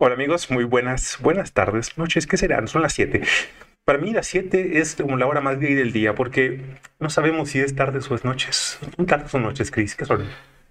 [0.00, 2.68] Hola amigos, muy buenas, buenas tardes, noches, ¿qué serán?
[2.68, 3.20] Son las 7.
[3.84, 6.60] Para mí las 7 es como la hora más gay del día porque
[7.00, 8.78] no sabemos si es tardes o es noches.
[8.94, 9.96] ¿Son tardes o noches, Chris?
[9.96, 10.24] ¿Qué son?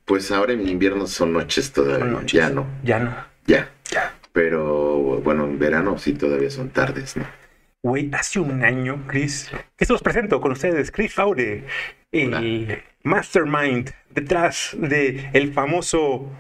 [0.06, 2.06] Pues ahora en invierno son noches todavía.
[2.06, 2.32] Son noches.
[2.32, 2.68] Ya no.
[2.86, 3.14] Ya no.
[3.48, 3.70] Ya.
[3.92, 4.16] Ya.
[4.32, 7.26] Pero bueno, en verano sí todavía son tardes, ¿no?
[7.84, 11.66] Güey, hace un año, Chris, que se los presento con ustedes, Chris Faure,
[12.14, 12.80] el Hola.
[13.04, 16.32] mastermind detrás de el famoso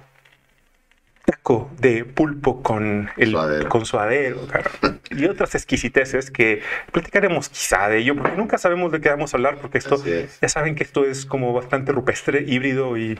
[1.31, 3.67] taco de pulpo con el Suadero.
[3.69, 4.71] con suadero, claro,
[5.11, 6.61] y otras exquisiteces que
[6.93, 10.39] platicaremos quizá de ello, porque nunca sabemos de qué vamos a hablar, porque esto, es.
[10.39, 13.19] ya saben que esto es como bastante rupestre, híbrido y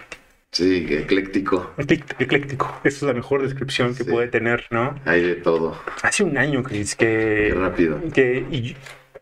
[0.54, 1.74] Sí, ecléctico.
[1.78, 2.80] ecléctico.
[2.86, 4.10] Esa es la mejor descripción que Sí.
[4.10, 4.98] puede tener, ¿no?
[5.04, 5.78] Hay de todo.
[6.02, 8.00] Hace un año, Chris, que Qué rápido.
[8.14, 8.78] que, y-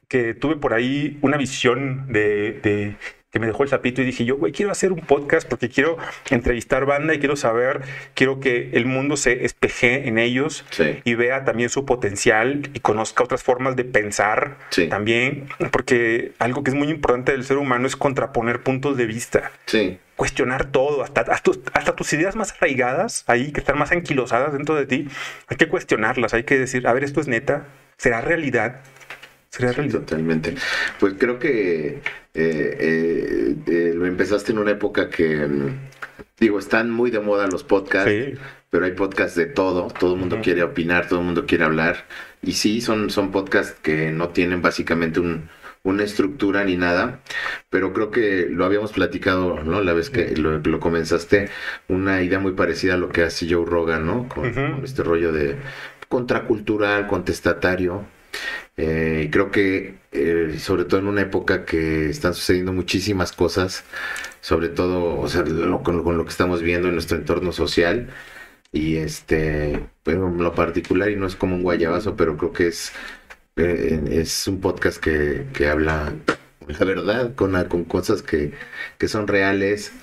[0.07, 2.95] que tuve por ahí una visión de, de-
[3.35, 5.97] que me dejó el sapito y dije yo, güey, quiero hacer un podcast porque quiero
[6.29, 7.81] entrevistar banda y quiero saber,
[8.13, 11.01] quiero que el mundo se espeje en ellos Sí.
[11.03, 14.87] y vea también su potencial y conozca otras formas de pensar Sí.
[14.87, 19.51] también, porque algo que es muy importante del ser humano es contraponer puntos de vista
[19.65, 19.97] Sí.
[20.15, 24.75] cuestionar todo, hasta, hasta, hasta tus ideas más arraigadas, ahí que están más anquilosadas dentro
[24.75, 25.09] de ti,
[25.47, 27.65] hay que cuestionarlas, hay que decir, a ver, esto es neta,
[27.97, 28.79] será realidad,
[29.57, 30.55] Sí, totalmente.
[30.99, 32.01] Pues creo que eh,
[32.33, 35.89] eh, eh, lo empezaste en una época que, mm,
[36.39, 38.33] digo, están muy de moda los podcasts, Sí.
[38.69, 42.05] pero hay podcasts de todo, todo el mundo quiere opinar, todo el mundo quiere hablar,
[42.41, 45.49] y sí, son, son podcasts que no tienen básicamente un,
[45.83, 47.21] una estructura ni nada,
[47.69, 49.81] pero creo que lo habíamos platicado, ¿no?
[49.81, 51.49] La vez que lo, lo comenzaste,
[51.87, 54.27] una idea muy parecida a lo que hace Joe Rogan, ¿no?
[54.27, 55.55] Con, con este rollo de
[56.09, 58.05] contracultural, contestatario.
[58.77, 63.83] Eh, creo que eh, sobre todo en una época que están sucediendo muchísimas cosas,
[64.41, 65.43] sobre todo, o sea,
[65.83, 68.09] con, lo que estamos viendo en nuestro entorno social
[68.71, 69.73] y este,
[70.05, 72.91] en lo particular y no es como un guayabazo, pero creo que es
[73.57, 76.13] eh, es un podcast que, que habla
[76.67, 78.53] la verdad con, con cosas que,
[78.97, 79.93] que son reales.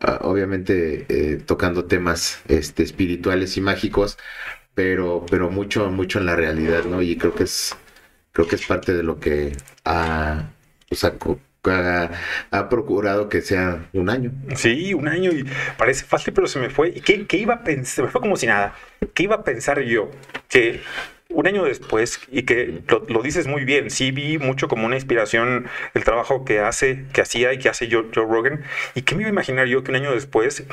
[0.00, 4.18] ah, obviamente eh, tocando temas este, espirituales y mágicos,
[4.80, 7.02] pero, pero mucho, mucho en la realidad, ¿no?
[7.02, 7.76] Y creo que es,
[8.32, 9.52] creo que es parte de lo que
[9.84, 10.52] ha,
[10.90, 11.38] o
[12.50, 14.32] ha procurado que sea un año.
[14.56, 15.44] Sí, un año y
[15.76, 16.94] parece fácil, pero se me fue.
[16.96, 17.94] ¿Y qué, qué iba a pensar?
[17.94, 18.74] Se me fue como si nada.
[19.12, 20.10] ¿Qué iba a pensar yo?
[20.48, 20.80] Que
[21.28, 24.96] un año después, y que lo, lo dices muy bien, sí vi mucho como una
[24.96, 28.62] inspiración el trabajo que hace, que hacía y que hace Joe, Joe Rogan.
[28.94, 30.64] ¿Y qué me iba a imaginar yo que un año después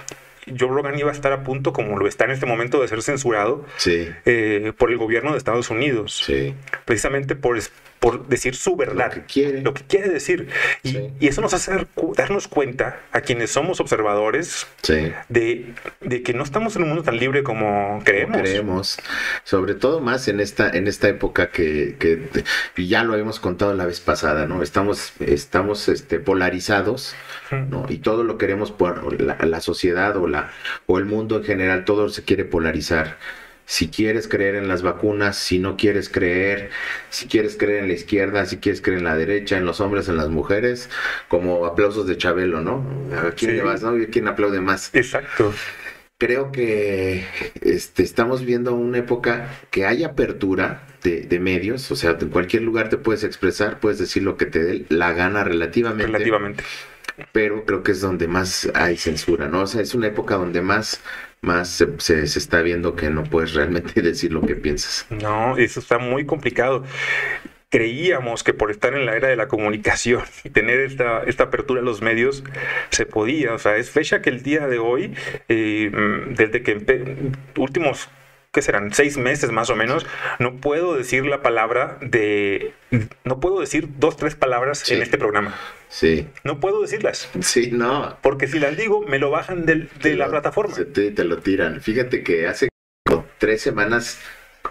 [0.58, 3.02] Joe Rogan iba a estar a punto, como lo está en este momento, de ser
[3.02, 6.22] censurado Sí, eh, por el gobierno de Estados Unidos?
[6.25, 6.53] sí.
[6.85, 7.59] Precisamente por,
[8.00, 9.62] por decir su verdad Lo que quiere.
[9.62, 10.47] lo que quiere decir.
[10.84, 11.09] Y, Sí.
[11.19, 15.12] y eso nos hace dar darnos cuenta a quienes somos observadores Sí.
[15.30, 18.38] de, de que no estamos en un mundo tan libre como creemos.
[18.41, 18.97] creemos,
[19.44, 22.44] sobre todo más en esta, en esta época que, que
[22.75, 24.62] y ya lo habíamos contado la vez pasada, ¿no?
[24.63, 27.16] Estamos, estamos este, polarizados,
[27.52, 27.86] ¿no?
[27.90, 30.52] Y todo lo queremos por la, la sociedad o la,
[30.86, 33.18] o el mundo en general, todo se quiere polarizar.
[33.70, 36.70] Si quieres creer en las vacunas, si no quieres creer,
[37.10, 40.08] si quieres creer en la izquierda, si quieres creer en la derecha, en los hombres,
[40.08, 40.90] en las mujeres,
[41.28, 42.86] como aplausos de Chabelo, ¿no?
[43.18, 43.58] ¿A quién Sí.
[43.58, 43.94] le vas, no?
[44.10, 44.90] ¿Quién aplaude más?
[44.96, 45.54] Exacto.
[46.18, 47.26] Creo que
[47.62, 52.64] este, estamos viendo una época que hay apertura de, de medios, o sea, en cualquier
[52.64, 56.64] lugar te puedes expresar, puedes decir lo que te dé la gana relativamente, Relativamente.
[57.34, 59.62] pero creo que es donde más hay censura, ¿no?
[59.62, 61.02] O sea, es una época donde más,
[61.42, 65.06] más se, se- está viendo que no puedes realmente decir lo que piensas.
[65.09, 66.84] No, eso está muy complicado.
[67.70, 71.81] Creíamos que por estar en la era de la comunicación y tener esta, esta apertura
[71.81, 72.44] a los medios
[72.92, 73.53] se podía.
[73.53, 75.14] O sea, es fecha que el día de hoy,
[75.50, 75.92] eh,
[76.30, 78.09] desde que últimos,
[78.57, 78.91] ¿qué serán?
[78.91, 80.03] Seis meses más o menos,
[80.40, 82.73] no puedo decir la palabra de...
[83.23, 84.95] No puedo decir dos, tres palabras Sí.
[84.95, 85.53] en este programa.
[85.90, 87.29] Sí, No puedo decirlas.
[87.41, 88.18] sí, no.
[88.23, 90.73] Porque si las digo, me lo bajan del- de Te la lo- plataforma.
[90.91, 91.81] te, te lo tiran.
[91.81, 92.68] Fíjate que hace
[93.06, 94.19] como tres semanas,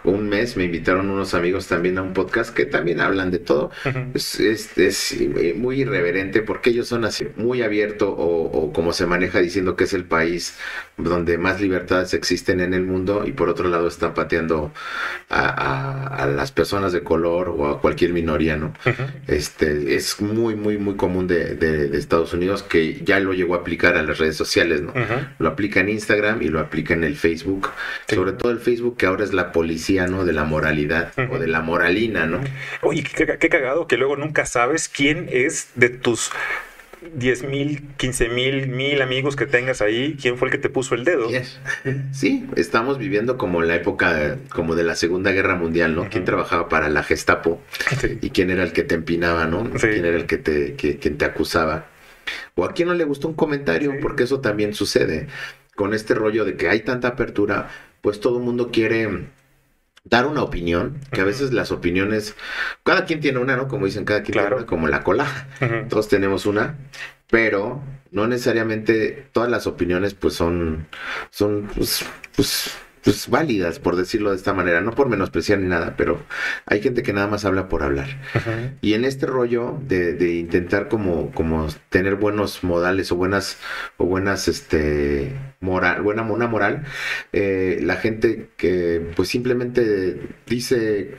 [0.03, 3.71] un mes, me invitaron unos amigos también a un podcast que también hablan de todo.
[3.85, 3.99] Ujú.
[4.15, 8.93] Es, es- es, eh, muy irreverente porque ellos son así, muy abierto o, o como
[8.93, 10.59] se maneja diciendo que es el país
[10.99, 14.73] donde más libertades existen en el mundo y por otro lado están pateando
[15.29, 18.73] a, a- a las personas de color o a cualquier minoría, ¿no?
[19.27, 23.55] Este, es muy, muy, muy común de, de- de Estados Unidos que ya lo llegó
[23.55, 24.93] a aplicar a las redes sociales, ¿no?
[25.39, 27.71] Lo aplica en Instagram y lo aplica en el Facebook.
[28.07, 28.15] Sí.
[28.17, 30.25] Sobre todo el Facebook, que ahora es la policía, ¿no?
[30.25, 32.41] De la moralidad o de la moralina, ¿no?
[32.83, 36.31] Oye, qué, qué cagado que luego nunca sabes quién es de tus
[37.15, 40.95] 10 mil, 15 mil, mil amigos que tengas ahí, ¿quién fue el que te puso
[40.95, 41.29] el dedo?
[42.13, 46.09] Sí, estamos viviendo como la época como de la Segunda Guerra Mundial, ¿no?
[46.09, 47.61] ¿Quién trabajaba para la Gestapo?
[48.21, 49.71] Y quién era el que te empinaba, ¿no?
[49.71, 51.87] ¿Quién era el que te, que, quien te acusaba?
[52.55, 55.29] O a quién no le gustó un comentario, porque eso también sucede.
[55.75, 57.69] Con este rollo de que hay tanta apertura,
[58.01, 59.27] pues todo el mundo quiere
[60.09, 62.37] dar una opinión, que a veces las opiniones,
[62.85, 63.69] cada quien tiene una, ¿no?
[63.69, 65.27] Como dicen, cada quien tiene una, como la cola.
[65.89, 66.77] Todos tenemos una,
[67.29, 67.83] pero
[68.13, 70.87] no necesariamente todas las opiniones pues son,
[71.31, 72.05] son, pues,
[72.37, 72.77] pues
[73.07, 76.21] pues, válidas, por decirlo de esta manera, no por menospreciar ni nada, pero
[76.67, 78.09] hay gente que nada más habla por hablar.
[78.81, 83.59] Y en este rollo de, intentar como, como tener buenos modales o buenas,
[83.97, 85.37] o buenas, este,
[85.67, 86.85] moral, buena, una moral,
[87.33, 91.17] eh, la gente que pues simplemente dice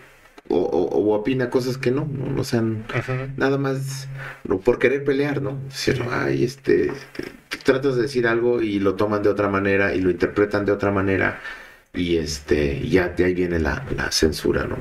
[0.49, 2.85] o, opina cosas que no, no, sean
[3.35, 4.07] nada más
[4.63, 5.59] por querer pelear, ¿no?
[5.65, 6.91] Decir, ay, este,
[7.63, 10.91] tratas de decir algo y lo toman de otra manera y lo interpretan de otra
[10.91, 11.41] manera
[11.94, 14.77] y este ya de ahí viene la, censura, ¿no?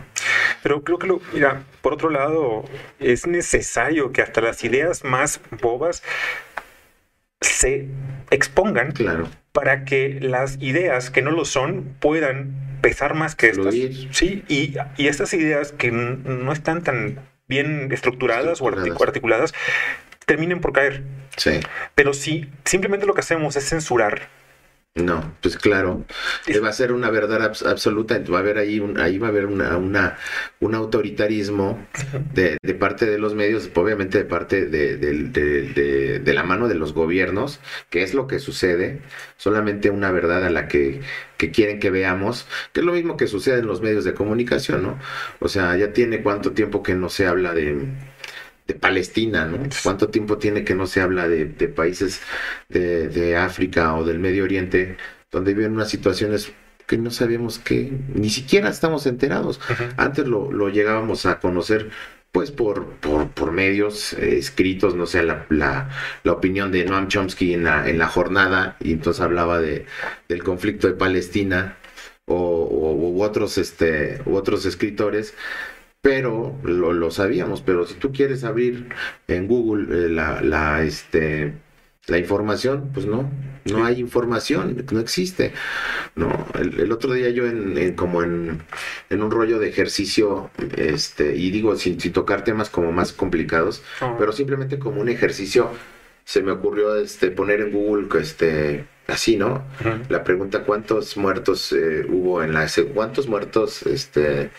[0.62, 2.64] Pero creo que lo, mira, por otro lado,
[3.00, 6.02] es necesario que hasta las ideas más bobas
[7.40, 7.88] se
[8.30, 9.28] expongan claro.
[9.52, 13.74] para que las ideas que no lo son puedan pesar más que estas.
[13.74, 19.54] Sí, y, y estas ideas que no están tan bien estructuradas, o articuladas
[20.24, 21.02] terminen por caer.
[21.36, 21.60] Sí.
[21.94, 24.28] Pero si simplemente lo que hacemos es censurar
[24.96, 26.04] no, pues claro,
[26.62, 29.44] va a ser una verdad absoluta, va a haber ahí, un, ahí va a haber
[29.44, 30.16] una, una
[30.60, 31.87] un autoritarismo
[32.32, 36.76] de, de, parte de los medios, obviamente de parte de, de, de, la mano de
[36.76, 37.60] los gobiernos,
[37.90, 39.02] que es lo que sucede,
[39.37, 41.00] solamente una verdad a la que,
[41.37, 44.82] que quieren que veamos, que es lo mismo que sucede en los medios de comunicación,
[44.82, 44.99] ¿no?
[45.40, 47.87] O sea, ya tiene cuánto tiempo que no se habla de
[48.66, 49.58] de Palestina, ¿no?
[49.82, 52.20] ¿Cuánto tiempo tiene que no se habla de, países
[52.68, 54.96] de, África o del Medio Oriente
[55.30, 56.52] donde viven unas situaciones
[56.86, 59.60] que no sabemos que ni siquiera estamos enterados?
[59.96, 61.90] Antes lo, llegábamos a conocer
[62.32, 67.64] pues por, por, medios eh, escritos, no sé, la, la, opinión de Noam Chomsky en
[67.64, 69.86] la, en la jornada, y entonces hablaba de,
[70.28, 71.78] del conflicto de Palestina,
[72.26, 75.34] o, u otros, este, u otros escritores,
[76.06, 78.90] pero lo, sabíamos, pero si tú quieres abrir
[79.26, 81.54] en Google eh, la, la, este,
[82.06, 83.28] la información, pues no,
[83.64, 85.52] no hay información, no existe.
[86.14, 88.62] No, el, otro día yo en, como en,
[89.10, 94.14] en, un rollo de ejercicio, este, y digo sin, tocar temas como más complicados, ah.
[94.16, 95.72] pero simplemente como un ejercicio,
[96.24, 99.64] se me ocurrió este poner en Google este así, ¿no?
[100.08, 104.50] La pregunta cuántos muertos eh, hubo en la cuántos muertos este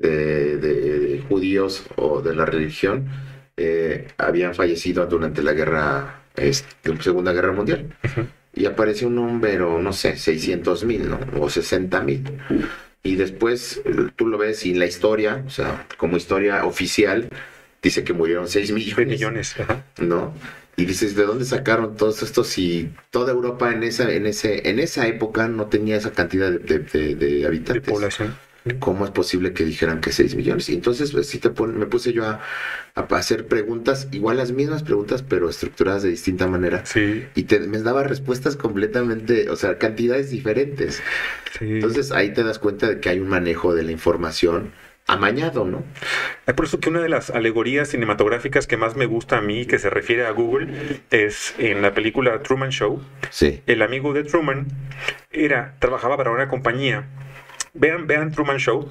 [0.00, 3.08] de, judíos o de la religión
[3.56, 7.94] eh, habían fallecido durante la guerra, este, Segunda Guerra Mundial.
[8.54, 11.20] Y apareció un número, no sé, 600 mil, ¿no?
[11.40, 12.24] O 60 mil.
[13.02, 13.82] Y después
[14.16, 17.28] tú lo ves y la historia, o sea, como historia oficial,
[17.82, 19.08] dice que murieron 6 millones.
[19.08, 19.56] millones,
[19.98, 20.34] ¿no?
[20.76, 22.46] Y dices, ¿de dónde sacaron todos estos?
[22.46, 26.78] Si toda Europa en esa, en ese, en esa época no tenía esa cantidad de,
[26.78, 27.84] de habitantes.
[27.84, 28.47] De población.
[28.78, 30.68] ¿Cómo es posible que dijeran que 6 millones?
[30.68, 32.40] Y entonces pues, sí te me puse yo a,
[32.94, 36.84] hacer preguntas, igual las mismas preguntas, pero estructuradas de distinta manera.
[36.84, 37.26] Sí.
[37.34, 41.02] Y te, me daba respuestas completamente, o sea, cantidades diferentes.
[41.60, 44.72] Entonces ahí te das cuenta de que hay un manejo de la información
[45.08, 45.82] amañado, ¿no?
[46.46, 49.64] Es por eso que una de las alegorías cinematográficas que más me gusta a mí,
[49.64, 53.02] que se refiere a Google, es en la película Truman Show.
[53.30, 53.62] Sí.
[53.66, 54.68] El amigo de Truman
[55.30, 57.06] era, trabajaba para una compañía
[57.74, 58.88] vean, vean Truman Show,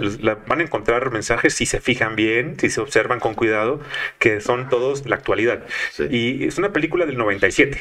[0.48, 3.82] van a encontrar mensajes si se fijan bien, si se observan con cuidado,
[4.20, 5.66] que son todos la actualidad.
[6.10, 7.80] Y es una película del 97.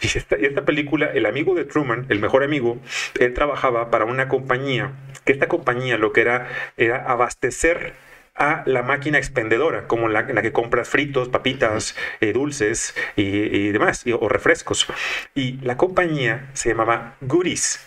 [0.00, 2.80] Y esta, esta película, el amigo de Truman, el mejor amigo,
[3.18, 4.92] él trabajaba para una compañía,
[5.24, 7.94] que esta compañía lo que era era abastecer
[8.38, 14.04] a la máquina expendedora, como la, la que compras fritos, papitas, eh, dulces y, demás,
[14.18, 14.86] o refrescos.
[15.34, 17.84] Y la compañía se llamaba Goodies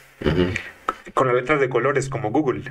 [1.14, 2.64] con las letras de colores como Google.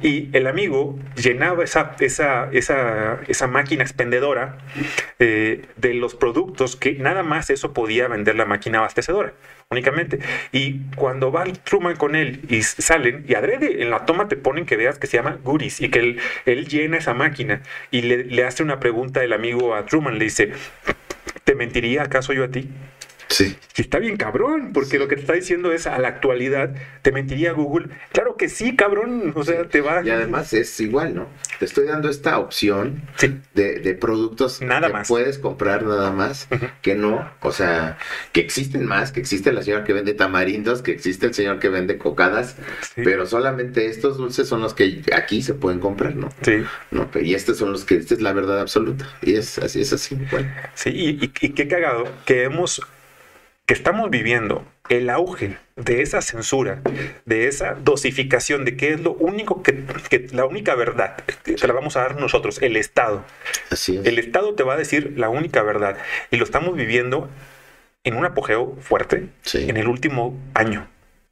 [0.00, 4.58] Y el amigo llenaba esa, esa, esa, esa máquina expendedora
[5.18, 9.34] eh, de los productos que nada más eso podía vender la máquina abastecedora,
[9.70, 10.18] únicamente.
[10.52, 14.66] Y cuando va Truman con él y salen, y adrede en la toma te ponen
[14.66, 18.24] que veas que se llama Goodies y que él, él llena esa máquina y le,
[18.24, 20.52] le hace una pregunta el amigo a Truman, le dice,
[21.44, 22.68] ¿te mentiría acaso yo a ti?
[23.28, 23.56] Sí.
[23.76, 27.10] Y está bien cabrón, porque lo que te está diciendo es a la actualidad, ¿te
[27.10, 27.88] mentiría Google?
[28.12, 29.32] Claro que sí, cabrón.
[29.34, 30.02] O sea, te va.
[30.04, 31.28] Y además es igual, ¿no?
[31.58, 33.36] Te estoy dando esta opción Sí.
[33.54, 35.08] de, de productos Nada que más.
[35.08, 36.48] puedes comprar nada más,
[36.82, 37.98] que no, o sea,
[38.32, 41.68] que existen más, que existe la señora que vende tamarindos, que existe el señor que
[41.68, 42.56] vende cocadas,
[42.94, 43.02] Sí.
[43.04, 46.28] pero solamente estos dulces son los que aquí se pueden comprar, ¿no?
[46.42, 46.62] Sí.
[46.90, 49.06] No, y estos son los que, esta es la verdad absoluta.
[49.22, 50.54] Y es así, es así, igual.
[50.74, 52.80] Sí, y, y- y qué cagado que hemos,
[53.66, 56.82] que estamos viviendo el auge de esa censura,
[57.24, 61.66] de esa dosificación de qué es lo único que, que la única verdad que te
[61.66, 63.24] la vamos a dar nosotros, el Estado.
[63.70, 64.04] Así es.
[64.06, 65.96] El Estado te va a decir la única verdad
[66.30, 67.30] y lo estamos viviendo
[68.04, 69.66] en un apogeo fuerte Sí.
[69.68, 70.86] en el último año,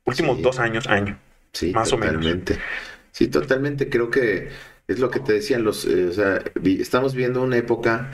[0.04, 0.42] últimos Sí.
[0.42, 1.18] dos años, año.
[1.52, 2.14] Sí, Más o menos.
[2.14, 2.56] totalmente.
[3.10, 3.90] Sí, totalmente.
[3.90, 4.48] Creo que
[4.88, 8.10] es lo que te decían los, eh, o sea, vi- estamos viendo una época,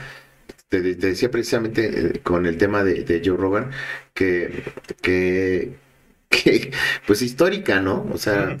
[0.69, 3.71] te, te decía precisamente eh, con el tema de, de Joe Rogan,
[4.13, 4.63] que,
[5.01, 5.73] que,
[6.29, 6.71] que,
[7.07, 8.07] pues histórica, ¿no?
[8.13, 8.57] O sea,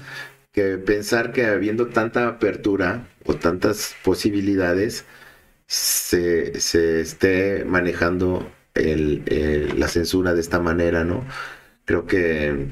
[0.51, 5.05] que pensar que habiendo tanta apertura o tantas posibilidades,
[5.67, 11.25] se, se esté manejando el, el- la censura de esta manera, ¿no?
[11.85, 12.67] Creo que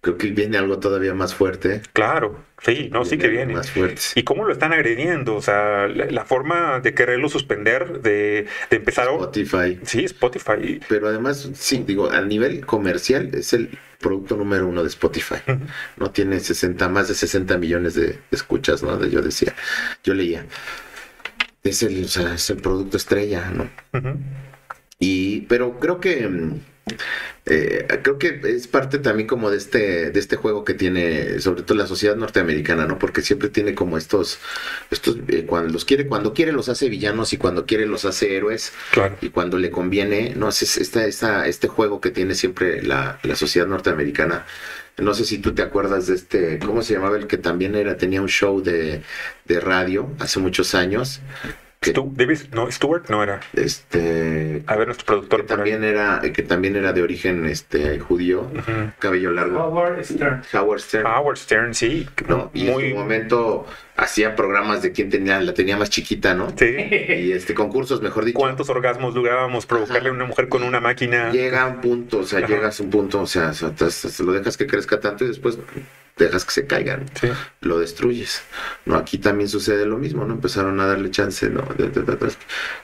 [0.00, 1.82] creo que viene algo todavía más fuerte.
[1.92, 3.54] Claro, sí, no, sí que viene.
[3.54, 4.00] Más fuerte.
[4.14, 5.34] ¿Y cómo lo están agrediendo?
[5.36, 9.10] O sea, la, la forma de quererlo suspender, de, de empezar a...
[9.12, 9.78] Spotify.
[9.84, 10.80] Sí, Spotify.
[10.88, 15.36] Pero además, sí, digo, a nivel comercial es el producto número uno de Spotify.
[15.96, 18.96] No tiene 60, más de 60 millones de escuchas, ¿no?
[18.96, 19.54] De- Yo decía,
[20.04, 20.46] yo leía.
[21.64, 23.68] Es el, o sea, es el producto estrella, ¿no?
[25.00, 26.60] Y, pero creo que mm,
[27.46, 31.62] eh, creo que es parte también como de este, de este juego que tiene, sobre
[31.62, 32.98] todo la sociedad norteamericana, ¿no?
[32.98, 34.38] Porque siempre tiene como estos,
[34.90, 38.36] estos, eh, cuando los quiere, cuando quiere los hace villanos y cuando quiere los hace
[38.36, 38.72] héroes.
[38.92, 39.16] Claro.
[39.20, 43.36] Y cuando le conviene, no es esta, esta, este juego que tiene siempre la, la
[43.36, 44.44] sociedad norteamericana.
[44.98, 47.16] No sé si tú te acuerdas de este, ¿cómo se llamaba?
[47.16, 49.02] El que también era, tenía un show de,
[49.44, 51.20] de radio hace muchos años.
[51.80, 53.38] Que, Stu- David, no, Stewart no era.
[53.54, 55.40] este, A ver, nuestro que productor.
[55.42, 55.46] ahí.
[55.46, 58.50] también era, que también era de origen este judío,
[58.98, 59.60] cabello largo.
[59.64, 60.42] Howard Stern.
[60.52, 61.06] Howard Stern.
[61.06, 62.08] Howard Stern, sí.
[62.28, 62.50] ¿no?
[62.52, 63.64] Y en su momento
[63.96, 66.48] hacía programas de quién tenía, la tenía más chiquita, ¿no?
[66.56, 66.66] Sí.
[66.66, 68.38] Y este concursos, mejor dicho.
[68.38, 71.30] ¿Cuántos orgasmos lográbamos provocarle a una mujer con una máquina?
[71.30, 72.48] Llega a un punto, o sea, Ajá.
[72.48, 75.24] llegas a un punto, o sea, o sea, te- te- lo dejas que crezca tanto
[75.24, 75.56] y después
[76.18, 77.28] dejas que se caigan, Sí.
[77.60, 78.42] lo destruyes.
[78.86, 80.34] No, aquí también sucede lo mismo, ¿no?
[80.34, 81.62] Empezaron a darle chance, ¿no?
[81.76, 82.32] De- de- de- de-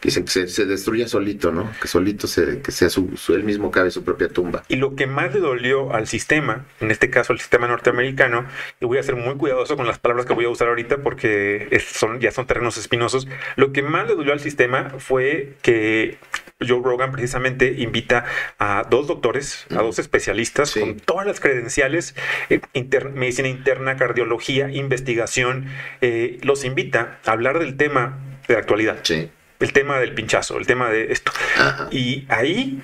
[0.03, 1.71] Dicen que se, se destruya solito, ¿no?
[1.81, 4.63] Que solito se, que sea su, su- él mismo cabe su propia tumba.
[4.69, 8.47] Y lo que más le dolió al sistema, en este caso al sistema norteamericano,
[8.81, 11.69] y voy a ser muy cuidadoso con las palabras que voy a usar ahorita porque
[11.71, 13.27] es- son, ya son terrenos espinosos,
[13.57, 16.19] lo que más le dolió al sistema fue que
[16.67, 18.25] Joe Rogan precisamente invita
[18.59, 20.81] a dos doctores, a dos especialistas Sí.
[20.81, 22.15] con todas las credenciales,
[22.49, 25.67] eh, inter- medicina interna, cardiología, investigación,
[26.01, 29.31] eh, los invita a hablar del tema de la actualidad, Sí.
[29.61, 31.33] el tema del pinchazo, el tema de esto.
[31.59, 31.89] Ajá.
[31.91, 32.83] Y ahí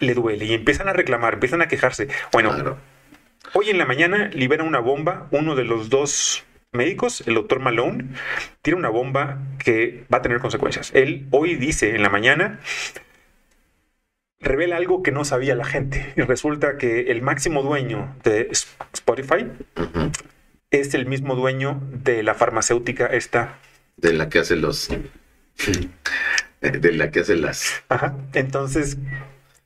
[0.00, 2.08] le duele y empiezan a reclamar, empiezan a quejarse.
[2.32, 2.78] Bueno, Claro.
[3.54, 8.04] hoy en la mañana libera una bomba, uno de los dos médicos, el doctor Malone,
[8.62, 10.90] tiene una bomba que va a tener consecuencias.
[10.94, 12.60] Él hoy dice en la mañana,
[14.40, 18.50] revela algo que no sabía la gente y resulta que el máximo dueño de
[18.92, 19.46] Spotify
[20.70, 23.58] es el mismo dueño de la farmacéutica esta.
[23.96, 24.88] De la que hace los.
[26.60, 27.82] De la que hace las.
[27.88, 28.16] Ajá.
[28.34, 28.98] Entonces,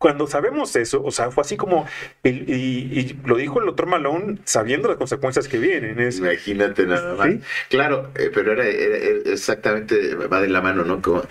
[0.02, 1.86] cuando sabemos eso, o sea, fue así como,
[2.24, 5.98] y, y- y lo dijo el doctor Malone sabiendo las consecuencias que vienen.
[6.00, 7.28] Es, Imagínate nada más.
[7.28, 7.40] Sí.
[7.70, 11.00] Claro, eh, pero era, exactamente, va de la mano, ¿no?
[11.00, 11.22] Como,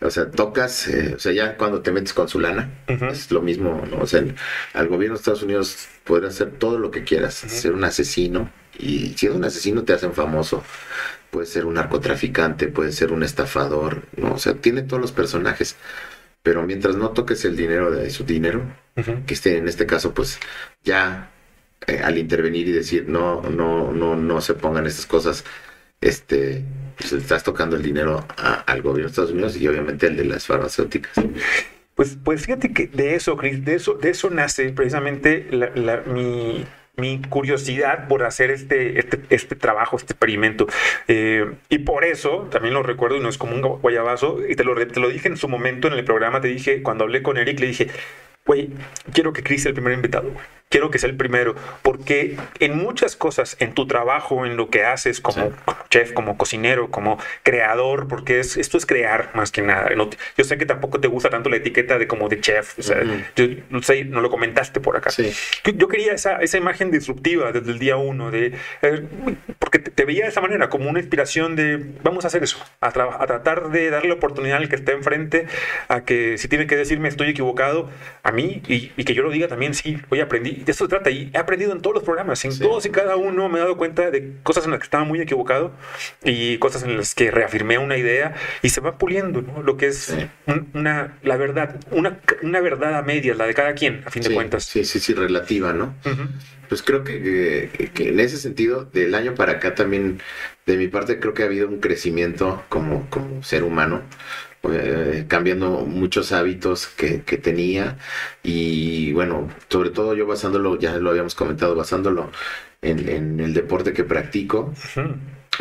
[0.00, 3.40] o sea, tocas, eh, o sea, ya cuando te metes con su lana, es lo
[3.40, 3.98] mismo, ¿no?
[4.02, 4.22] O sea,
[4.74, 9.14] al gobierno de Estados Unidos puede hacer todo lo que quieras, ser un asesino, y
[9.16, 10.62] si es un asesino te hacen famoso.
[11.30, 14.32] Puede ser un narcotraficante, puede ser un estafador, ¿no?
[14.34, 15.76] O sea, tiene todos los personajes.
[16.48, 18.62] Pero mientras no toques el dinero de su dinero,
[19.26, 20.40] que esté en este caso, pues
[20.82, 21.28] ya
[21.86, 25.44] eh, al intervenir y decir no, no, no, no se pongan estas cosas,
[26.00, 26.62] este,
[26.96, 30.24] pues estás tocando el dinero a- al gobierno de Estados Unidos y obviamente el de
[30.24, 31.12] las farmacéuticas.
[31.94, 36.00] Pues, pues fíjate que de eso, Chris, de eso, de eso nace precisamente la- la-
[36.06, 36.64] mi,
[36.98, 40.66] mi curiosidad por hacer este, este, este trabajo, este experimento.
[41.06, 44.64] Eh, y por eso, también lo recuerdo, y no es como un guayabazo, y te
[44.64, 47.38] lo, te lo dije en su momento en el programa, te dije, cuando hablé con
[47.38, 47.88] Eric, le dije,
[48.48, 48.70] güey,
[49.12, 50.44] quiero que Chris sea el primer invitado, güey.
[50.70, 54.84] Quiero que sea el primero, porque en muchas cosas, en tu trabajo, en lo que
[54.84, 55.72] haces como, Sí.
[55.88, 59.88] chef, como cocinero, como creador, porque es, esto es crear más que nada.
[60.36, 63.02] yo sé que tampoco te gusta tanto la etiqueta de como de chef, o sea,
[63.34, 65.10] yo, no sé, no lo comentaste por acá.
[65.64, 68.52] Yo, quería esa, esa imagen disruptiva desde el día uno, de,
[68.82, 69.06] eh,
[69.58, 72.88] porque te, veía de esa manera, como una inspiración de vamos a hacer eso, a,
[72.88, 75.46] a tratar de darle oportunidad al que esté enfrente,
[75.88, 77.88] a que si tiene que decirme estoy equivocado,
[78.22, 80.88] a mí, y, y que yo lo diga también, sí, hoy aprendí, de eso se
[80.88, 83.60] trata, y he aprendido en todos los programas, en todos y cada uno me he
[83.60, 85.72] dado cuenta de cosas en las que estaba muy equivocado
[86.24, 89.62] y cosas en las que reafirmé una idea y se va puliendo, ¿no?
[89.62, 90.14] Lo que es
[90.74, 94.34] una, la verdad, una, una verdad a medias, la de cada quien, a fin de
[94.34, 94.64] cuentas.
[94.64, 95.94] Sí, sí, sí, relativa, ¿no?
[96.68, 100.20] Pues creo que, que, en ese sentido, del año para acá también,
[100.66, 104.02] de mi parte, creo que ha habido un crecimiento como, como ser humano.
[104.64, 107.96] Eh, cambiando muchos hábitos que, que, tenía
[108.42, 112.32] y bueno, sobre todo yo basándolo, ya lo habíamos comentado, basándolo
[112.82, 114.74] en, el deporte que practico.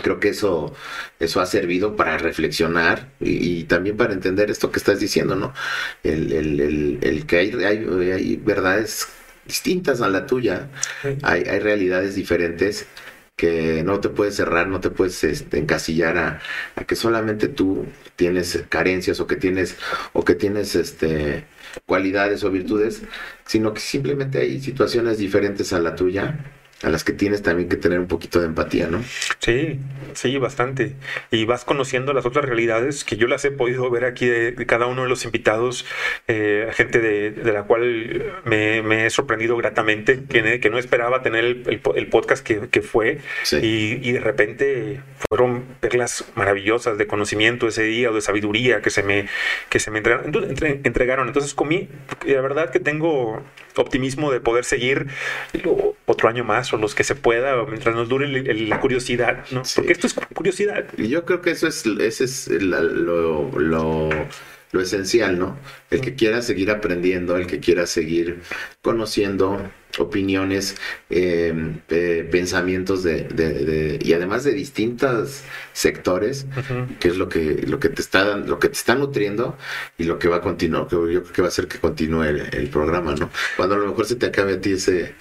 [0.03, 0.75] Creo que eso,
[1.19, 5.53] eso ha servido para reflexionar y, también para entender esto que estás diciendo, ¿no?
[6.03, 9.07] El, que hay, hay, verdades
[9.45, 10.69] distintas a la tuya,
[11.23, 12.87] hay, hay realidades diferentes
[13.37, 16.41] que no te puedes cerrar, no te puedes este, encasillar a,
[16.75, 19.77] a, que solamente tú tienes carencias o que tienes
[20.13, 21.45] o que tienes este
[21.85, 23.03] cualidades o virtudes,
[23.45, 27.75] sino que simplemente hay situaciones diferentes a la tuya a las que tienes también que
[27.75, 29.03] tener un poquito de empatía, ¿no?
[29.39, 29.79] Sí,
[30.13, 30.93] sí, bastante.
[31.31, 34.85] Y vas conociendo las otras realidades que yo las he podido ver aquí de, cada
[34.85, 35.85] uno de los invitados,
[36.27, 42.07] eh, gente de, la cual me, he sorprendido gratamente, que, que no esperaba tener el,
[42.09, 43.19] podcast que, fue,
[43.61, 49.01] y, de repente fueron perlas maravillosas de conocimiento ese día o de sabiduría que se
[49.01, 49.27] me,
[49.69, 50.27] que se me entregaron.
[50.27, 51.27] Entonces, entregaron.
[51.27, 51.89] Entonces comí,
[52.25, 53.41] la verdad que tengo
[53.75, 55.07] optimismo de poder seguir
[56.05, 59.63] otro año más o los que se pueda, mientras nos dure la curiosidad, ¿no?
[59.75, 60.85] Porque esto es curiosidad.
[60.97, 64.09] Y yo creo que eso es, ese es lo, lo,
[64.71, 65.57] lo esencial, ¿no?
[65.89, 68.41] El que quiera seguir aprendiendo, el que quiera seguir
[68.81, 69.61] conociendo
[69.99, 70.75] opiniones,
[71.09, 75.43] eh, pensamientos de, y además de distintos
[75.73, 76.45] sectores,
[76.99, 79.57] que es lo que lo que te está lo que te está nutriendo
[79.97, 82.23] y lo que va a continuar, que yo creo que va a hacer que continúe
[82.23, 83.29] el, programa, ¿no?
[83.55, 85.15] Cuando a lo mejor se te acabe a ti ese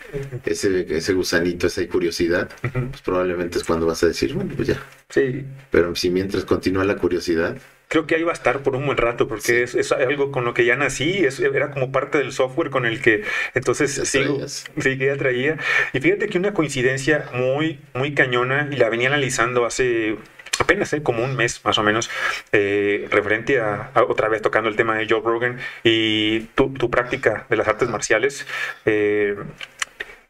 [0.44, 4.82] ese, ese gusanito, esa curiosidad, pues probablemente es cuando vas a decir, bueno, pues ya.
[5.08, 5.44] Sí.
[5.70, 7.56] Pero si mientras continúa la curiosidad,
[7.88, 10.54] creo que ahí va a estar por un buen rato, porque es, algo con lo
[10.54, 13.22] que ya nací, es, era como parte del software con el que
[13.54, 15.56] entonces sigo, sí, que ya traía.
[15.92, 20.16] Y fíjate que una coincidencia muy, muy cañona, y la venía analizando hace
[20.58, 21.02] apenas ¿eh?
[21.02, 22.10] como un mes más o menos,
[22.52, 27.56] eh, referente a, otra vez tocando el tema de Joe Rogan y tu, práctica de
[27.56, 28.46] las artes marciales.
[28.84, 29.36] Eh,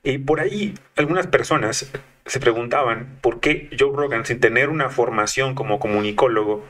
[0.06, 1.90] y por ahí algunas personas
[2.26, 6.64] se preguntaban por qué Joe Rogan, sin tener una formación como comunicólogo,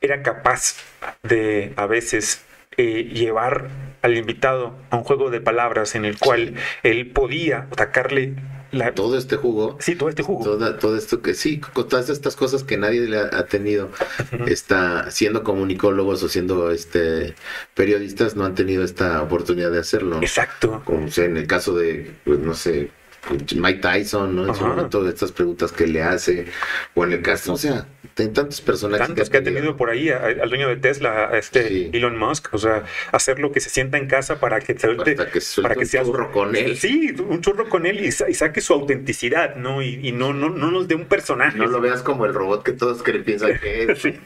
[0.00, 0.76] era capaz
[1.22, 2.44] de a veces
[2.76, 3.68] eh, llevar
[4.02, 8.34] al invitado a un juego de palabras en el cual él podía atacarle
[8.70, 8.94] la...
[8.94, 9.76] todo este jugo.
[9.80, 10.44] Sí, todo este jugo.
[10.78, 13.90] todo esto que sí, con todas estas cosas que nadie le ha, tenido,
[14.46, 17.34] está siendo comunicólogos o siendo este
[17.74, 20.18] periodistas no han tenido esta oportunidad de hacerlo.
[20.20, 20.82] Exacto.
[20.84, 22.90] Como en el caso de, pues, no sé,
[23.56, 24.48] Mike Tyson, ¿no?
[24.48, 26.46] En su momento de estas preguntas que le hace,
[26.94, 27.86] o en el caso, o sea,
[28.16, 29.06] hay tantos personajes.
[29.06, 32.58] Tantos que ha tenido por ahí al dueño de Tesla, a este Elon Musk, o
[32.58, 36.04] sea, hacerlo que se sienta en casa para que se para que, para que un
[36.04, 36.76] churro con él.
[36.76, 39.82] Sí, un churro con él y, saque su autenticidad, ¿no?
[39.82, 41.58] Y, no, no, no nos dé un personaje.
[41.58, 43.98] No lo veas como el robot que todos piensan que es.
[44.02, 44.18] sí,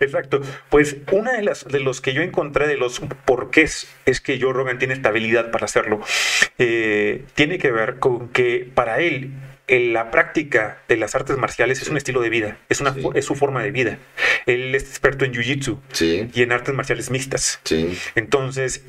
[0.00, 0.40] exacto.
[0.70, 4.52] Pues una de las de los que yo encontré de los porqués es que Joe
[4.52, 6.00] Rogan tiene estabilidad para hacerlo.
[6.58, 9.30] Eh, tiene que ver con que para él
[9.66, 13.34] la práctica de las artes marciales es un estilo de vida, es, una, es su
[13.34, 13.98] forma de vida.
[14.44, 15.78] Él es experto en jiu-jitsu
[16.34, 17.60] y en artes marciales mixtas.
[18.14, 18.84] Entonces,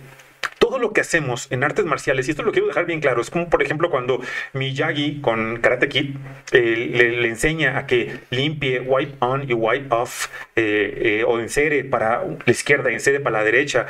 [0.67, 3.29] todo lo que hacemos en artes marciales, y esto lo quiero dejar bien claro, es
[3.29, 4.19] como por ejemplo cuando
[4.51, 6.15] Miyagi con Karate Kid
[6.51, 10.27] eh, le, enseña a que limpie wipe on y wipe off
[10.57, 13.87] eh, eh, o encere para la izquierda y encere para la derecha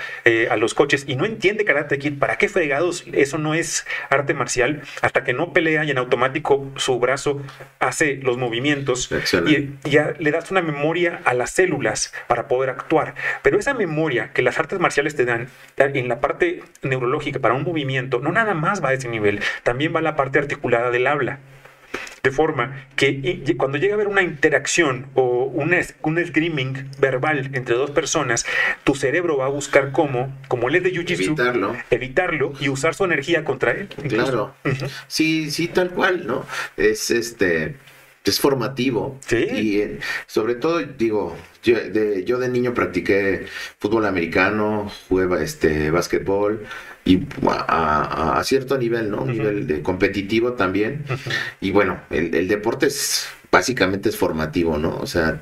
[0.49, 4.35] a los coches y no entiende Karate Kid, ¿para qué fregados eso no es arte
[4.35, 4.83] marcial?
[5.01, 7.41] Hasta que no pelea y en automático su brazo
[7.79, 9.09] hace los movimientos
[9.47, 13.15] y ya le das una memoria a las células para poder actuar.
[13.41, 17.63] Pero esa memoria que las artes marciales te dan en la parte neurológica para un
[17.63, 21.07] movimiento no nada más va a ese nivel, también va a la parte articulada del
[21.07, 21.39] habla.
[22.23, 27.75] De forma que cuando llega a haber una interacción o un, un screaming verbal entre
[27.75, 28.45] dos personas,
[28.83, 31.75] tu cerebro va a buscar cómo, como él es de jiu-jitsu, evitarlo.
[31.89, 33.87] evitarlo y usar su energía contra él.
[34.09, 34.53] Claro.
[35.07, 36.45] Sí, sí, tal cual, ¿no?
[36.75, 37.75] Es este
[38.31, 39.17] es formativo.
[39.25, 39.45] Sí.
[39.53, 43.45] Y eh, sobre todo, digo, yo de, yo de niño practiqué
[43.79, 46.65] fútbol americano, jugué este, básquetbol
[47.05, 47.53] y a,
[48.35, 49.21] a- a cierto nivel, ¿no?
[49.23, 51.03] Un nivel de competitivo también.
[51.61, 54.97] Y bueno, el, el deporte es básicamente es formativo, ¿no?
[54.97, 55.41] O sea,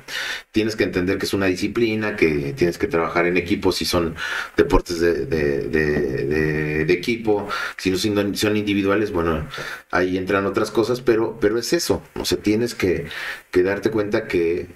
[0.52, 4.14] tienes que entender que es una disciplina, que tienes que trabajar en equipo si son
[4.56, 9.46] deportes de, de- de- de- equipo, si no son, son individuales, bueno,
[9.90, 13.06] ahí entran otras cosas, pero, pero es eso, o sea, tienes que,
[13.50, 14.68] que darte cuenta que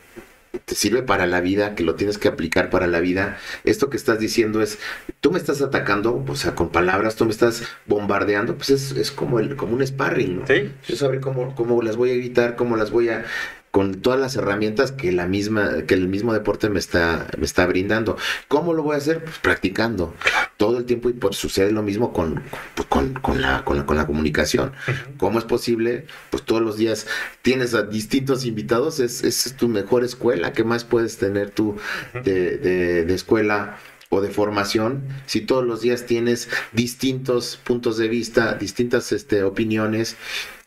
[0.65, 3.39] te sirve para la vida, que lo tienes que aplicar para la vida.
[3.65, 4.79] Esto que estás diciendo es,
[5.21, 9.11] tú me estás atacando, o sea, con palabras, tú me estás bombardeando, pues es, es
[9.11, 10.47] como, el, como un sparring, ¿no?
[10.47, 10.73] Sí.
[10.87, 13.25] Yo sabré cómo, cómo las voy a evitar, cómo las voy a
[13.71, 17.67] con todas las herramientas que la misma que el mismo deporte me está me está
[17.67, 18.17] brindando.
[18.49, 19.23] ¿Cómo lo voy a hacer?
[19.23, 20.15] Pues practicando
[20.57, 22.43] todo el tiempo y pues sucede lo mismo con
[22.89, 24.73] con, con la, con la con la comunicación.
[25.19, 26.07] ¿Cómo es posible?
[26.31, 27.07] Pues todos los días
[27.43, 30.53] tienes a distintos invitados, es, es tu mejor escuela.
[30.53, 31.77] ¿Qué más puedes tener tú
[32.25, 33.77] de, de- de escuela
[34.09, 40.17] o de formación si todos los días tienes distintos puntos de vista, distintas este, opiniones?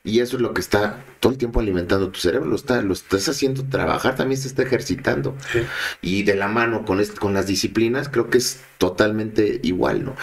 [0.06, 2.92] Y eso es lo que está todo el tiempo alimentando tu cerebro, lo, está, lo
[2.92, 5.38] estás haciendo trabajar, también se está ejercitando.
[5.54, 5.60] Sí.
[6.02, 10.16] Y de la mano con, est- con las disciplinas, creo que es totalmente igual, ¿no?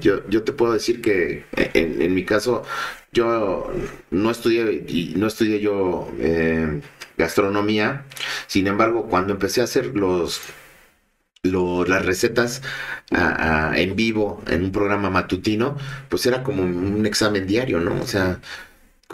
[0.00, 2.62] Yo, yo te puedo decir que en, en mi caso,
[3.10, 3.72] yo
[4.12, 6.80] no estudié, y no estudié yo eh,
[7.18, 8.04] gastronomía,
[8.46, 10.42] sin embargo, cuando empecé a hacer los,
[11.42, 12.62] lo- las recetas
[13.10, 15.76] a- a- en vivo en un programa matutino,
[16.08, 18.00] pues era como un examen diario, ¿no?
[18.00, 18.40] O sea,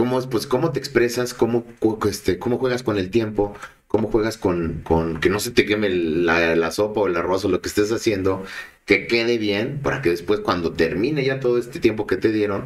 [0.00, 1.62] cómo, es, pues, cómo te expresas, cómo,
[2.08, 3.54] este, cómo juegas con el tiempo,
[3.86, 7.44] cómo juegas con, con que no se te queme la, la sopa o el arroz
[7.44, 8.42] o lo que estés haciendo,
[8.86, 12.64] que quede bien, para que después cuando termine ya todo este tiempo que te dieron,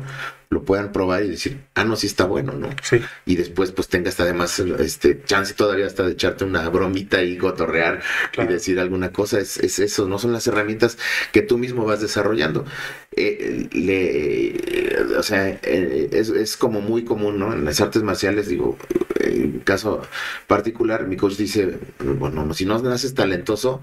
[0.49, 2.69] lo puedan probar y decir, ah, no, sí está bueno, ¿no?
[2.83, 3.01] Sí.
[3.27, 8.01] Y después pues tengas además este chance todavía hasta de echarte una bromita y gotorrear
[8.31, 8.49] Claro.
[8.49, 10.97] y decir alguna cosa, es, es eso, no son las herramientas
[11.33, 12.65] que tú mismo vas desarrollando.
[13.17, 14.84] Eh, le-
[15.17, 17.53] o sea, eh, es, es como muy común, ¿no?
[17.53, 18.77] En las artes marciales, digo,
[19.21, 20.03] en caso
[20.47, 23.81] particular, mi coach dice, bueno, no, si no naces talentoso,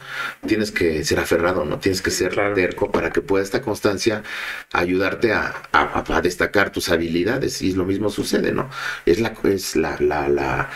[0.47, 1.79] tienes que ser aferrado, ¿no?
[1.79, 2.53] Tienes que ser Claro.
[2.55, 4.23] terco para que pueda esta constancia
[4.71, 7.61] ayudarte a, a- a destacar tus habilidades.
[7.61, 8.69] Y lo mismo sucede, ¿no?
[9.05, 10.69] Es la, es la, la, la-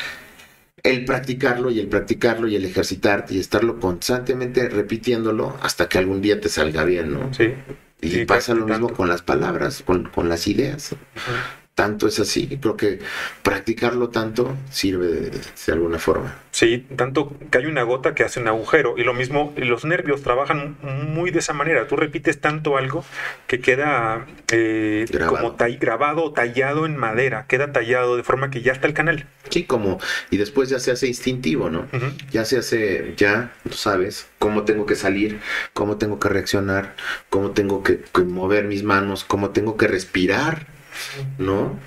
[0.83, 6.21] el practicarlo y el practicarlo y el ejercitarte y estarlo constantemente repitiéndolo hasta que algún
[6.21, 7.33] día te salga bien, ¿no?
[7.33, 7.53] Sí.
[8.01, 10.95] Y pasa lo mismo con las palabras, con, con las ideas.
[11.75, 12.99] Tanto es así, creo que
[13.43, 16.33] practicarlo tanto sirve de, de alguna forma.
[16.51, 20.21] Sí, tanto que hay una gota que hace un agujero y lo mismo, los nervios
[20.21, 21.85] trabajan muy de esa manera.
[21.89, 23.03] Tú repites tanto algo
[23.47, 25.57] que queda eh, Grabado.
[25.57, 29.25] como grabado, tallado en madera, queda tallado de forma que ya está el canal.
[29.49, 29.99] Sí, como,
[30.31, 31.87] y después ya se hace instintivo, ¿no?
[32.31, 35.41] Ya se hace, ya tú sabes cómo tengo que salir,
[35.73, 36.95] cómo tengo que reaccionar,
[37.29, 40.67] cómo tengo que, que mover mis manos, cómo tengo que respirar,
[41.37, 41.79] ¿no?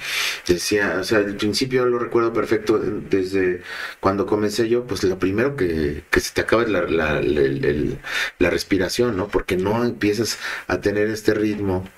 [0.47, 3.62] Decía, o sea, al principio lo recuerdo perfecto, desde
[4.01, 8.51] cuando comencé yo, pues lo primero que, que se te acaba es la, la, la-
[8.51, 9.29] respiración, ¿no?
[9.29, 11.88] Porque no empiezas a tener este ritmo.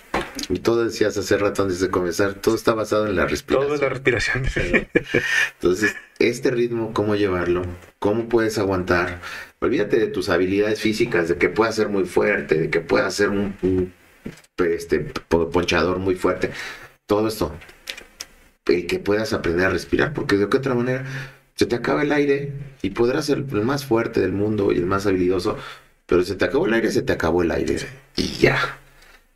[0.49, 3.67] Y todo decías hace rato antes de comenzar, todo está basado en la respiración.
[3.67, 4.47] Todo es la respiración.
[5.55, 7.63] Entonces, este ritmo, ¿cómo llevarlo?
[7.99, 9.21] ¿Cómo puedes aguantar?
[9.61, 13.31] Olvídate de tus habilidades físicas, de que puedas ser muy fuerte, de que puedas ser
[13.31, 13.93] un, un,
[14.59, 16.51] este, po- ponchador muy fuerte.
[17.11, 17.53] Todo esto.
[18.67, 21.05] El que puedas aprender a respirar, porque de qué otra manera
[21.57, 24.87] se te acaba el aire y podrás ser el más fuerte del mundo y el
[24.87, 25.59] más habilidoso,
[26.07, 27.79] pero se te acabó el aire, se te acabó el aire.
[28.15, 28.79] Y ya.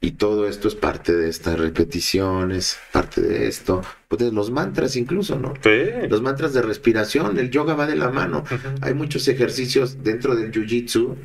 [0.01, 4.95] Y todo esto es parte de estas repeticiones, parte de esto, pues de los mantras
[4.95, 5.55] incluso, ¿no?
[5.61, 6.07] Sí.
[6.09, 8.45] Los mantras de respiración, el yoga va de la mano.
[8.83, 11.17] Hay muchos ejercicios dentro del jiu-jitsu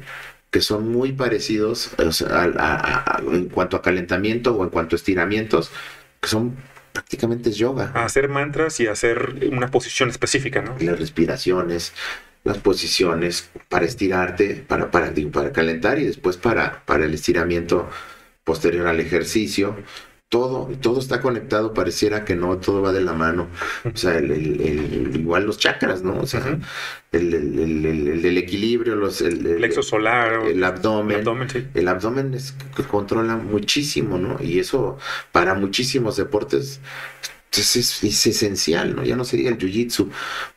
[0.50, 4.72] que son muy parecidos o sea, a- a- a- en cuanto a calentamiento o en
[4.72, 5.70] cuanto a estiramientos,
[6.20, 6.58] que son
[6.92, 7.92] prácticamente es yoga.
[7.96, 10.76] A hacer mantras y hacer una posición específica, ¿no?
[10.80, 11.94] Las respiraciones,
[12.44, 17.90] las posiciones para estirarte, para, para, para calentar y después para, para el estiramiento
[18.44, 19.76] posterior al ejercicio.
[20.30, 23.48] Todo, todo está conectado, pareciera que no, todo va de la mano.
[23.92, 26.20] O sea, el, el- el- igual los chakras, ¿no?
[26.20, 26.60] O sea, Ujú.
[27.14, 31.14] el, el- el- equilibrio, los, el, Plexo solar, el abdomen.
[31.16, 31.66] el abdomen, sí.
[31.74, 34.38] El abdomen es que controla muchísimo, ¿no?
[34.40, 35.00] Y eso
[35.32, 36.80] para muchísimos deportes
[37.52, 39.04] es, es- es esencial, ¿no?
[39.04, 40.10] Ya no sería el jiu-jitsu,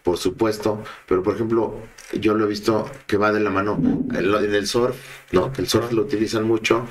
[0.03, 1.79] por supuesto, pero por ejemplo,
[2.21, 3.81] yo lo he visto que va de la mano
[4.13, 4.97] en, el surf,
[5.33, 5.51] ¿no?
[5.51, 6.87] Que el surf lo utilizan mucho.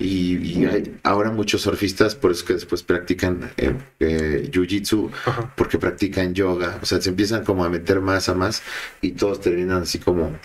[0.00, 5.10] Y, hay ahora muchos surfistas, por eso que después practican eh, eh, jiu-jitsu,
[5.56, 6.78] porque practican yoga.
[6.80, 8.62] O sea, se empiezan como a meter más a más
[9.00, 10.38] y todos terminan así como...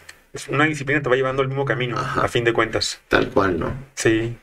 [0.50, 3.00] Una disciplina te va llevando al mismo camino, a fin de cuentas.
[3.08, 3.72] Tal cual, ¿no?
[3.94, 4.36] Sí.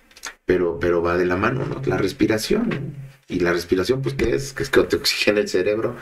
[0.46, 1.82] Pero, pero va de la mano, ¿no?
[1.86, 2.94] La respiración.
[3.30, 4.52] Y la respiración, pues, ¿qué es?
[4.52, 5.96] Que es que te oxigene el cerebro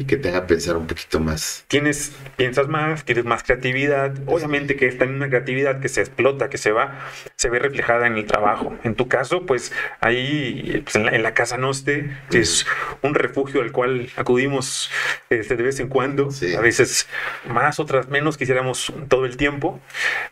[0.00, 1.64] y que te haga pensar un poquito más.
[1.68, 4.14] Tienes, piensas más, tienes más creatividad.
[4.26, 8.16] Obviamente que esta misma creatividad que se explota, que se va, se ve reflejada en
[8.16, 8.76] el trabajo.
[8.82, 12.66] En tu caso, pues, ahí, pues, en, la, casa Noste, que es
[13.02, 14.90] un refugio al cual acudimos
[15.30, 16.30] este, de vez en cuando.
[16.58, 17.06] A veces
[17.48, 19.80] más, otras menos, quisiéramos todo el tiempo.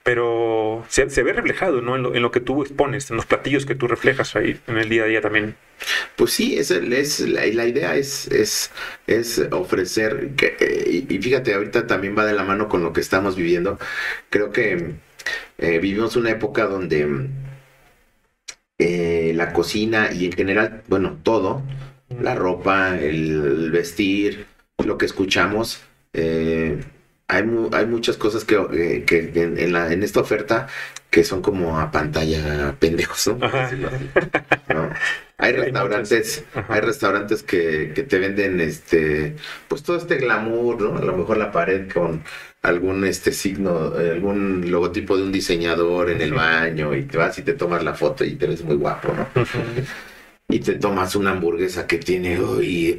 [0.02, 1.94] Pero se, ve reflejado, ¿no?
[1.94, 4.78] En lo, en lo que tú expones, en los platillos que tú reflejas ahí en
[4.78, 5.54] el día a día también.
[6.16, 8.70] Pues sí, es, es la, idea es, es,
[9.06, 13.00] es ofrecer, que, eh, y, fíjate, ahorita también va de la mano con lo que
[13.00, 13.78] estamos viviendo.
[14.30, 14.94] Creo que
[15.58, 17.28] eh, vivimos una época donde
[18.78, 21.62] eh, la cocina y en general, bueno, todo,
[22.20, 24.46] la ropa, el, vestir,
[24.84, 25.82] lo que escuchamos,
[27.30, 30.66] hay, hay muchas cosas que, que en, la, en esta oferta
[31.10, 33.38] que son como a pantalla pendejos, ¿no?
[35.42, 39.36] Hay restaurantes, hay restaurantes que, que, te venden este,
[39.68, 40.98] pues todo este glamour, ¿no?
[40.98, 42.22] A lo mejor la pared con
[42.60, 47.42] algún este signo, algún logotipo de un diseñador en el baño y te vas y
[47.42, 49.44] te tomas la foto y te ves muy guapo, ¿no?
[50.50, 52.38] Y te tomas una hamburguesa que tiene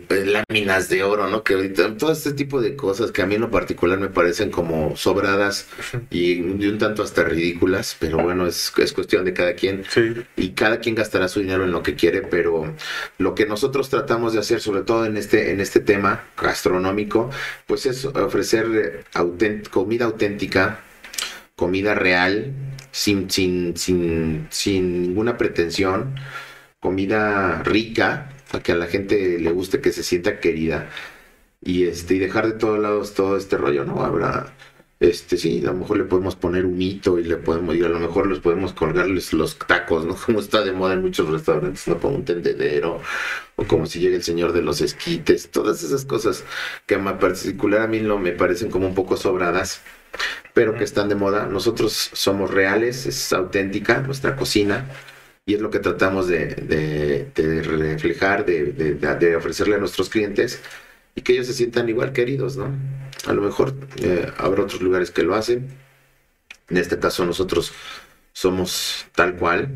[0.08, 1.44] pues, láminas de oro, ¿no?
[1.44, 4.96] Que todo este tipo de cosas que a mí en lo particular me parecen como
[4.96, 5.68] sobradas
[6.10, 9.84] y de un tanto hasta ridículas, pero bueno, es, es cuestión de cada quien.
[10.38, 12.74] Y cada quien gastará su dinero en lo que quiere, pero
[13.18, 17.30] lo que nosotros tratamos de hacer, sobre todo en este, en este tema gastronómico,
[17.68, 19.06] pues es ofrecer
[19.70, 20.80] comida auténtica,
[21.56, 22.54] comida real,
[22.92, 26.16] sin, sin, sin, sin ninguna pretensión
[26.82, 30.90] comida rica, a que a la gente le guste, que se sienta querida.
[31.62, 34.04] Y este, y dejar de todos lados todo este rollo, ¿no?
[34.04, 34.54] Habrá,
[35.00, 37.90] este, sí, a lo mejor le podemos poner un hito y le podemos, y a
[37.90, 40.16] lo mejor les podemos colgarles los tacos, ¿no?
[40.26, 42.00] Como está de moda en muchos restaurantes, ¿no?
[42.00, 43.00] Como un tendedero,
[43.56, 46.44] o como si llega el señor de los esquites, todas esas cosas
[46.88, 49.82] que en particular a mí no me parecen como un poco sobradas,
[50.54, 51.46] pero que están de moda.
[51.46, 54.88] Nosotros somos reales, es auténtica nuestra cocina
[55.46, 60.62] y es lo que tratamos de, reflejar, de, ofrecerle a nuestros clientes
[61.16, 62.72] y que ellos se sientan igual queridos, ¿no?
[63.28, 65.70] A lo mejor eh, habrá otros lugares que lo hacen.
[66.70, 67.74] En este caso nosotros
[68.34, 69.70] somos tal cual,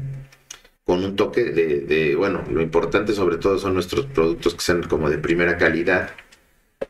[0.86, 5.10] con un toque de, bueno, lo importante sobre todo son nuestros productos que sean como
[5.10, 6.12] de primera calidad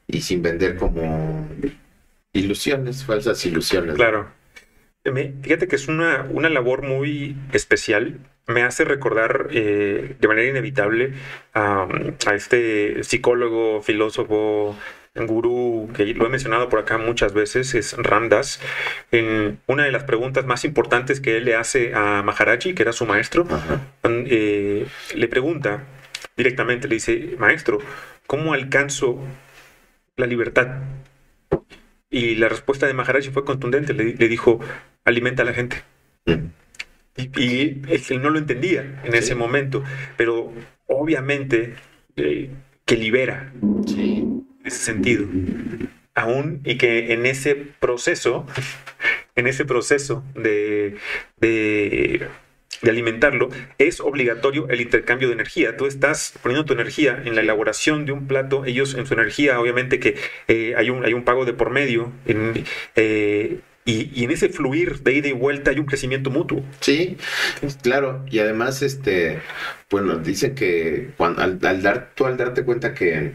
[0.06, 1.48] y sin vender como
[2.34, 3.96] ilusiones, falsas ilusiones.
[3.96, 4.30] Claro.
[5.04, 11.14] Fíjate que es una, una labor muy especial me hace recordar eh, de manera inevitable
[11.54, 11.88] a,
[12.34, 14.78] este psicólogo, filósofo,
[15.16, 18.60] gurú, que lo he mencionado por acá muchas veces, es Ramdas.
[19.12, 22.92] En una de las preguntas más importantes que él le hace a Maharaji, que era
[22.92, 23.48] su maestro,
[24.04, 25.84] eh, le pregunta
[26.36, 27.80] directamente, le dice, maestro,
[28.28, 29.20] ¿cómo alcanzo
[30.18, 30.82] la libertad?
[32.10, 34.60] Y la respuesta de Maharaji fue contundente, le, le dijo,
[35.06, 35.84] alimenta a la gente.
[36.26, 36.65] Mm.
[37.18, 39.84] Y, él no lo entendía en ese momento,
[40.18, 40.52] pero
[40.88, 41.76] obviamente
[42.18, 42.50] eh,
[42.86, 45.26] que libera en ese sentido.
[46.14, 48.46] Aún y que en ese proceso,
[49.36, 50.96] en ese proceso de,
[51.38, 52.28] de,
[52.84, 55.76] alimentarlo, es obligatorio el intercambio de energía.
[55.78, 59.60] Tú estás poniendo tu energía en la elaboración de un plato, ellos en su energía,
[59.60, 60.16] obviamente que
[60.48, 62.12] eh, hay, un, hay un pago de por medio.
[62.26, 62.64] En,
[62.96, 66.64] eh, y, en ese fluir de ida y vuelta hay un crecimiento mutuo.
[66.80, 67.18] Sí,
[67.84, 68.26] claro.
[68.30, 69.40] Y además, este,
[69.92, 73.34] bueno, dicen que cuando, al, dar, tú al darte cuenta que,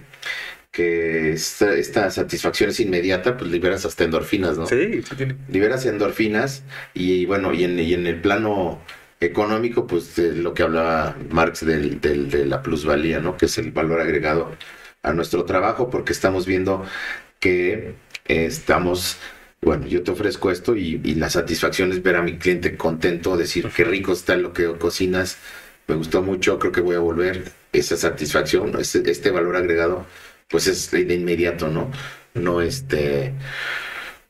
[0.73, 4.67] que esta, satisfacción es inmediata, pues liberas hasta endorfinas, ¿no?
[4.67, 8.83] Sí, sí Liberas endorfinas y bueno, y en, y en el plano
[9.21, 13.37] económico, pues lo que hablaba Marx del, del, de la plusvalía, ¿no?
[13.37, 14.57] Que es el valor agregado
[15.03, 16.85] a nuestro trabajo, porque estamos viendo
[17.39, 17.95] que
[18.27, 19.19] estamos
[19.63, 23.69] bueno, yo te ofrezco esto y, la satisfacción es ver a mi cliente contento, decir
[23.75, 25.37] qué rico está lo que cocinas,
[25.87, 27.53] me gustó mucho, creo que voy a volver.
[27.73, 30.07] Esa satisfacción, este, este valor agregado,
[30.49, 31.91] pues es de inmediato, ¿no?
[32.35, 33.35] No este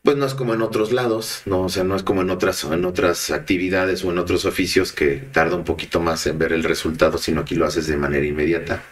[0.03, 2.65] pues no es como en otros lados, no, o sea, no es como en otras
[2.65, 6.65] en otras actividades o en otros oficios que tarda un poquito más en ver el
[6.65, 8.83] resultado, sino aquí lo haces de manera inmediata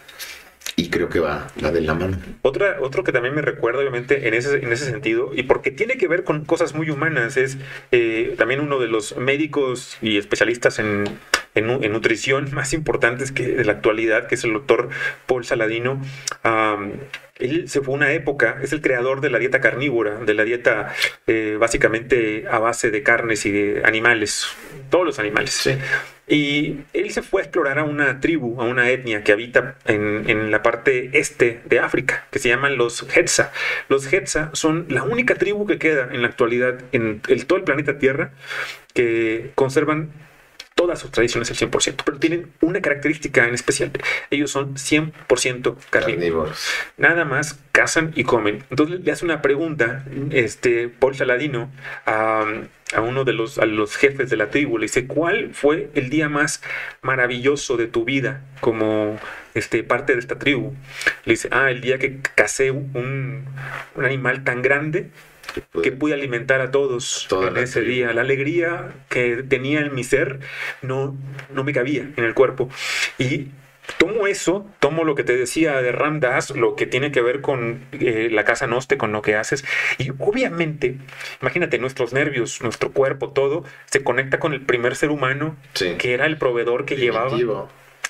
[0.79, 2.17] y creo que va, la de la mano.
[2.41, 5.97] Otra, otro que también me recuerda, obviamente, en ese, en ese sentido, y porque tiene
[5.97, 7.57] que ver con cosas muy humanas, es
[7.91, 11.03] eh, también uno de los médicos y especialistas en
[11.55, 14.89] en, nutrición más importantes que de la actualidad, que es el doctor
[15.25, 16.01] Paul Saladino.
[17.39, 20.93] él se fue una época, es el creador de la dieta carnívora, de la dieta
[21.27, 24.47] eh, básicamente a base de carnes y de animales,
[24.89, 25.51] todos los animales.
[25.51, 25.77] Sí.
[26.27, 30.51] Y él se fue a explorar a una tribu, a una etnia que habita en,
[30.51, 33.51] la parte este de África, que se llaman los Hetza.
[33.87, 37.97] Los Hetza son la única tribu que queda en la actualidad en todo el planeta
[37.97, 38.31] Tierra
[38.93, 40.11] que conservan
[40.79, 43.91] todas sus tradiciones al 100%, pero tienen una característica en especial.
[44.31, 46.57] Ellos son 100% carnívoros.
[46.95, 48.63] Nada más cazan y comen.
[48.69, 51.69] Entonces le hace una pregunta, este, Paul Saladino,
[52.05, 52.45] a,
[52.97, 54.77] uno de los, a los jefes de la tribu.
[54.77, 56.63] Le dice, ¿cuál fue el día más
[57.01, 59.19] maravilloso de tu vida como
[59.55, 60.73] este, parte de esta tribu?
[61.25, 63.43] Le dice, ah, el día que casé un,
[63.95, 65.09] un animal tan grande
[65.81, 68.13] que pude alimentar a todos en ese día.
[68.13, 70.39] La alegría que tenía en mi ser
[70.81, 71.15] no,
[71.53, 72.69] no me cabía en el cuerpo.
[73.17, 73.49] Y
[73.97, 77.85] tomo eso, tomo lo que te decía de Ramdas, lo que tiene que ver con
[77.91, 79.65] eh, la casa noste, con lo que haces.
[79.97, 80.97] Y obviamente,
[81.41, 86.25] imagínate, nuestros nervios, nuestro cuerpo, todo se conecta con el primer ser humano, que era
[86.25, 87.37] el proveedor que llevaba.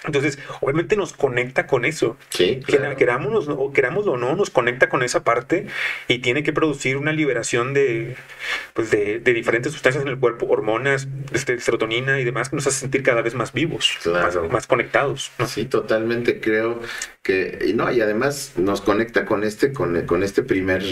[0.05, 2.17] Entonces, obviamente nos conecta con eso.
[2.29, 2.61] Sí.
[2.97, 5.67] Queramos, o queramos o no, nos conecta con esa parte
[6.07, 8.15] y tiene que producir una liberación de,
[8.73, 12.79] pues de, diferentes sustancias en el cuerpo, hormonas, este, serotonina y demás, que nos hace
[12.79, 13.99] sentir cada vez más vivos,
[14.49, 15.31] más, conectados.
[15.45, 16.79] Sí, totalmente creo
[17.21, 20.83] que, y no, y además nos conecta con este, con, con este primer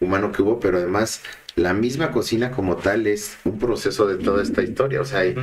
[0.00, 1.22] humano que hubo, pero además
[1.56, 5.00] la misma cocina como tal es un proceso de toda esta historia.
[5.00, 5.34] O sea, hay,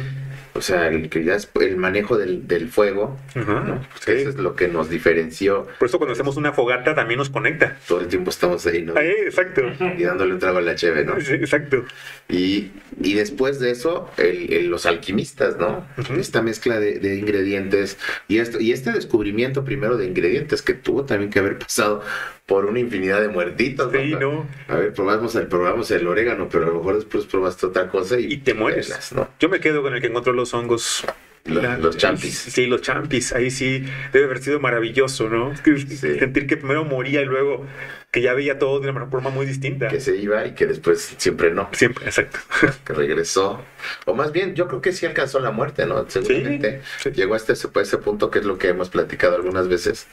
[0.58, 4.67] o sea, el que ya es el manejo del, del fuego, eso es lo que
[4.67, 5.67] nos diferenció.
[5.78, 7.78] Por eso cuando hacemos una fogata también nos conecta.
[7.88, 8.98] Todo el tiempo estamos ahí, ¿no?
[8.98, 9.62] Ahí, exacto.
[9.98, 11.22] Y dándole un trago a la cheve, ¿no?
[11.22, 11.86] Sí, exacto.
[12.28, 15.88] Y, y después de eso, el, los alquimistas, ¿no?
[16.17, 21.06] Esta mezcla de, de, ingredientes y, esto, y este descubrimiento primero de ingredientes que tuvo
[21.06, 22.02] también que haber pasado
[22.47, 23.91] por una infinidad de muertitos.
[23.91, 24.47] Sí, ¿no?
[24.69, 28.19] A ver, probamos el, probamos el orégano, pero a lo mejor después probaste otra cosa
[28.19, 29.12] y, te mueres.
[29.13, 29.29] ¿no?
[29.39, 31.05] Yo me quedo con el que encontró los hongos
[31.43, 32.38] los, champis.
[32.38, 33.33] Sí, los champis.
[33.33, 35.53] Ahí sí debe haber sido maravilloso, ¿no?
[35.63, 37.65] Sentir que primero moría y luego
[38.12, 39.89] que ya veía todo de una forma muy distinta.
[39.89, 41.70] Que se iba y que después siempre no.
[41.74, 42.39] Siempre, exacto.
[42.86, 43.62] Que regresó.
[44.06, 46.10] O más bien, yo creo que sí alcanzó la muerte, ¿no?
[46.10, 46.82] Seguramente
[47.13, 50.08] llegó hasta ese, ese punto que es lo que hemos platicado algunas veces.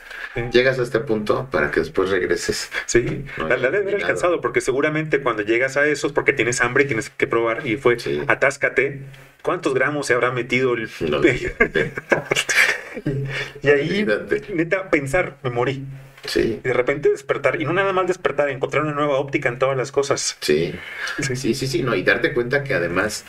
[0.53, 2.71] Llegas a este punto para que después regreses.
[2.87, 6.87] Sí, la, debe haber alcanzado porque seguramente cuando llegas a esos porque tienes hambre y
[6.89, 9.03] tienes que probar y fue atáscate.
[9.43, 10.89] ¿Cuántos gramos se habrá metido el...
[13.63, 14.07] y ahí,
[14.55, 15.85] neta, pensar, me morí.
[16.27, 16.61] Sí.
[16.65, 19.77] Y de repente despertar, y no nada más despertar, encontrar una nueva óptica en todas
[19.77, 20.37] las cosas.
[20.41, 20.75] Sí,
[21.21, 23.25] sí, sí, sí, sí, no, y darte cuenta que además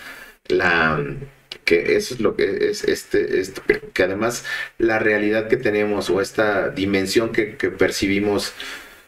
[0.47, 0.99] la
[1.63, 3.61] que eso es lo que es este, este
[3.93, 4.45] que además
[4.77, 8.53] la realidad que tenemos o esta dimensión que, que percibimos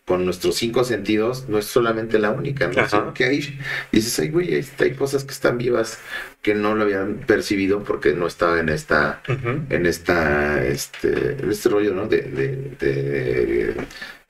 [0.07, 3.13] con nuestros cinco sentidos no es solamente la única, ¿no?
[3.13, 3.59] que hay,
[3.91, 5.99] dices, ay, güey, hay cosas que están vivas
[6.41, 11.67] que no lo habían percibido porque no estaba en esta, en esta, este, en este
[11.67, 12.07] rollo, ¿no?
[12.07, 13.75] de, de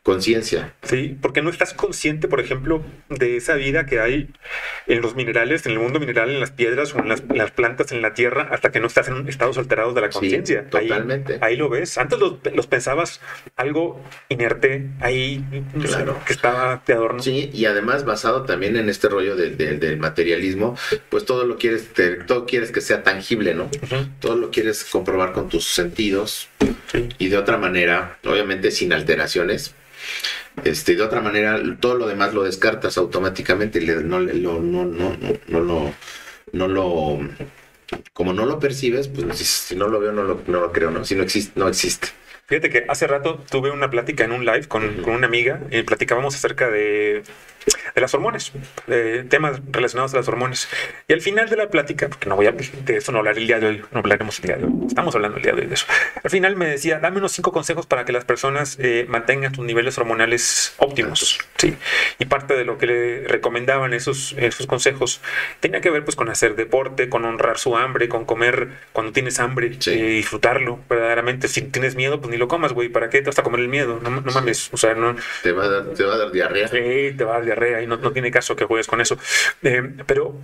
[0.08, 0.74] conciencia.
[0.84, 4.30] Sí, porque no estás consciente, por ejemplo, de esa vida que hay
[4.86, 8.02] en los minerales, en el mundo mineral, en las piedras o en las, plantas, en
[8.02, 10.70] la tierra, hasta que no estás en estados alterados de la conciencia.
[10.70, 11.40] totalmente.
[11.42, 11.98] Ahí, lo ves.
[11.98, 13.20] Antes los, pensabas
[13.58, 15.44] algo inerte, ahí
[15.84, 16.18] claro.
[16.26, 17.22] que estaba de adorno.
[17.22, 20.78] Sí, y además basado también en este rollo del, del, materialismo,
[21.10, 21.90] pues todo lo quieres,
[22.26, 23.70] todo quieres que sea tangible, ¿no?
[24.22, 26.48] Todo lo quieres comprobar con tus sentidos
[27.18, 29.76] y de otra manera, obviamente sin alteraciones
[30.64, 35.94] este, de otra manera, todo lo demás lo descartas automáticamente, no, no, no, no, no,
[36.52, 37.20] no lo,
[38.14, 41.06] como no lo percibes, pues si no lo veo, no lo, no lo creo, ¿no?
[41.06, 42.10] Si no existe, no existe.
[42.48, 45.84] Fíjate que hace rato tuve una plática en un live con, con una amiga y
[45.84, 47.24] platicábamos acerca de
[47.96, 48.52] de las hormonas,
[48.88, 50.68] de temas relacionados a las hormonas.
[51.08, 53.48] Y al final de la plática, porque no voy a de eso no hablar el
[53.48, 55.68] día de hoy, no hablaremos el día de hoy, estamos hablando el día de hoy
[55.68, 55.86] de eso.
[56.24, 59.66] Al final me decía, dame unos cinco consejos para que las personas eh, mantengan sus
[59.66, 61.40] niveles hormonales óptimos.
[61.58, 61.76] Sí.
[62.20, 65.22] Y parte de lo que le recomendaban esos, esos consejos
[65.60, 69.40] tenía que ver pues con hacer deporte, con honrar su hambre, con comer cuando tienes
[69.40, 71.48] hambre, y eh, disfrutarlo verdaderamente.
[71.48, 72.90] Si tienes miedo, pues ni lo comas, güey.
[72.90, 74.00] ¿Para qué te vas a comer el miedo?
[74.02, 74.70] No, no mames.
[74.72, 75.16] O sea, no.
[75.44, 76.68] Te va a dar, te va a dar diarrea.
[76.68, 79.18] Sí, te va a dar diarrea y no, tiene caso que juegues con eso.
[79.64, 80.36] Eh, pero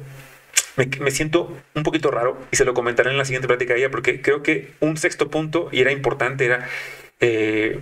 [0.76, 4.22] me, siento un poquito raro y se lo comentaré en la siguiente plática ella porque
[4.22, 6.68] creo que un sexto punto, y era importante, era
[7.20, 7.80] eh,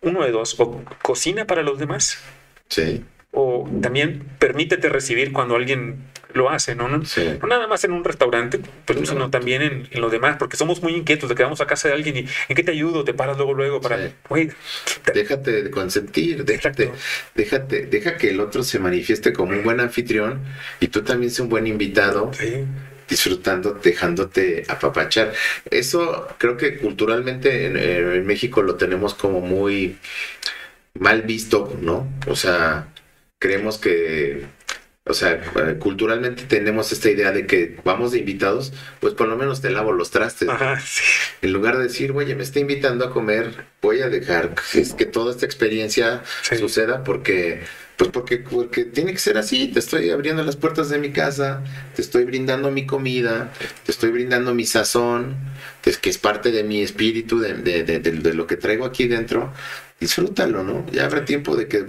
[0.00, 2.22] uno de dos, o cocina para los demás.
[2.68, 3.04] Sí.
[3.32, 6.04] O también permítete recibir cuando alguien
[6.34, 6.88] lo hace, ¿no?
[6.88, 7.38] No, Sí.
[7.40, 10.82] no nada más en un restaurante, pero sino también en, en lo demás, porque somos
[10.82, 13.04] muy inquietos de que vamos a casa de alguien y ¿en qué te ayudo?
[13.04, 14.48] Te paras luego, luego para, Sí.
[15.04, 16.98] te- Déjate de consentir, déjate, Exacto.
[17.34, 20.40] déjate, deja que el otro se manifieste como un buen anfitrión
[20.80, 22.64] y tú también seas un buen invitado, sí,
[23.08, 25.32] disfrutando, dejándote apapachar.
[25.70, 29.98] Eso creo que culturalmente en, en México lo tenemos como muy
[30.98, 32.08] mal visto, ¿no?
[32.26, 32.86] O sea,
[33.38, 34.44] creemos que,
[35.06, 39.36] o sea, eh, culturalmente tenemos esta idea de que vamos de invitados, pues por lo
[39.36, 40.48] menos te lavo los trastes.
[40.48, 40.54] ¿no?
[40.54, 41.02] ajá, sí,
[41.42, 44.94] En lugar de decir, oye, me está invitando a comer, voy a dejar que, es
[44.94, 46.56] que toda esta experiencia Sí.
[46.56, 47.60] suceda porque,
[47.98, 49.68] pues porque, porque tiene que ser así.
[49.68, 51.62] Te estoy abriendo las puertas de mi casa,
[51.94, 53.52] te estoy brindando mi comida,
[53.84, 55.36] te estoy brindando mi sazón,
[56.00, 59.06] que es parte de mi espíritu, de, de- de- de- de lo que traigo aquí
[59.06, 59.52] dentro.
[60.00, 60.84] Disfrútalo, ¿no?
[60.92, 61.84] Ya habrá tiempo de que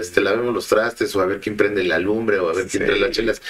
[0.00, 2.82] este, lavemos los trastes o a ver quién prende la lumbre o a ver quién
[2.84, 2.86] Sí.
[2.88, 3.42] trae las chelas.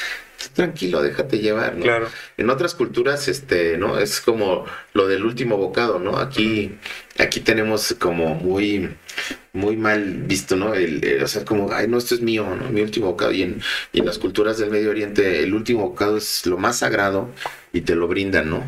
[0.54, 1.82] Tranquilo, déjate llevar, ¿no?
[1.84, 2.08] claro.
[2.38, 3.98] En otras culturas, este, ¿no?
[3.98, 6.16] Es como lo del último bocado, ¿no?
[6.16, 6.76] Aquí,
[7.18, 8.88] aquí tenemos como muy,
[9.52, 10.74] muy mal visto, ¿no?
[10.74, 12.70] El, el- o sea, como, ay, no, esto es mío, ¿no?
[12.70, 13.32] Mi último bocado.
[13.32, 13.60] Y en,
[13.92, 17.28] y en las culturas del Medio Oriente, el último bocado es lo más sagrado
[17.74, 18.66] y te lo brindan, ¿no?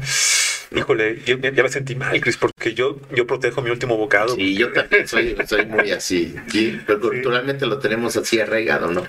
[0.75, 4.35] Híjole, yo, ya me sentí mal, Chris, porque yo, yo protejo mi último bocado.
[4.39, 6.35] Y yo también soy, soy muy así.
[6.49, 9.07] Sí, pero culturalmente lo tenemos así arraigado, ¿no?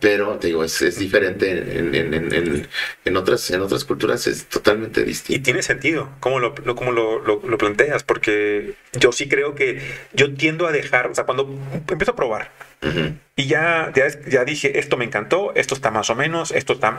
[0.00, 2.68] Pero, te digo, es, es diferente en, en, en, en,
[3.04, 5.42] en otras, en otras culturas, es totalmente Y distinto.
[5.42, 9.80] tiene sentido cómo lo, lo- cómo lo, lo- lo planteas, porque yo sí creo que
[10.12, 11.48] yo tiendo a dejar, o sea, cuando
[11.88, 12.50] empiezo a probar
[12.82, 13.14] Ujú.
[13.36, 16.98] y ya, ya, ya dije, esto me encantó, esto está más o menos, esto está...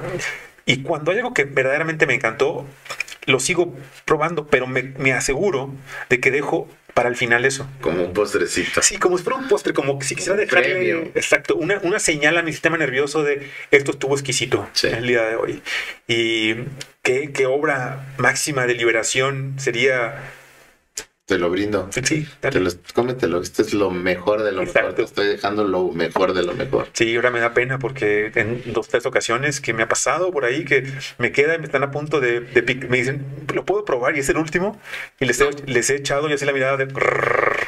[0.66, 2.66] Y cuando hay algo que verdaderamente me encantó,
[3.26, 5.72] lo sigo probando, pero me, me aseguro
[6.10, 7.68] de que dejo para el final eso.
[7.82, 8.80] Como un postrecito.
[8.80, 11.12] Así como si fuera un postre, como si quisiera dejarle premio.
[11.16, 14.88] exacto, una, una señal a mi sistema nervioso de esto estuvo exquisito Sí.
[14.88, 15.62] el día de hoy.
[16.08, 16.54] Y
[17.02, 20.16] qué, qué obra máxima de liberación sería.
[21.34, 21.90] Te lo brindo.
[21.92, 22.60] Sí, Te dale.
[22.60, 23.42] lo, cómetelo.
[23.42, 24.76] Esto es lo mejor de lo mejor.
[24.78, 24.96] Exacto.
[24.96, 26.88] Te estoy dejando lo mejor de lo mejor.
[26.94, 30.46] Sí, ahora me da pena porque en dos, tres ocasiones que me ha pasado por
[30.46, 30.84] ahí que
[31.18, 34.16] me queda y me están a punto de, de pic- me dicen, ¿lo puedo probar?
[34.16, 34.80] Y es el último.
[35.20, 36.88] Y les he, les he echado y así la mirada de...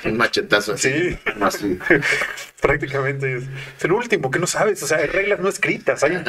[0.05, 0.91] Un machetazo así.
[0.91, 1.18] Sí.
[1.41, 1.80] Así.
[2.61, 3.43] Prácticamente es,
[3.78, 6.24] es el último, que no sabes, o sea, hay reglas no escritas, hay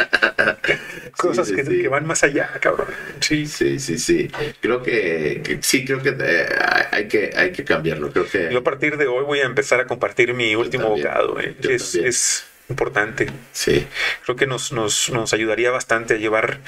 [1.16, 1.82] cosas sí, que, sí.
[1.82, 2.88] que van más allá, cabrón.
[3.20, 4.30] Sí, Sí, sí, sí.
[4.60, 6.46] Creo que, que- sí, creo que eh,
[6.90, 8.10] hay que hay que cambiarlo.
[8.12, 11.06] Creo que Yo a partir de hoy voy a empezar a compartir mi último también.
[11.08, 11.40] bocado.
[11.40, 11.56] eh.
[11.62, 13.28] Es, importante.
[13.52, 13.86] sí.
[14.24, 16.58] Creo que nos, nos, nos ayudaría bastante a llevar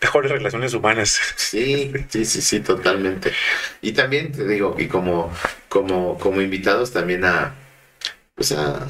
[0.00, 1.18] mejores relaciones humanas.
[1.36, 3.32] Sí, sí, sí, sí, totalmente.
[3.82, 5.32] Y también te digo, y como,
[5.68, 7.54] como, como invitados también a,
[8.36, 8.86] pues a,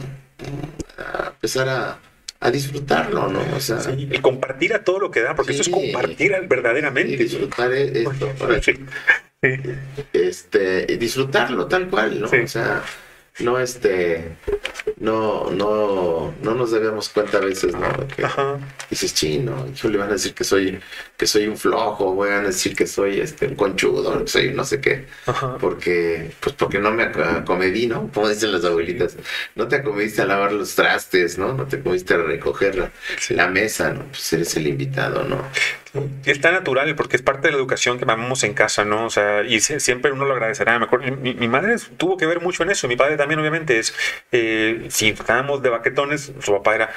[0.99, 1.99] a empezar a,
[2.41, 3.41] a disfrutarlo, ¿no?
[3.57, 7.17] O sea, Sí, y compartir a todo lo que da, porque eso es compartir verdaderamente.
[7.17, 8.61] disfrutar e- esto, para-
[9.43, 9.51] Sí.
[10.13, 12.29] Este, disfrutarlo tal cual, ¿no?
[12.29, 12.39] Sí.
[12.39, 12.83] O sea,
[13.39, 14.37] no este,
[14.99, 18.09] no, no, no nos debemos cuenta a veces, ¿no?
[18.09, 18.59] Que Ajá.
[18.91, 20.81] dices, chino, hijo, le van a decir que soy,
[21.19, 24.81] que soy un flojo, van a decir que soy este un conchudo, soy no sé
[24.81, 25.59] qué, Ajá.
[25.59, 28.09] porque, pues porque no me ac- acomedí, ¿no?
[28.15, 29.17] Como dicen las abuelitas,
[29.57, 31.53] no te acomediste a lavar los trastes, ¿no?
[31.55, 33.35] No te acomediste a recoger la, Sí.
[33.35, 34.05] la mesa, ¿no?
[34.05, 35.43] Pues eres el invitado, ¿no?
[36.25, 39.07] Y está natural porque es parte de la educación que mamamos en casa, ¿no?
[39.07, 40.79] O sea, y siempre uno lo agradecerá.
[40.79, 42.87] Me acuerdo, mi, mi madre tuvo que ver mucho en eso.
[42.87, 43.95] Mi padre también, obviamente, es
[44.31, 46.91] eh, si estábamos de baquetones, su papá era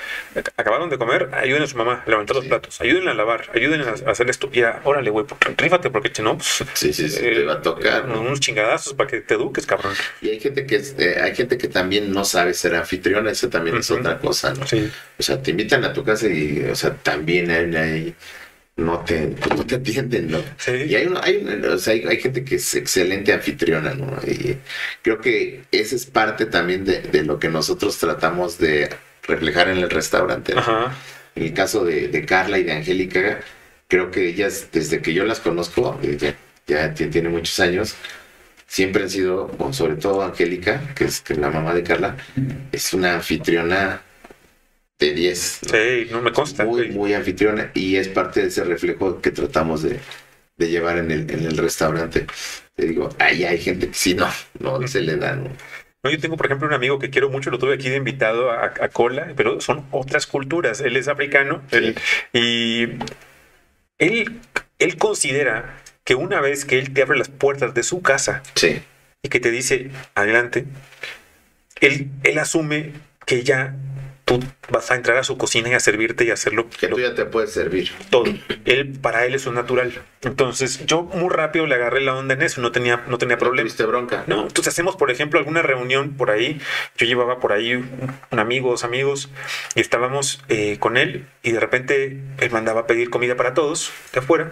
[0.57, 3.87] acabaron de comer, ayuden a su mamá a levantar los platos, ayúdenle a lavar, ayúdenle
[3.89, 4.49] a, a hacer esto.
[4.51, 7.53] Ya, órale, güey, pues, rífate, porque si no, pues, Sí, sí, sí, eh, te va
[7.53, 8.21] a tocar, ¿no?
[8.21, 9.93] unos chingadazos para que te eduques, cabrón.
[10.21, 13.77] Y hay gente que eh, hay gente que también no sabe ser anfitriona, eso también
[13.77, 14.65] es otra cosa, ¿no?
[14.67, 14.89] Sí.
[15.19, 18.15] O sea, te invitan a tu casa y, o sea, también hay, hay-
[18.77, 20.39] no te, pues, no te atienden, ¿no?
[20.57, 20.71] Sí.
[20.71, 24.17] Y hay, hay, o sea, hay, hay gente que es excelente anfitriona, ¿no?
[24.25, 24.57] Y
[25.03, 28.89] creo que esa es parte también de, de lo que nosotros tratamos de
[29.23, 30.53] reflejar en el restaurante.
[30.55, 30.61] ¿no?
[30.61, 30.95] Ajá.
[31.35, 33.41] En el caso de, de Carla y de Angélica,
[33.91, 36.33] creo que ellas, desde que yo las conozco, eh, ya,
[36.65, 37.95] ya ti- tiene muchos años,
[38.65, 42.15] siempre han sido, o sobre todo Angélica, que es que la mamá de Carla,
[42.71, 44.01] es una anfitriona
[44.97, 45.59] de 10.
[45.63, 45.69] ¿no?
[45.71, 46.63] Sí, no me consta.
[46.63, 49.99] Muy, muy anfitriona y es parte de ese reflejo que tratamos de,
[50.57, 52.25] de llevar en el, en el restaurante.
[52.75, 54.29] Te digo, ahí hay gente que sí, no,
[54.59, 55.49] no se le da, ¿no?
[56.09, 58.67] Yo tengo, por ejemplo, un amigo que quiero mucho, lo tuve aquí de invitado a,
[58.67, 60.79] a Cola, pero son otras culturas.
[60.81, 61.95] Él es africano él-
[62.33, 62.87] y
[64.01, 64.41] él,
[64.79, 68.81] él considera que una vez que él te abre las puertas de su casa Sí,
[69.21, 70.65] y que te dice adelante,
[71.79, 72.91] él, él asume
[73.25, 73.75] que ya
[74.39, 76.67] tú vas a entrar a su cocina y a servirte y a hacerlo.
[76.79, 77.91] Que tú ya te puedes servir.
[78.09, 78.25] Todo.
[78.65, 79.91] Él, para él es un natural.
[80.21, 83.63] Entonces, yo muy rápido le agarré la onda en eso, no tenía, no tenía problema.
[83.63, 84.23] ¿Tuviste bronca?
[84.27, 86.61] No, entonces hacemos, por ejemplo, alguna reunión por ahí.
[86.97, 87.89] Yo llevaba por ahí un,
[88.31, 89.29] un amigo, dos amigos,
[89.75, 93.91] y estábamos eh, con él, y de repente él mandaba a pedir comida para todos
[94.13, 94.51] de afuera.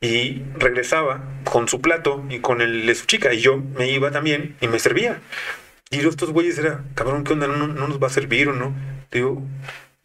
[0.00, 3.32] Y regresaba con su plato y con el de su chica.
[3.32, 5.18] Y yo me iba también y me servía.
[5.90, 7.46] Y estos güeyes era, cabrón, ¿qué onda?
[7.46, 8.74] ¿No, no nos va a servir o no?
[9.12, 9.42] Digo,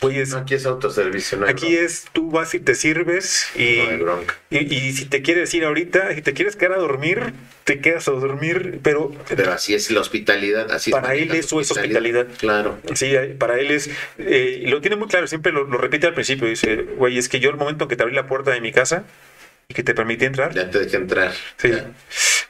[0.02, 1.38] güeyes, No, aquí es autoservicio.
[1.38, 4.20] No hay aquí es, tú vas y te sirves y, No
[4.50, 8.08] y, y si te quieres ir ahorita, si te quieres quedar a dormir, te quedas
[8.08, 10.72] a dormir, pero Pero así es la hospitalidad.
[10.72, 12.28] Así Para es él eso es hospitalidad.
[12.38, 12.80] Claro.
[12.94, 16.48] Sí, para él es, eh, lo tiene muy claro, siempre lo, lo repite al principio,
[16.48, 19.06] dice, güey, es que yo el momento que te abrí la puerta de mi casa
[19.72, 21.32] y que te permití entrar, Ya te dejé entrar.
[21.58, 21.70] sí.
[21.70, 21.86] Ya.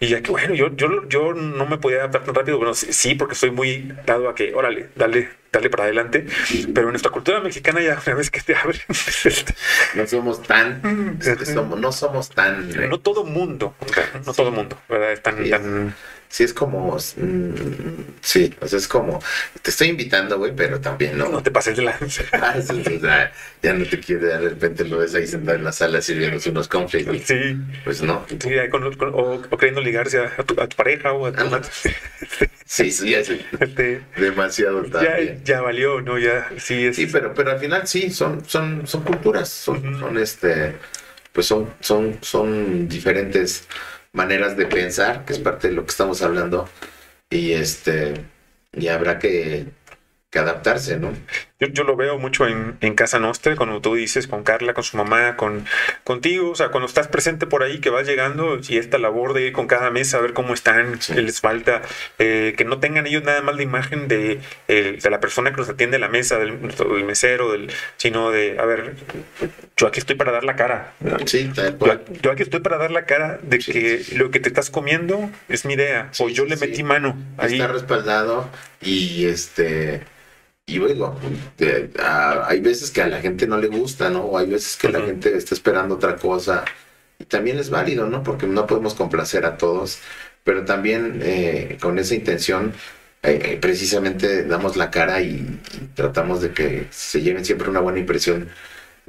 [0.01, 2.93] Y ya que bueno, yo, yo, yo no me podía adaptar tan rápido, bueno, sí,
[2.93, 6.25] sí, porque soy muy dado a que, órale, dale, dale para adelante,
[6.73, 8.79] pero en nuestra cultura mexicana ya una vez que te abren,
[9.95, 11.19] No somos tan.
[11.19, 12.71] que somos, no somos tan.
[12.81, 13.75] eh, no todo mundo,
[14.25, 15.11] no todo mundo, ¿verdad?
[15.11, 15.49] Es tan, Sí.
[15.49, 15.93] tan,
[16.31, 16.95] Sí, es como.
[16.95, 17.53] mm,
[18.21, 19.19] sí, o sea, es como.
[19.63, 21.27] Te estoy invitando, güey, pero también no.
[21.27, 21.97] no te pases de la...
[22.33, 23.31] Ah, o sea,
[23.63, 26.67] ya no te quiere, de repente lo ves ahí sentado en la sala sirviéndose unos
[26.67, 27.17] conflictos.
[27.25, 28.25] Sí, Pues no.
[28.39, 31.25] sí, ahí con- con- o, o queriendo ligarse a, a tu, a tu pareja o
[31.25, 31.43] a tu...
[31.43, 31.61] Ah,
[32.65, 35.41] Sí, sí, es este, demasiado ya, también.
[35.43, 36.19] ya valió, ¿no?
[36.19, 36.95] Ya, sí, es...
[36.97, 40.75] Sí, pero, pero al final sí, son, son, son culturas, son, son este,
[41.33, 43.67] pues son, son, son diferentes
[44.13, 46.69] maneras de pensar, que es parte de lo que estamos hablando,
[47.29, 48.13] y este,
[48.73, 49.67] y habrá que,
[50.33, 51.13] adaptarse, ¿no?
[51.59, 54.85] Yo, yo lo veo mucho en, en Casa Nostra, cuando tú dices con Carla, con
[54.85, 55.65] su mamá, con
[56.05, 59.47] contigo, o sea, cuando estás presente por ahí, que vas llegando, y esta labor de
[59.47, 61.13] ir con cada mesa a ver cómo están, Sí.
[61.15, 61.81] qué les falta,
[62.17, 64.39] eh, que no tengan ellos nada más la imagen de,
[64.69, 68.31] el- de la persona que nos atiende a la mesa, del, del mesero, del, sino
[68.31, 68.93] de, a ver,
[69.75, 70.93] yo aquí estoy para dar la cara.
[71.25, 74.47] Sí, Yo, yo aquí estoy para dar la cara de Sí, que lo que te
[74.47, 77.55] estás comiendo es mi idea, o yo le metí mano ahí.
[77.55, 78.49] Está respaldado
[78.81, 80.03] y este
[80.75, 80.79] y
[81.99, 84.21] a- hay veces que a la gente no le gusta, ¿no?
[84.23, 86.65] O hay veces que la gente está esperando otra cosa
[87.19, 88.23] y también es válido, ¿no?
[88.23, 89.99] Porque no podemos complacer a todos,
[90.43, 92.73] pero también eh, con esa intención
[93.23, 95.31] eh, eh, precisamente damos la cara y,
[95.81, 98.49] y tratamos de que se lleven siempre una buena impresión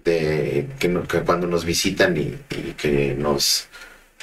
[0.05, 3.69] de que, no- que cuando nos visitan y, y que nos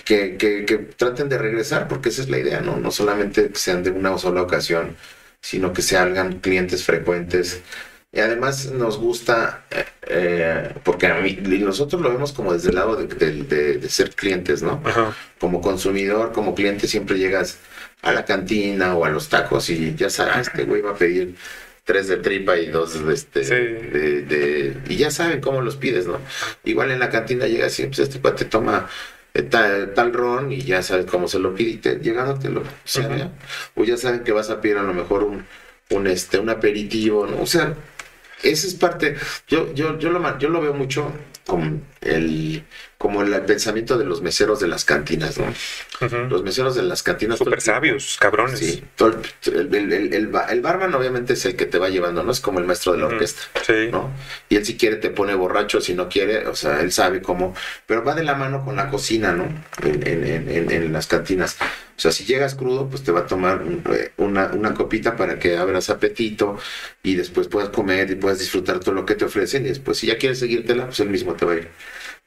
[0.06, 2.78] que, que- que traten de regresar, porque esa es la idea, ¿no?
[2.78, 4.96] No solamente que sean de una sola ocasión,
[5.42, 7.62] sino que se hagan clientes frecuentes.
[8.12, 12.70] Y además nos gusta, eh, eh, porque a mí, y nosotros lo vemos como desde
[12.70, 14.82] el lado de, de- de- de ser clientes, ¿no?
[14.86, 15.14] Ajá.
[15.40, 17.58] Como consumidor, como cliente, siempre llegas
[18.02, 21.36] a la cantina o a los tacos y ya sabes, este güey va a pedir
[21.84, 23.54] tres de tripa y dos de este Sí.
[23.54, 26.20] de, de- y ya saben cómo los pides, ¿no?
[26.64, 28.88] Igual en la cantina llegas y pues este cuate toma
[29.44, 32.64] tal, tal ron y ya sabes cómo se lo pide y te, llegando te lo
[32.84, 33.16] sirve.
[33.16, 33.32] Ujú.
[33.76, 35.46] o ya saben que vas a pedir a lo mejor un,
[35.92, 37.42] un este un aperitivo, ¿no?
[37.42, 37.74] O sea,
[38.44, 39.16] esa es parte,
[39.48, 41.12] yo, yo, yo lo yo lo veo mucho
[41.46, 42.64] como el
[42.98, 45.54] como el pensamiento de los meseros de las cantinas, ¿no?
[46.30, 48.60] Los meseros de las cantinas Súper sabios, cabrones.
[48.60, 48.84] Sí,
[49.45, 52.32] el, el, el, el ba- el barman obviamente es el que te va llevando, no
[52.32, 53.89] es como el maestro de la orquesta, Sí.
[53.91, 54.12] ¿no?
[54.50, 57.54] Y él si quiere te pone borracho, si no quiere, o sea, él sabe cómo,
[57.86, 59.43] pero va de la mano con la cocina, ¿no?
[59.84, 61.58] En, en, en, en- en las cantinas.
[61.62, 65.39] O sea, si llegas crudo, pues te va a tomar eh, una, una copita para
[65.39, 66.58] que abras apetito
[67.02, 70.08] y después puedas comer y puedas disfrutar todo lo que te ofrecen y después si
[70.08, 71.70] ya quieres seguírtela, pues él mismo te va a ir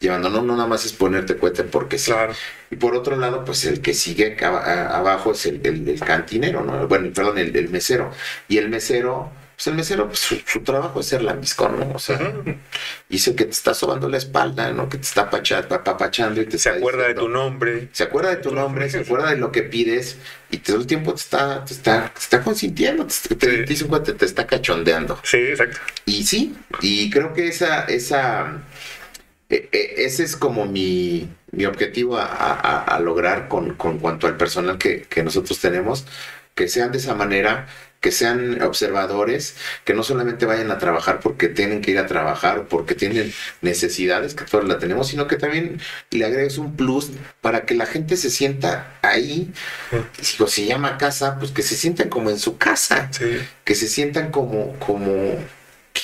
[0.00, 2.10] llevando, no, no nada más es ponerte cuete porque sí.
[2.10, 2.32] Claro.
[2.70, 6.64] Y por otro lado, pues el que sigue a- abajo es el, el- el cantinero,
[6.64, 6.88] ¿no?
[6.88, 8.10] Bueno, perdón, el, el mesero.
[8.48, 11.92] Y el mesero, pues el mesero, pues su, su trabajo es ser lambiscón, ¿no?
[11.94, 12.32] O sea,
[13.10, 14.88] y es el que te está sobando la espalda, ¿no?
[14.88, 17.88] Que te está pacha- apapachando y te Se está acuerda de tu nombre.
[17.92, 20.16] Se acuerda de tu nombre, se acuerda de lo que pides
[20.50, 23.56] y todo el tiempo te está, te está, te está consintiendo, te, te- Sí.
[23.56, 25.20] te dice un cuate, te está cachondeando.
[25.24, 25.76] Sí, exacto.
[26.06, 28.62] Y sí, y creo que esa, esa,
[29.50, 34.78] ese es como mi, mi objetivo a, a- a lograr con, con cuanto al personal
[34.78, 36.06] que, que nosotros tenemos,
[36.54, 37.66] que sean de esa manera,
[38.00, 42.58] que sean observadores, que no solamente vayan a trabajar porque tienen que ir a trabajar
[42.60, 43.30] o porque tienen
[43.60, 45.80] necesidades, que todos la tenemos, sino que también
[46.10, 47.10] le agregues un plus
[47.42, 49.52] para que la gente se sienta ahí,
[50.22, 53.38] si se llama casa, pues que se sientan como en su casa Sí.
[53.64, 55.34] que se sientan como, como,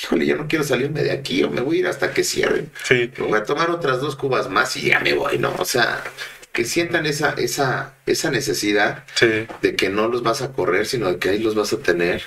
[0.03, 2.69] híjole, yo no quiero salirme de aquí o me voy a ir hasta que cierren.
[2.83, 3.11] Sí.
[3.17, 5.53] Me voy a tomar otras dos cubas más y ya me voy, ¿no?
[5.57, 6.03] O sea,
[6.51, 9.45] que sientan esa, esa, esa necesidad Sí.
[9.61, 12.23] de que no los vas a correr, sino de que ahí los vas a tener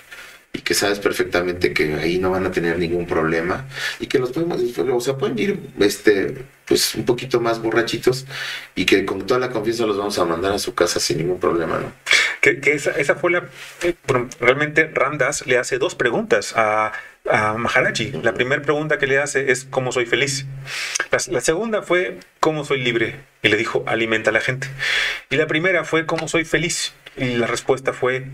[0.52, 3.66] y que sabes perfectamente que ahí no van a tener ningún problema
[4.00, 8.26] y que los podemos, o sea, pueden ir este, pues un poquito más borrachitos
[8.74, 11.38] y que con toda la confianza los vamos a mandar a su casa sin ningún
[11.38, 11.92] problema, ¿no?
[12.40, 13.48] Que, que esa, esa, fue la...
[13.82, 13.94] Eh,
[14.40, 16.92] realmente Ramdas le hace dos preguntas a,
[17.30, 18.12] a Maharaji.
[18.22, 20.46] La primera pregunta que le hace es ¿cómo soy feliz?
[21.10, 23.16] La, la, segunda fue ¿cómo soy libre?
[23.42, 24.68] Y le dijo alimenta a la gente.
[25.30, 26.92] Y la primera fue ¿cómo soy feliz?
[27.16, 28.24] Y la respuesta fue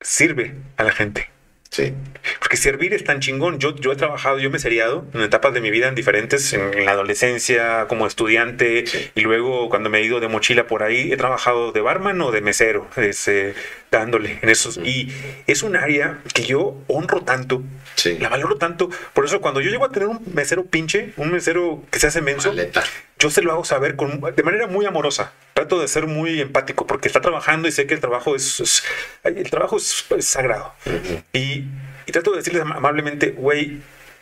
[0.00, 1.30] sirve a la gente.
[1.70, 1.94] Sí.
[2.40, 3.60] Porque servir es tan chingón.
[3.60, 6.52] Yo, yo he trabajado, yo me he seriado en etapas de mi vida en diferentes,
[6.52, 8.84] en, la adolescencia, como estudiante,
[9.14, 12.32] y luego cuando me he ido de mochila por ahí, he trabajado de barman o
[12.32, 13.54] de mesero, ese,
[13.90, 14.76] dándole en esos.
[14.78, 15.12] Y
[15.46, 17.62] es un área que yo honro tanto,
[17.96, 18.18] sí.
[18.18, 18.88] la valoro tanto.
[19.12, 22.20] Por eso cuando yo llego a tener un mesero pinche, un mesero que se hace
[22.20, 22.84] menso, Maleta.
[23.18, 25.32] yo se lo hago saber con, de manera muy amorosa.
[25.54, 28.84] Trato de ser muy empático porque está trabajando y sé que el trabajo es, es
[29.24, 30.72] el trabajo es, es sagrado.
[30.86, 31.22] Uh -huh.
[31.32, 31.64] y,
[32.06, 33.80] y, trato de decirles amablemente, güey,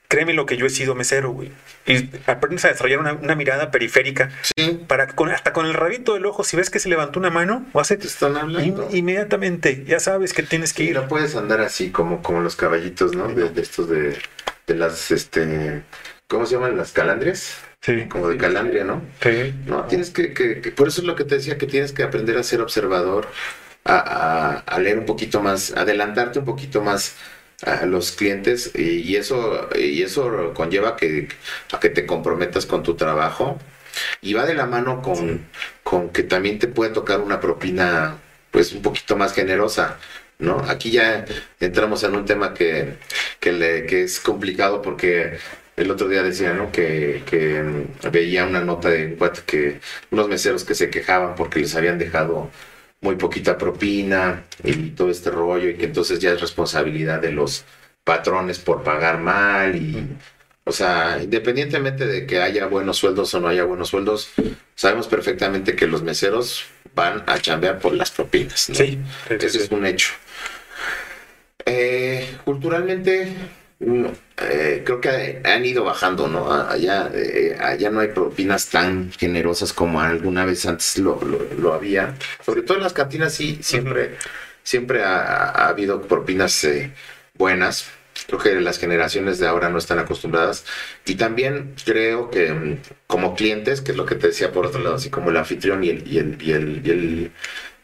[0.09, 1.53] créeme lo que yo he sido mesero, güey.
[1.87, 4.81] Y aprendes a desarrollar una, una mirada periférica sí.
[4.87, 7.67] para con, hasta con el rabito del ojo, si ves que se levantó una mano,
[7.73, 8.89] o hace te están hablando.
[8.91, 10.97] In, inmediatamente, ya sabes que tienes que sí, ir.
[10.97, 13.29] No puedes andar así como, como los caballitos, ¿no?
[13.29, 14.19] De, de estos de,
[14.67, 15.83] de las, este,
[16.27, 16.77] ¿cómo se llaman?
[16.77, 17.59] Las calandrias.
[17.81, 18.07] Sí.
[18.09, 19.03] Como de calandria, ¿no?
[19.23, 19.55] Sí.
[19.67, 22.03] No, tienes que, que, que, por eso es lo que te decía, que tienes que
[22.03, 23.29] aprender a ser observador,
[23.85, 27.15] a, a, a leer un poquito más, adelantarte un poquito más
[27.63, 31.29] a los clientes y, eso y eso conlleva que,
[31.73, 33.59] a que te comprometas con tu trabajo
[34.21, 35.47] y va de la mano con,
[35.83, 38.19] con que también te puede tocar una propina
[38.51, 39.99] pues un poquito más generosa.
[40.39, 40.59] ¿no?
[40.69, 41.25] Aquí ya
[41.61, 42.95] entramos en un tema que,
[43.41, 45.39] que, le, que es complicado porque
[45.77, 46.73] el otro día decía, ¿no?
[46.73, 47.63] Que, que
[48.11, 49.81] veía una nota de que
[50.11, 52.51] unos meseros que se quejaban porque les habían dejado
[53.01, 57.65] muy poquita propina y todo este rollo y que entonces ya es responsabilidad de los
[58.05, 60.09] patrones por pagar mal y
[60.69, 64.29] o sea, independientemente de que haya buenos sueldos o no haya buenos sueldos,
[64.75, 68.69] sabemos perfectamente que los meseros van a chambear por las propinas.
[68.69, 68.75] ¿no?
[68.75, 68.99] Sí,
[69.31, 69.59] ese sí.
[69.61, 70.13] es un hecho.
[71.65, 73.33] Eh, culturalmente,
[73.81, 76.53] eh, creo que han ido bajando, ¿no?
[76.53, 81.73] Allá, eh, allá no hay propinas tan generosas como alguna vez antes lo, lo, lo
[81.75, 82.17] había.
[82.45, 84.29] Sobre todo en las cantinas sí, siempre, uh -huh.
[84.65, 85.19] siempre ha,
[85.51, 86.93] ha, habido propinas eh,
[87.35, 87.87] buenas.
[88.27, 90.65] Creo que las generaciones de ahora no están acostumbradas.
[91.07, 94.81] Y también creo que mm, como clientes, que es lo que te decía por otro
[94.81, 97.33] lado, así como el anfitrión y el, y el, y el, y el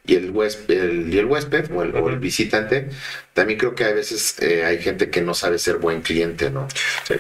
[0.07, 2.02] y el huésped, el, y el huésped o, el, uh -huh.
[2.02, 2.88] o el, visitante,
[3.32, 6.68] también creo que a veces eh, hay gente que no sabe ser buen cliente, ¿no?
[7.09, 7.14] Sí.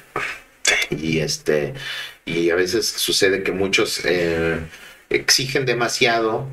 [0.90, 1.74] Y este,
[2.24, 4.58] y a veces sucede que muchos eh,
[5.10, 6.48] exigen demasiado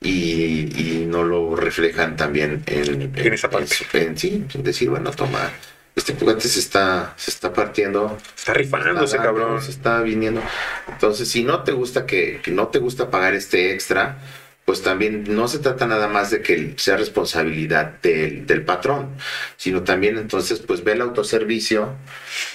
[0.00, 3.74] y, y, no lo reflejan también en, en, esa parte.
[3.92, 5.50] En, en, sí, decir, bueno, toma,
[5.94, 8.18] este jugante se está, se está partiendo.
[8.36, 9.62] Está rifando ese cabrón.
[9.62, 10.42] Se está viniendo.
[10.88, 14.18] Entonces, si no te gusta que, que no te gusta pagar este extra,
[14.64, 19.16] pues también no se trata nada más de que sea responsabilidad del, del, patrón,
[19.56, 21.96] sino también entonces pues ve el autoservicio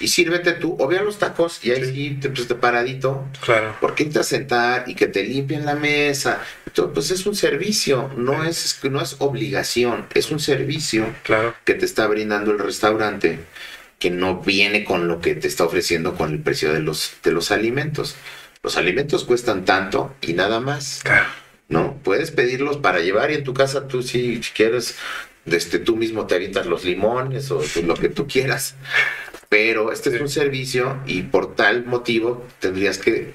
[0.00, 3.26] y sírvete tú, o ve a los tacos y ahí sí, te, pues de paradito,
[3.44, 3.76] claro.
[3.80, 8.10] porque te a sentar y que te limpien la mesa, Entonces, pues es un servicio,
[8.16, 11.54] no es, no es obligación, es un servicio claro.
[11.64, 13.38] que te está brindando el restaurante
[13.98, 17.32] que no viene con lo que te está ofreciendo con el precio de los, de
[17.32, 18.14] los alimentos.
[18.62, 21.00] Los alimentos cuestan tanto y nada más.
[21.02, 21.26] Claro.
[21.68, 21.98] ¿No?
[22.02, 24.96] Puedes pedirlos para llevar y en tu casa tú si, quieres,
[25.44, 28.74] desde tú mismo te avientas los limones o lo que tú quieras.
[29.48, 33.32] Pero este es un servicio y por tal motivo tendrías que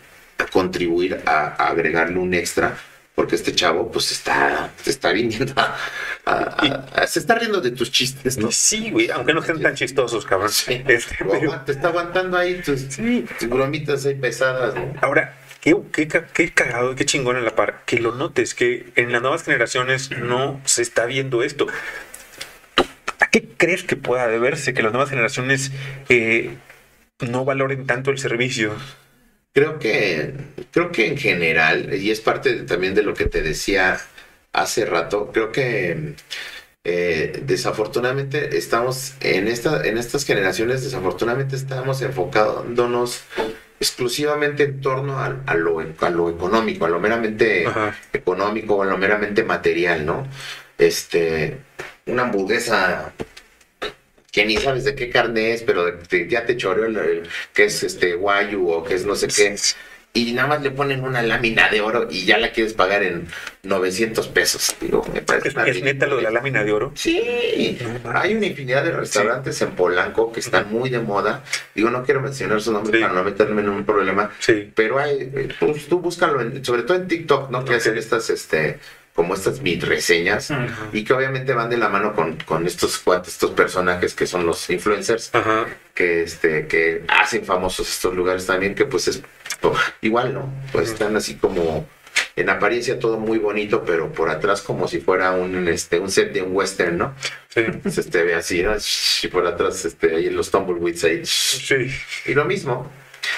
[0.51, 2.77] contribuir a, a agregarle un extra
[3.15, 5.77] porque este chavo pues está, se está viniendo a,
[6.25, 8.51] a, a, se está riendo de tus chistes, ¿no?
[8.51, 10.49] Sí, güey, aunque no sean tan chistosos, cabrón.
[10.49, 10.83] Sí.
[10.87, 11.61] Este, pero...
[11.61, 13.25] Te está aguantando ahí tus, sí.
[13.39, 14.93] tus bromitas ahí pesadas, ¿no?
[15.01, 17.83] Ahora, Qué, qué, qué, cagado, qué chingón en la par.
[17.85, 21.67] Que lo notes, que en las nuevas generaciones no se está viendo esto.
[23.21, 25.71] ¿A qué crees que pueda deberse que las nuevas generaciones
[26.09, 26.57] eh,
[27.21, 28.75] no valoren tanto el servicio?
[29.53, 30.33] Creo que,
[30.71, 34.01] creo que en general, y es parte también de lo que te decía
[34.51, 36.15] hace rato, creo que
[36.83, 43.23] eh, desafortunadamente estamos en, esta, en estas generaciones, desafortunadamente estamos enfocándonos
[43.83, 47.95] exclusivamente en torno a, a, lo, a lo, económico, a lo meramente Ajá.
[48.13, 50.25] económico, a lo meramente material, ¿no?
[50.77, 51.57] Este,
[52.05, 53.13] una hamburguesa
[54.31, 57.29] que ni sabes de qué carne es, pero de, de, ya te choreó el, el,
[57.53, 59.55] que es este guayu o que es no sé qué.
[60.15, 63.27] Y nada más le ponen una lámina de oro y ya la quieres pagar en
[63.63, 64.75] 900 pesos.
[64.79, 66.91] Digo, me parece ¿Es, es neta lo de la lámina de oro?
[66.95, 67.79] Sí,
[68.13, 71.43] hay una infinidad de restaurantes en Polanco que están muy de moda.
[71.73, 73.01] Digo, no quiero mencionar su nombre Sí.
[73.01, 74.71] para no meterme en un problema, Sí.
[74.75, 77.65] pero hay, pues, tú búscalo, en- sobre todo en TikTok, ¿no?
[77.65, 78.77] Que hacen estas, este,
[79.15, 80.61] como estas mid reseñas Ujú.
[80.93, 84.45] y que obviamente van de la mano con, con estos cuates, estos personajes que son
[84.45, 85.65] los influencers Ajá.
[85.95, 89.21] que este que hacen famosos estos lugares también que pues es
[90.01, 91.87] igual no pues están así como
[92.35, 96.33] en apariencia todo muy bonito pero por atrás como si fuera un este un set
[96.33, 97.13] de un western no
[97.49, 97.61] Sí.
[97.91, 98.73] se este, ve así ¿no?
[99.21, 101.21] y por atrás este ahí los tumbleweeds ahí.
[101.23, 101.91] Sí.
[102.25, 102.91] y lo mismo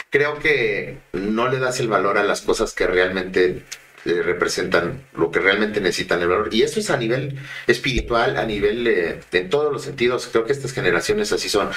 [0.09, 3.63] creo que no le das el valor a las cosas que realmente
[4.05, 6.49] eh, representan lo que realmente necesitan el valor.
[6.51, 10.30] Y eso es a nivel espiritual a nivel eh, en todos los sentidos.
[10.32, 11.69] Creo que estas generaciones así son.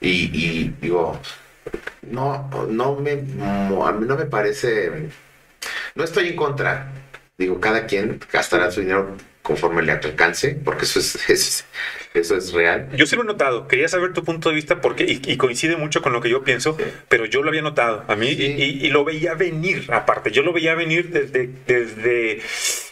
[0.00, 1.18] Y, y digo
[2.10, 5.08] no no me a mí no me parece
[5.94, 6.92] no estoy en contra
[7.38, 11.64] digo cada quien gastará su dinero conforme le alcance porque eso es, es-
[12.14, 13.68] eso es real Yo sí lo he notado.
[13.68, 16.42] Quería saber tu punto de vista porque y, y coincide mucho con lo que yo
[16.44, 16.74] pienso,
[17.10, 19.92] pero yo lo había notado a mí y, y lo veía venir.
[19.92, 22.40] Aparte, yo lo veía venir desde, desde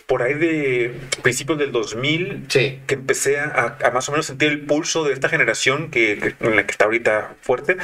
[0.07, 4.49] por ahí de principios del 2000 sí que empecé a, a más o menos sentir
[4.51, 7.77] el pulso de esta generación que, que- en la que está ahorita fuerte.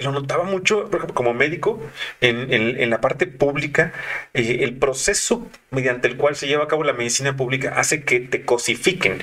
[0.00, 1.80] Lo notaba mucho, por ejemplo, como médico,
[2.20, 3.92] en, en- en la parte pública,
[4.34, 8.20] eh, el proceso mediante el cual se lleva a cabo la medicina pública hace que
[8.20, 9.22] te cosifiquen,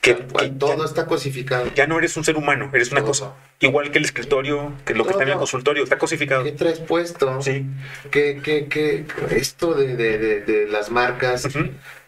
[0.00, 3.08] que, todo ya, está cosificado ya no eres un ser humano, eres una Todo.
[3.08, 3.32] cosa.
[3.60, 6.44] Igual que el escritorio, que lo que está en el consultorio, está cosificado.
[6.44, 7.42] ¿Qué traes puesto?
[7.42, 7.66] Sí.
[8.10, 9.04] que, que, que
[9.36, 11.48] esto de, de, de, de las marcas.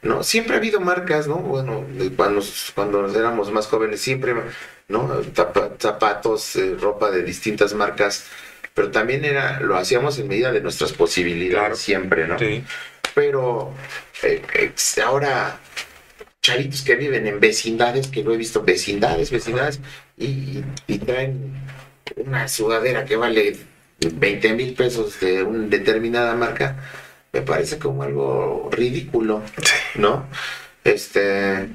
[0.02, 0.22] ¿no?
[0.22, 1.36] Siempre ha habido marcas, ¿no?
[1.36, 1.84] Bueno,
[2.16, 2.40] cuando,
[2.74, 4.34] cuando éramos más jóvenes, siempre,
[4.90, 5.08] ¿no?
[5.34, 8.26] Zapa- zapatos, eh, ropa de distintas marcas,
[8.74, 11.76] pero también era, lo hacíamos en medida de nuestras posibilidades, Claro.
[11.76, 12.38] siempre, ¿no?
[12.38, 12.62] Sí.
[13.14, 13.72] Pero
[14.22, 14.72] eh, eh,
[15.04, 15.58] ahora
[16.42, 19.80] chavitos que viven en vecindades, que lo he visto, vecindades, vecindades,
[20.16, 21.52] y, y traen
[22.16, 23.56] una sudadera que vale
[24.00, 26.76] 20 mil pesos de una determinada marca,
[27.32, 29.42] me parece como algo ridículo,
[29.96, 30.26] ¿no?
[30.82, 31.68] Este,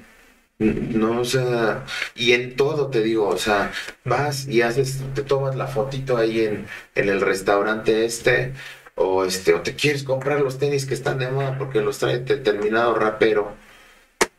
[0.60, 1.84] no, o sea,
[2.16, 3.72] y en todo te digo, o sea,
[4.06, 8.54] vas y haces, te tomas la fotito ahí en, en el restaurante este,
[8.96, 12.20] o este, o te quieres comprar los tenis que están de moda porque los trae
[12.20, 13.58] determinado rapero.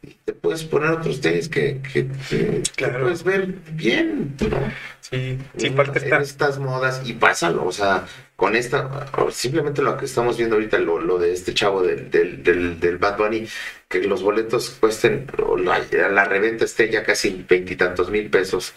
[0.03, 2.99] Y te puedes poner otros tenis que, que, que Claro.
[2.99, 4.77] puedes ver bien, ¿no?
[5.01, 6.19] Sí, sí, en, parte en está.
[6.21, 10.99] estas modas y pásalo, o sea, con esta, simplemente lo que estamos viendo ahorita, lo,
[11.01, 13.47] lo de este chavo del, del, del, del Bad Bunny,
[13.89, 15.81] que los boletos cuesten, o la,
[16.11, 18.73] la reventa esté ya casi veintitantos mil pesos,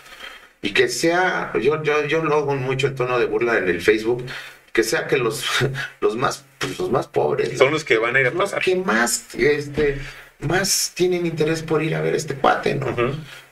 [0.62, 3.82] y que sea, yo, yo, yo lo hago mucho en tono de burla en el
[3.82, 4.26] Facebook,
[4.74, 5.45] que sea que los,
[6.01, 8.62] los más, pues, los más pobres, Son los que van a ir a los pasar.
[8.62, 9.99] que más, este,
[10.39, 12.95] más tienen interés por ir a ver este cuate, ¿no?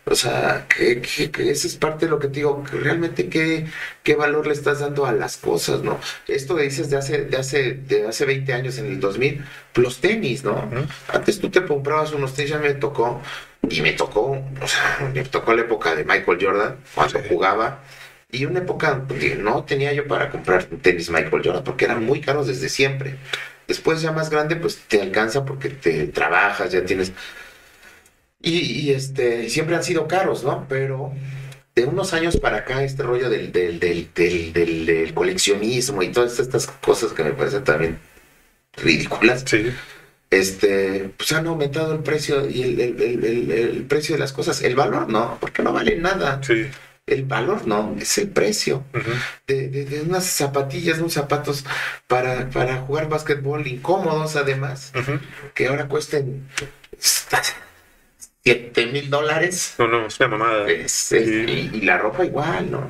[0.10, 3.28] O sea, que, que, que esa es parte de lo que te digo, que realmente
[3.28, 3.66] qué,
[4.03, 5.99] qué valor le estás dando a las cosas, ¿no?
[6.28, 9.43] Esto que dices de hace, de hace, de hace 20 años, en el 2000,
[9.76, 10.70] los tenis, ¿no?
[11.10, 13.22] Antes tú te comprabas unos tenis, ya me tocó,
[13.70, 17.26] y me tocó, o sea, me tocó la época de Michael Jordan, cuando Sí.
[17.30, 17.84] jugaba,
[18.32, 22.22] y una época que no tenía yo para comprar tenis Michael Jordan, porque eran muy
[22.22, 23.16] caros desde siempre.
[23.68, 27.12] Después ya más grande, pues te alcanza porque te trabajas, ya tienes...
[28.42, 30.66] Y, y, este, siempre han sido caros, ¿no?
[30.70, 31.12] Pero
[31.76, 36.12] de unos años para acá, este rollo del, del, del, del, del- del coleccionismo y
[36.12, 38.00] todas estas cosas que me parecen también
[38.76, 39.72] ridículas, Sí.
[40.30, 44.62] este, pues han aumentado el precio y el, el- el- precio de las cosas.
[44.62, 46.40] El valor no, porque no vale nada.
[46.44, 46.68] Sí.
[47.08, 48.84] El valor no, es el precio
[49.48, 51.64] de, de- de unas zapatillas, unos zapatos
[52.06, 54.92] para, para jugar básquetbol incómodos además,
[55.54, 56.48] que ahora cuesten
[58.54, 59.76] 7 mil dólares.
[59.78, 60.70] No, no, es una mamada.
[60.70, 61.70] Es- es- Sí.
[61.74, 62.88] y, y la ropa igual, ¿no?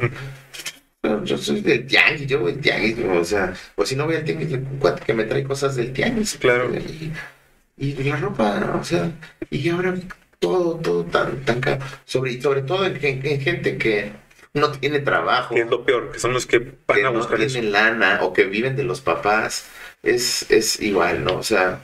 [1.03, 4.15] Yo- Yo soy del tianguis, yo voy al tianguis, o sea, o si no voy
[4.15, 6.37] al tianguis, un cuate que me trae cosas del tianguis.
[6.39, 6.69] Claro.
[6.75, 9.11] Y, y la ropa, o sea,
[9.49, 9.93] y ahora
[10.39, 11.83] todo, todo tan, tan caro.
[12.05, 14.11] Sobre, sobre todo en, en- en gente que
[14.53, 17.17] no tiene trabajo, Que es lo peor, que son los que van que a no
[17.19, 17.53] buscar eso.
[17.53, 19.67] tienen lana o que viven de los papás.
[20.03, 21.35] Es, es igual, ¿no?
[21.37, 21.81] O sea,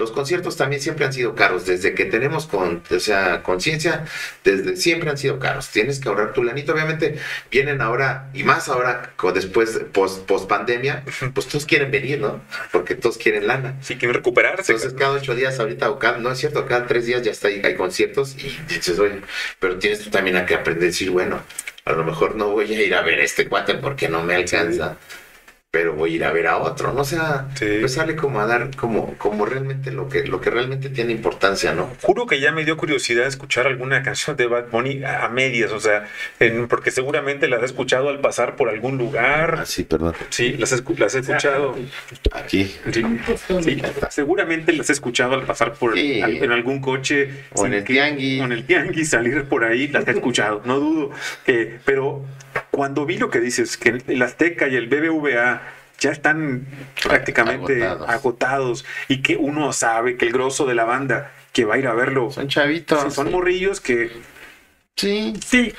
[0.00, 1.66] los conciertos también siempre han sido caros.
[1.66, 4.06] Desde que tenemos con, o sea, conciencia,
[4.42, 5.68] desde siempre han sido caros.
[5.68, 6.72] Tienes que ahorrar tu lanito.
[6.72, 7.18] Obviamente
[7.50, 12.42] vienen ahora, y más ahora, después, post, post pandemia, pues todos quieren venir, ¿no?
[12.72, 13.76] Porque todos quieren lana.
[13.82, 14.72] Sí, quieren recuperarse.
[14.72, 17.48] Entonces cada ocho días ahorita, o cada, no es cierto, cada tres días ya está
[17.48, 19.20] ahí, hay conciertos y dices, oye,
[19.58, 21.40] pero tienes tú también a que aprender a decir, bueno,
[21.84, 24.34] a lo mejor no voy a ir a ver a este cuate porque no me
[24.34, 24.96] alcanza.
[25.72, 27.02] Pero voy a ir a ver a otro, ¿no?
[27.02, 27.64] O sea, Sí.
[27.78, 31.72] pues sale como a dar como, como realmente lo que, lo que realmente tiene importancia,
[31.74, 31.92] ¿no?
[32.02, 35.70] Juro que ya me dio curiosidad escuchar alguna canción de Bad Bunny a a medias,
[35.70, 36.08] o sea,
[36.40, 39.58] en- porque seguramente las he escuchado al pasar por algún lugar.
[39.60, 40.14] Ah, sí, perdón.
[40.30, 41.76] Sí, las, he escu- las he escuchado.
[42.32, 42.64] Aquí.
[42.90, 43.04] Sí,
[43.62, 46.20] sí, seguramente las he escuchado al pasar por Sí.
[46.20, 48.40] al- en algún coche O en el tianguis.
[48.40, 51.10] o en el tianguis salir por ahí las he escuchado no dudo
[51.44, 52.24] que pero
[52.70, 55.62] cuando vi lo que dices que el Azteca y el BBVA
[55.98, 56.66] ya están
[57.02, 58.08] prácticamente Agotados.
[58.10, 58.84] agotados.
[59.08, 61.94] y que uno sabe que el grosso de la banda que va a ir a
[61.94, 63.02] verlo Son chavitos.
[63.02, 64.10] sí, son morrillos que
[64.96, 65.72] Sí, sí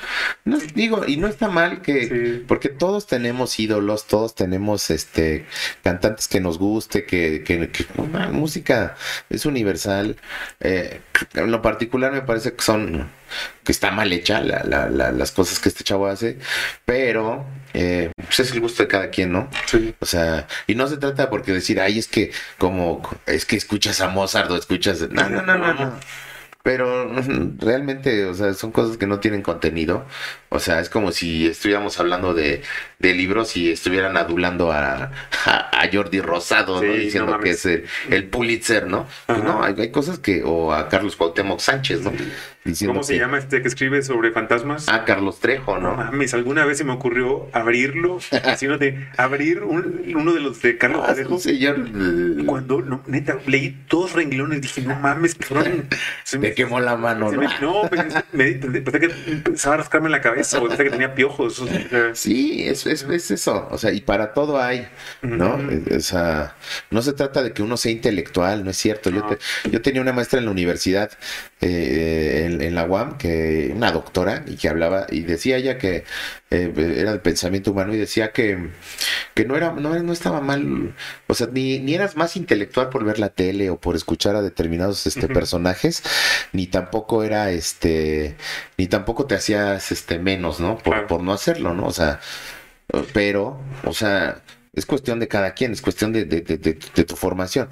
[0.44, 2.44] no, digo, y no está mal que, Sí.
[2.48, 5.46] porque todos tenemos ídolos, todos tenemos este
[5.84, 8.96] cantantes que nos guste, que, que, que- la música
[9.30, 10.16] es universal.
[10.58, 11.00] Eh,
[11.34, 13.10] en lo particular me parece que son,
[13.62, 16.38] que está mal hecha la- la- la- las cosas que este chavo hace,
[16.84, 19.48] pero eh, pues es el gusto de cada quien, ¿no?
[19.66, 23.54] sí O sea, y no se trata porque decir, ay, es que como, es que
[23.56, 25.00] escuchas a Mozart o escuchas...
[25.10, 25.94] No, no, no, no, no.
[26.62, 27.12] Pero
[27.58, 30.06] realmente, o sea, son cosas que no tienen contenido.
[30.48, 32.62] O sea, es como si estuviéramos hablando de,
[33.02, 35.10] de libros y estuvieran adulando a,
[35.44, 36.92] a, a Jordi Rosado, Sí, ¿no?
[36.92, 39.06] no Diciendo que es el, el Pulitzer, ¿no?
[39.26, 40.42] Pues no, hay, hay cosas que...
[40.44, 42.12] O a Carlos Cuauhtémoc Sánchez, ¿no?
[42.64, 45.96] Diciendo cómo se que- llama este que escribe sobre fantasmas A Carlos Trejo, No ¿no?
[45.96, 50.62] mames, alguna vez se me ocurrió abrirlo, así no de abrir un- uno de los
[50.62, 51.38] de Carlos Ah, Trejo.
[51.40, 51.88] señor...
[52.46, 55.88] Cuando, no, neta, leí dos renglones, dije, no mames, cabrón.
[56.22, 57.40] Se Te quemó la mano, ¿no?
[57.40, 61.14] me- no, pero me, pensé que empezaba a rascarme la cabeza, o pensé que tenía
[61.16, 61.58] piojos.
[61.58, 63.68] o sea, Sí, es, es, es eso.
[63.70, 64.86] O sea, y para todo hay,
[65.22, 65.58] ¿no?
[65.70, 66.56] Eh, O sea,
[66.90, 69.10] no se trata de que uno sea intelectual, no es cierto.
[69.10, 69.38] Yo, te-
[69.70, 71.10] yo tenía una maestra en la universidad,
[71.60, 76.04] eh, en, en la UAM, que una doctora, y que hablaba, y decía ella que
[76.50, 78.68] eh, era el pensamiento humano, y decía que,
[79.34, 80.94] que no, era, no, no estaba mal,
[81.26, 84.42] o sea, ni, ni eras más intelectual por ver la tele o por escuchar a
[84.42, 86.02] determinados este, personajes,
[86.52, 88.36] ni tampoco era este,
[88.76, 90.78] ni tampoco te hacías este menos, ¿no?
[90.78, 91.06] Por, Claro.
[91.06, 91.86] por no hacerlo, ¿no?
[91.86, 92.20] O sea,
[93.12, 94.42] pero, o sea,
[94.74, 97.68] es cuestión de cada quien, es cuestión de, de, de- de- de tu formación.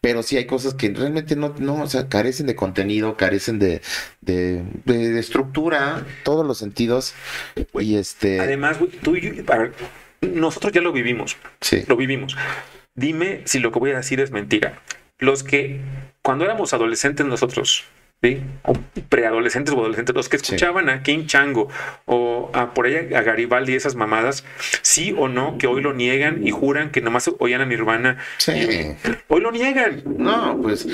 [0.00, 3.82] Pero sí hay cosas que realmente no, no, o sea, carecen de contenido, carecen de,
[4.20, 7.14] de, de- de estructura, todos los sentidos.
[7.80, 9.72] Y este, Además, güey, tú y yo, a ver,
[10.20, 12.36] nosotros ya lo vivimos, sí, lo vivimos.
[12.94, 14.80] Dime si lo que voy a decir es mentira.
[15.18, 15.80] Los que,
[16.22, 17.84] cuando éramos adolescentes nosotros,
[18.24, 18.42] ¿sí?
[18.62, 18.72] O
[19.10, 20.44] preadolescentes o adolescentes, los que Sí.
[20.44, 21.68] escuchaban a King Chango
[22.06, 24.44] o a por ahí a Garibaldi y esas mamadas,
[24.82, 28.18] sí o no, que hoy lo niegan y juran que nomás oían a Nirvana.
[28.38, 28.52] sí.
[29.28, 30.02] Hoy lo niegan.
[30.16, 30.86] No, pues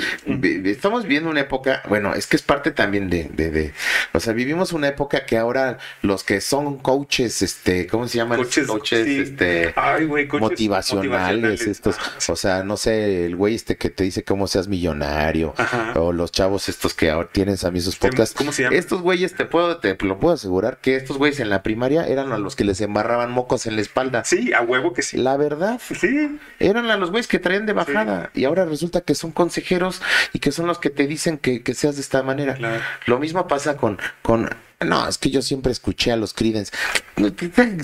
[0.65, 3.73] estamos viviendo una época, bueno, es que es parte también de, de, de-
[4.13, 8.37] o sea, vivimos una época que ahora los que son coaches, este, ¿cómo se llaman?
[8.39, 9.19] Coaches, coaches, sí.
[9.19, 10.05] este, Ay,
[10.39, 11.95] motivacionales, estos,
[12.29, 15.93] o sea, no sé, el güey este que te dice cómo seas millonario, Ajá.
[15.95, 18.35] o los chavos estos que ahora tienen también sus Este, podcasts.
[18.35, 18.75] ¿Cómo se llama?
[18.75, 22.31] Estos güeyes, te puedo, te lo puedo asegurar que estos güeyes en la primaria eran
[22.31, 24.23] a los que les embarraban mocos en la espalda.
[24.23, 25.17] Sí, a huevo que sí.
[25.17, 26.39] La verdad, Sí.
[26.59, 30.01] eran a los güeyes que traían de bajada y ahora resulta que son consejeros
[30.33, 32.55] y que son los que te dicen que, que seas de esta manera.
[32.55, 32.81] Claro.
[33.05, 34.49] Lo mismo pasa con, con,
[34.79, 36.71] no, es que yo siempre escuché a los Creedence.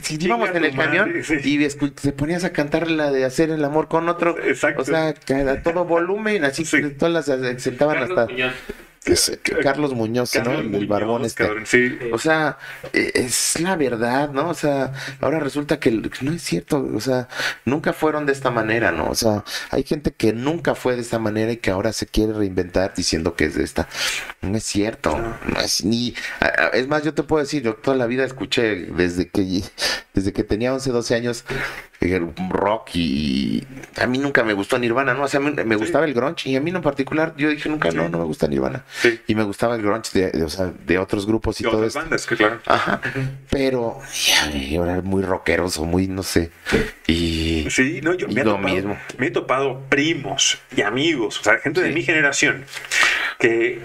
[0.02, 1.36] Si íbamos en el camión madre, sí.
[1.44, 4.82] y te ponías a cantar la de hacer el amor con otro, Exacto.
[4.82, 6.82] o sea, a todo volumen, así Sí.
[6.82, 8.54] que todas las sentaban Carlos hasta Muñoz.
[9.14, 10.52] Es- Carlos Muñoz, ¿no?
[10.54, 11.44] El barbón este.
[11.46, 11.98] cabrón, sí.
[12.12, 12.58] O sea,
[12.94, 14.50] eh, es la verdad, ¿no?
[14.50, 17.28] O sea, ahora resulta que no es cierto, o sea,
[17.66, 19.10] nunca fueron de esta manera, ¿no?
[19.10, 22.34] O sea, hay gente que nunca fue de esta manera y que ahora se quiere
[22.34, 23.88] reinventar diciendo que es de esta.
[24.42, 26.14] No es cierto, no es ni...
[26.74, 29.64] Es más, yo te puedo decir, yo toda la vida escuché desde que,
[30.14, 31.44] desde que tenía 11, 12 años
[32.50, 33.66] rock y
[34.00, 35.24] a mí nunca me gustó Nirvana, ¿no?
[35.24, 38.08] O sea, me gustaba el grunge y a mí en particular yo dije nunca, no,
[38.10, 38.84] no me gusta Nirvana.
[39.02, 39.20] Sí.
[39.28, 41.78] Y me gustaba el grunge de, de, o sea, de otros grupos y Y todo
[41.78, 42.00] otras esto.
[42.00, 42.60] bandas, que claro.
[42.66, 43.02] Ajá.
[43.50, 46.52] Pero ya, ahora muy rockeros o muy, no sé.
[47.08, 48.98] Y Sí, no, yo me he, topado, mismo.
[49.18, 52.66] me he topado primos y amigos, o sea, gente de mi generación
[53.40, 53.80] que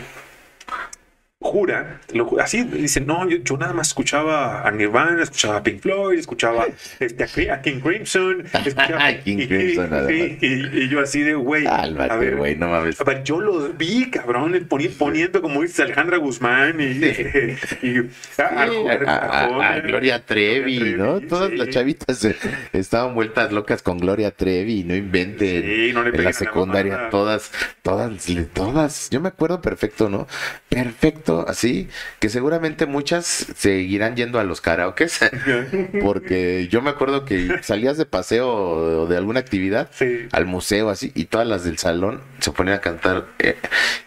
[1.43, 5.81] jura, lo así dicen, no, yo, yo nada más escuchaba a Nirvana, escuchaba a Pink
[5.81, 6.67] Floyd, escuchaba
[7.01, 11.87] este, a, King Crimson, escuchaba King y, Crimson, yo así de, güey, a
[12.17, 13.01] ver, güey, no mames.
[13.01, 17.03] a ver, yo los vi, cabrón, poni- poniendo como dice Alejandra Guzmán y,
[18.39, 18.65] a, A,
[19.07, 21.21] a- a- a Gloria Trevi, ¿no?
[21.21, 22.37] Todas las chavitas eh,
[22.73, 25.63] estaban vueltas locas con Gloria Trevi, no inventen.
[25.63, 27.11] Sí, no le en la secundaria, mamada.
[27.11, 27.51] todas,
[27.83, 29.11] todas, todas.
[29.11, 30.27] Yo me acuerdo perfecto, ¿no?
[30.69, 33.27] Perfecto así, que seguramente muchas
[33.57, 35.21] seguirán yendo a los karaokes,
[36.03, 39.91] porque yo me acuerdo que salías de paseo o de alguna actividad
[40.33, 43.57] al museo así, y todas las del salón se ponían a cantar, eh,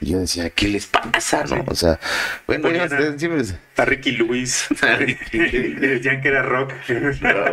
[0.01, 1.43] y yo decía, ¿qué les pasa?
[1.45, 1.63] ¿no?
[1.67, 1.99] O sea,
[2.47, 2.69] bueno,
[3.77, 4.67] a Ricky Luis.
[5.31, 6.73] Decían que era rock.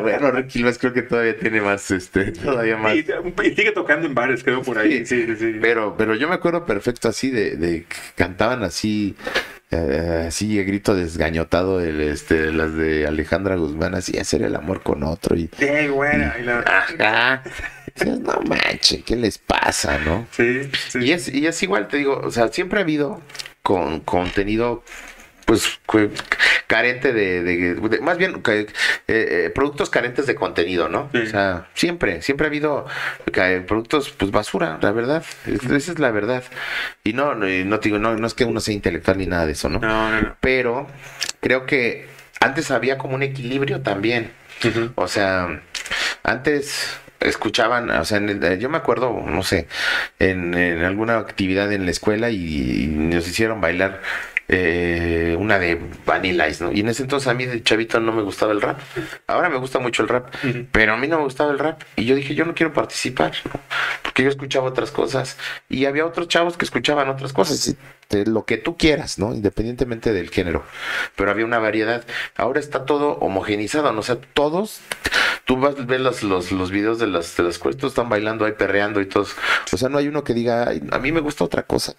[0.02, 2.94] bueno, Ricky Luis creo que todavía tiene más, este, todavía más.
[2.96, 3.04] Y,
[3.54, 5.04] sigue tocando en bares, creo, por ahí.
[5.06, 5.58] Sí, sí, sí.
[5.60, 9.16] Pero, pero yo me acuerdo perfecto así de, de cantaban así
[9.72, 14.82] eh, así a grito desgañotado el, este, las de Alejandra Guzmán, así hacer el amor
[14.82, 15.48] con otro y...
[15.58, 17.42] Sí, bueno, y, Ajá.
[18.20, 20.26] no manches, ¿qué les pasa, no?
[20.30, 20.98] Sí, sí.
[20.98, 23.22] Y es, y es igual, te digo, o sea, siempre ha habido
[23.62, 24.84] con contenido
[25.46, 25.80] pues
[26.66, 28.66] carente de, más bien eh,
[29.08, 31.10] eh, productos carentes de contenido, ¿no?
[31.12, 32.86] O sea, siempre, siempre ha habido
[33.66, 36.44] productos pues basura, la verdad, esa es la verdad.
[37.04, 39.52] Y no, no, no digo, no, no es que uno sea intelectual ni nada de
[39.52, 39.80] eso, ¿no?
[39.80, 40.86] No, no, Pero
[41.40, 42.08] creo que
[42.40, 44.32] antes había como un equilibrio también.
[44.94, 45.60] O sea,
[46.22, 48.20] antes escuchaban, o sea,
[48.54, 49.68] yo me acuerdo, no sé,
[50.18, 54.00] en, alguna actividad en la escuela y nos hicieron bailar
[54.54, 56.72] eh, una de Vanilla Ice, ¿no?
[56.72, 58.78] Y en ese entonces a mí de chavito no me gustaba el rap.
[59.26, 60.32] Ahora me gusta mucho el rap,
[60.70, 61.82] pero a mí no me gustaba el rap.
[61.96, 63.32] Y yo dije, yo no quiero participar,
[64.02, 65.38] porque yo escuchaba otras cosas
[65.68, 67.74] y había otros chavos que escuchaban otras cosas.
[68.10, 69.34] De lo que tú quieras, ¿no?
[69.34, 70.64] Independientemente del género.
[71.16, 72.04] Pero había una variedad.
[72.36, 74.00] Ahora está todo homogenizado, ¿no?
[74.00, 74.80] O sea, todos
[75.52, 78.46] tú vas a ver los, los, los videos de las, de las todos están bailando
[78.46, 79.36] ahí, perreando y todos.
[79.70, 81.94] O sea, no hay uno que diga, a mí me gusta otra cosa.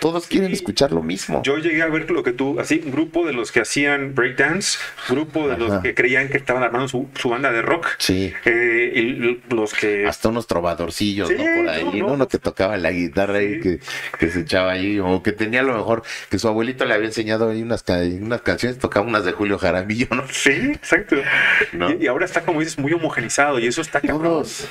[0.00, 1.40] Todos quieren escuchar lo mismo.
[1.44, 4.78] Yo llegué a ver lo que tú, así, un grupo de los que hacían breakdance,
[5.08, 7.86] grupo de los que creían que estaban armando su, banda de rock.
[7.98, 8.32] Sí.
[8.44, 10.06] Eh, y los que.
[10.06, 11.36] Hasta unos trovadorcillos, ¿no?
[11.36, 13.78] Por ahí, no, Uno que tocaba la guitarra y que,
[14.18, 17.06] que, se echaba ahí, o que tenía a lo mejor que su abuelito le había
[17.06, 20.24] enseñado ahí unas, unas canciones, tocaba unas de Julio Jaramillo, ¿no?
[20.28, 21.16] Sí, exacto.
[22.00, 24.68] Y, ahora está, como dices, muy homogenizado y eso está Todos,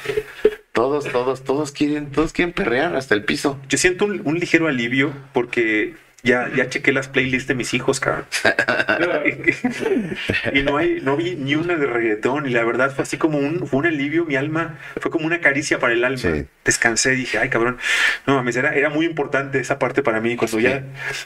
[0.77, 3.59] todos, todos, todos quieren, todos quieren perrear hasta el piso.
[3.67, 8.25] Yo siento un, ligero alivio porque ya, ya chequé las playlists de mis hijos, cabrón.
[10.53, 12.47] y no hay, no vi ni una de reggaetón.
[12.47, 14.25] Y la verdad fue así como un, fue un alivio.
[14.25, 16.45] Mi alma fue como una caricia para el alma.
[16.63, 17.77] Descansé y dije, ay, cabrón.
[18.25, 20.35] No mames, era, era muy importante esa parte para mí.
[20.35, 20.83] Cuando ya,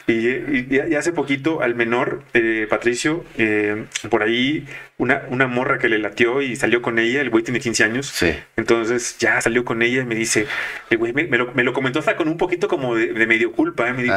[0.08, 4.66] y, hace poquito al menor, eh, Patricio, eh, por ahí
[5.02, 7.22] una, una morra que le latió y salió con ella.
[7.22, 8.06] El güey tiene 15 años.
[8.08, 8.36] Sí.
[8.56, 10.46] Entonces ya salió con ella y me dice,
[10.92, 13.90] el güey me, lo, me, lo, comentó hasta con un poquito como de, medio culpa.
[13.90, 13.94] ¿eh?
[13.94, 14.16] Me dijo,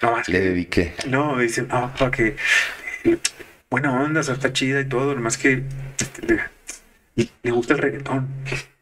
[0.00, 0.94] no, le dediqué.
[1.08, 2.36] No, dice, no, porque
[3.68, 5.64] buena onda, está chida y todo, nomás que
[5.98, 6.40] este,
[7.42, 8.28] le, gusta el reggaetón.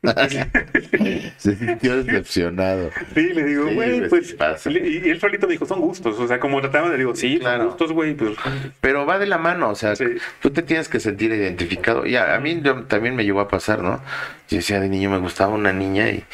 [1.38, 2.90] Se sintió decepcionado.
[3.14, 4.36] Sí, le digo, güey, pues.
[4.66, 6.18] y él solito me dijo, son gustos.
[6.18, 7.58] O sea, como trataba de digo, sí, claro.
[7.58, 8.14] son gustos, güey.
[8.14, 8.36] Pues,
[8.80, 9.94] Pero va de la mano, o sea,
[10.40, 12.06] tú te tienes que sentir identificado.
[12.06, 14.00] Y a, a mí también me llegó a pasar, ¿no?
[14.48, 16.24] Yo decía, de niño me gustaba una niña y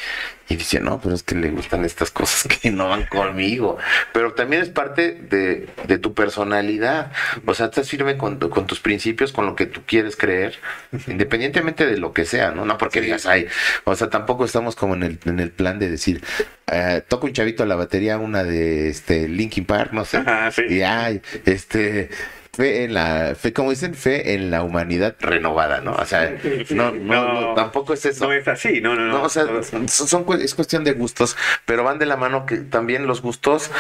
[0.46, 3.78] y dice, no, pero es que le gustan estas cosas que no van conmigo.
[4.12, 7.12] Pero también es parte de, de tu personalidad.
[7.46, 10.58] O sea, estás firme con, con, tus principios, con lo que tú quieres creer,
[11.06, 12.66] independientemente de lo que sea, ¿no?
[12.66, 13.46] No porque digas, ay,
[13.84, 16.22] o sea, tampoco estamos como en el, en el plan de decir,
[16.70, 20.22] eh, toco un chavito a la batería, una de este Linkin Park, no sé.
[20.68, 22.10] Y ay, este
[22.54, 25.92] fe en la fe, como dicen, fe en la humanidad renovada, ¿no?
[25.92, 26.36] O sea,
[26.70, 28.26] no, no, tampoco es eso.
[28.26, 29.22] No es así, no, no, no.
[29.22, 29.44] o sea,
[29.88, 33.70] son, es cuestión de gustos, pero van de la mano que también los gustos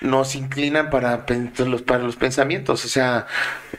[0.00, 1.24] nos inclinan para,
[1.58, 2.84] los, para los pensamientos.
[2.84, 3.26] O sea,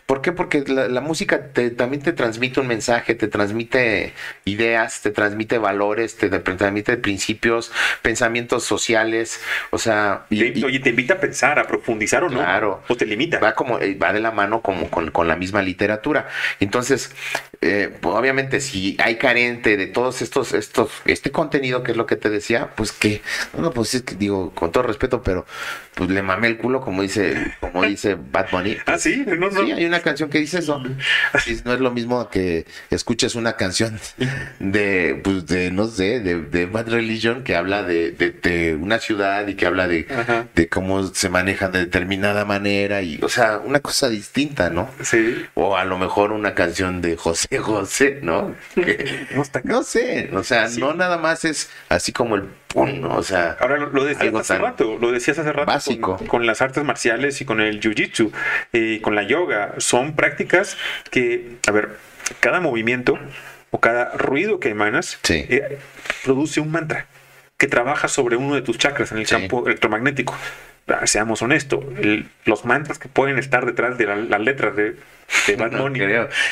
[0.06, 0.32] ¿por qué?
[0.32, 4.14] Porque la, música te, también te transmite un mensaje, te transmite
[4.46, 7.72] ideas, te transmite valores, te, transmite principios,
[8.02, 9.42] pensamientos sociales.
[9.72, 12.40] O sea, y, oye, te invita a pensar, a profundizar o no.
[12.40, 12.84] Claro.
[12.88, 13.40] O te limita.
[13.40, 16.28] Va como, eh, va de la mano como con, la misma literatura.
[16.60, 17.12] Entonces,
[17.62, 22.16] eh, obviamente, si hay carente de todos estos, estos, este contenido que es lo que
[22.16, 23.22] te decía, pues que,
[23.58, 25.46] no, pues es que digo, con todo respeto, pero
[25.98, 28.78] pues le mamé el culo, como dice, como dice Bad Bunny.
[28.86, 30.80] ah, sí, no, Sí, hay una canción que dice eso.
[31.66, 34.00] no es lo mismo que escuches una canción
[34.60, 39.56] de, pues de, no sé, de, Bad Religion que habla de, de, una ciudad y
[39.56, 40.06] que habla de,
[40.54, 44.92] de cómo se manejan de determinada manera y, o sea, una cosa distinta, ¿no?
[45.02, 45.46] Sí.
[45.56, 48.56] O a lo mejor una canción de José José, ¿no?
[49.64, 54.04] no, sé, o sea, no nada más es así como el O sea, ahora lo,
[54.04, 56.18] decías hace rato, lo decías hace rato básico.
[56.28, 58.32] Con, las artes marciales y con el jiu-jitsu
[58.74, 60.78] y con la yoga, son prácticas
[61.10, 61.98] que, a ver,
[62.40, 63.18] cada movimiento
[63.72, 65.80] o cada ruido que emanas eh,
[66.24, 67.08] produce un mantra
[67.58, 70.36] que trabaja sobre uno de tus chakras en el campo electromagnético.
[70.88, 74.96] Ah, seamos honestos, el- los mantras que pueden estar detrás de la- las letras de,
[75.48, 76.00] de Bad Bunny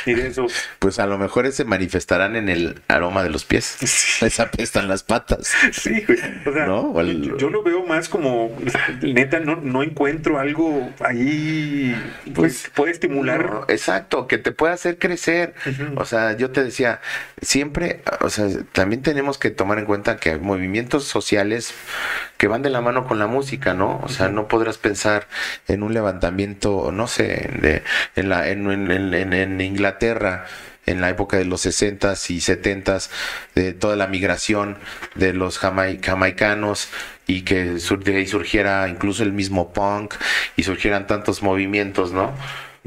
[0.05, 0.47] y de eso.
[0.79, 3.77] Pues a lo mejor se manifestarán en el aroma de los pies.
[3.85, 4.25] Sí.
[4.25, 5.53] Les apestan las patas.
[5.71, 6.19] Sí, güey.
[6.45, 6.79] O sea, ¿No?
[6.91, 8.51] O el- yo, lo veo más como,
[9.01, 11.95] neta, no, no encuentro algo ahí
[12.33, 13.45] pues, que puede estimular.
[13.49, 15.53] No, exacto, que te pueda hacer crecer.
[15.95, 16.99] O sea, yo te decía,
[17.41, 21.73] siempre, o sea, también tenemos que tomar en cuenta que hay movimientos sociales
[22.37, 23.99] que van de la mano con la música, ¿no?
[24.03, 25.27] O sea, no podrás pensar
[25.67, 27.83] en un levantamiento, no sé, de,
[28.15, 30.45] en, la, en, en- en- Inglaterra
[30.85, 33.09] en la época de los 60s y 70s,
[33.55, 34.77] de toda la migración
[35.15, 36.89] de los jamai- jamaicanos
[37.25, 40.13] y que sur- de ahí surgiera incluso el mismo punk
[40.55, 42.33] y surgieran tantos movimientos, ¿no?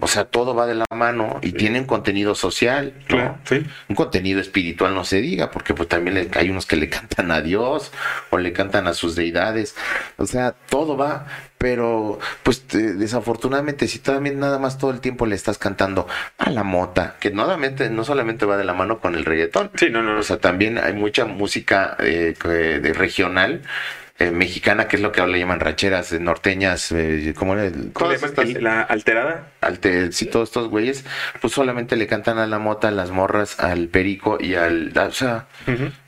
[0.01, 3.07] O sea, todo va de la mano y tienen contenido social, ¿no?
[3.09, 3.67] Claro, sí.
[3.89, 7.31] Un contenido espiritual no se diga, porque pues también le- hay unos que le cantan
[7.33, 7.91] a Dios
[8.31, 9.75] o le cantan a sus deidades.
[10.17, 11.27] O sea, todo va,
[11.59, 16.07] pero pues te- desafortunadamente si también nada más todo el tiempo le estás cantando
[16.39, 19.91] a la mota, que nuevamente no solamente va de la mano con el reggaetón, Sí,
[19.91, 20.21] no, no, no.
[20.21, 22.35] o sea, también hay mucha música eh,
[22.95, 23.63] regional.
[24.21, 27.71] Eh, mexicana, que es lo que ahora le llaman rancheras eh, norteñas, eh, ¿cómo era?
[28.61, 29.53] La alterada.
[29.61, 31.05] Alte- sí, todos estos güeyes,
[31.41, 34.93] pues solamente le cantan a la mota, a las morras, al perico y al.
[34.97, 35.47] O sea,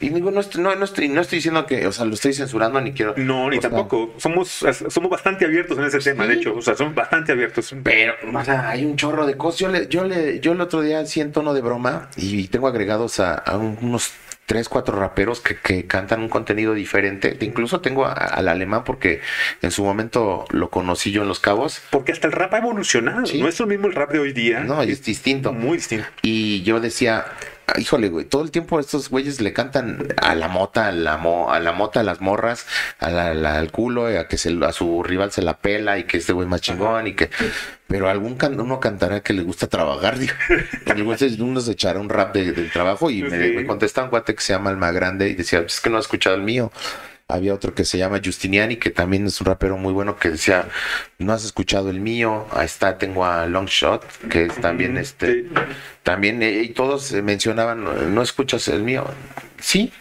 [0.00, 2.32] y digo, no, estoy- no, no estoy, no estoy diciendo que, o sea, lo estoy
[2.32, 3.14] censurando ni quiero.
[3.16, 4.14] No, ni sea, tampoco.
[4.18, 6.54] Somos, somos bastante abiertos en ese tema, de hecho.
[6.56, 7.74] O sea, somos bastante abiertos.
[7.82, 9.60] Pero, o sea, hay un chorro de cosas.
[9.60, 12.66] Yo le, yo le, yo el otro día sí en tono de broma y tengo
[12.68, 14.10] agregados a, a un- unos
[14.50, 17.36] tres, cuatro raperos que, que cantan un contenido diferente.
[17.40, 19.20] Incluso tengo a- al alemán porque
[19.62, 21.80] en su momento lo conocí yo en Los Cabos.
[21.90, 23.26] Porque hasta el rap ha evolucionado.
[23.26, 23.40] Sí.
[23.40, 24.58] No es lo mismo el rap de hoy día.
[24.64, 25.52] No, es distinto.
[25.52, 26.04] muy distinto.
[26.22, 27.32] Y yo decía, "Ah,
[27.78, 31.52] híjole, güey, todo el tiempo estos güeyes le cantan a la mota, a la, mo-
[31.52, 32.66] a la mota, a las morras,
[32.98, 36.04] a la, la- al culo, a que se, a su rival se la pela y
[36.04, 37.30] que este güey más chingón y que...
[37.86, 40.34] Pero algún can- uno cantará que le gusta trabajar, digo.
[41.40, 43.52] Uno se echará un rap de- del trabajo y me, Sí.
[43.56, 46.00] me contesta un cuate que se llama Alma Grande y decía, es que no ha
[46.00, 46.70] escuchado el mío.
[47.30, 50.66] Había otro que se llama Justiniani, que también es un rapero muy bueno, que decía,
[51.18, 52.46] no has escuchado el mío.
[52.52, 55.46] Ahí está, tengo a Longshot, que es también este...
[56.02, 59.04] También, eh, y todos eh, mencionaban, "No- no escuchas el mío.
[59.60, 59.92] Sí.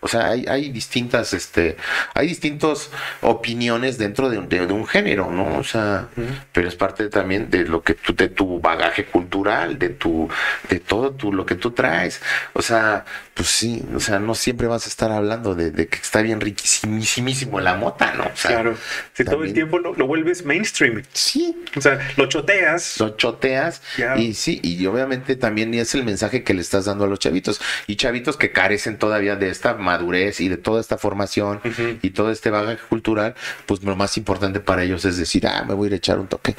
[0.00, 1.76] O sea, hay, hay distintas, este,
[2.14, 5.58] hay distintas opiniones dentro de, un- de- de un género, ¿no?
[5.58, 6.08] O sea,
[6.52, 10.28] pero es parte también de lo que tú, de tu bagaje cultural, de tu,
[10.68, 12.20] de todo tu, lo que tú traes.
[12.52, 13.04] O sea,
[13.34, 16.40] pues sí, o sea, no siempre vas a estar hablando de, de que está bien
[16.40, 18.24] riquísimísimo la mota, ¿no?
[18.24, 18.76] O sea, Claro.
[19.14, 21.02] Si todo el tiempo lo, lo vuelves mainstream.
[21.12, 22.98] Sí, O sea, lo choteas.
[23.00, 23.82] lo choteas
[24.16, 27.60] y sí, y obviamente también es el mensaje que le estás dando a los chavitos
[27.86, 31.60] y chavitos que carecen todavía de esta madurez y de toda esta formación
[32.02, 33.34] y todo este bagaje cultural,
[33.66, 36.18] pues lo más importante para ellos es decir, ah, me voy a ir a echar
[36.18, 36.54] un toque.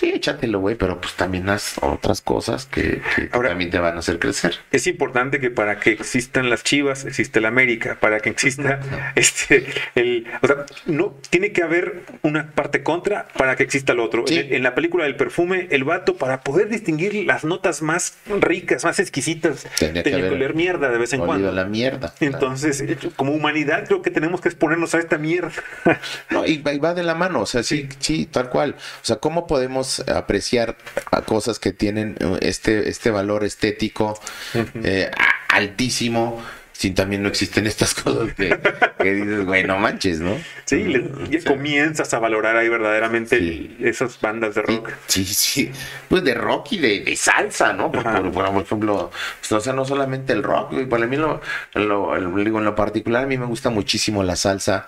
[0.00, 3.78] Sí, échatelo, güey, pero pues también haz otras cosas que, que- que Ahora- también te
[3.78, 4.54] van a hacer crecer.
[4.72, 8.80] Es importante que para que existan las Chivas existe la América, para que exista
[9.14, 14.00] este el, o sea, no tiene que haber una parte contra para que exista el
[14.00, 14.24] otro.
[14.26, 14.38] Sí.
[14.38, 18.84] En, en la película del perfume, el vato para poder distinguir las notas más ricas,
[18.84, 21.52] más exquisitas, Tenía tenía, que que, oler mierda de vez en cuando.
[21.52, 22.14] la mierda.
[22.20, 25.52] Entonces, eh, como humanidad creo que tenemos que exponernos a esta mierda.
[26.30, 28.76] No, y va, y va de la mano, o sea, sí, sí, tal cual.
[28.78, 30.76] O sea, ¿cómo podemos apreciar
[31.10, 34.18] a cosas que tienen eh, este, este valor estético
[34.54, 35.10] eh,
[35.48, 36.40] altísimo?
[36.80, 38.58] Si también no existen estas cosas que,
[39.02, 40.34] que dices, güey, no manches, ¿no?
[40.64, 41.46] Sí, le- ya Sí.
[41.46, 43.76] comienzas a valorar ahí verdaderamente Sí.
[43.80, 44.90] esas bandas de rock.
[45.06, 45.70] Sí, sí,
[46.08, 47.92] pues de rock y de, de salsa, ¿no?
[47.92, 49.10] Por, por- por- ejemplo,
[49.40, 51.42] pues, o sea, no solamente el rock, güey, para mí lo,
[51.74, 54.86] digo, en lo particular a mí me gusta muchísimo la salsa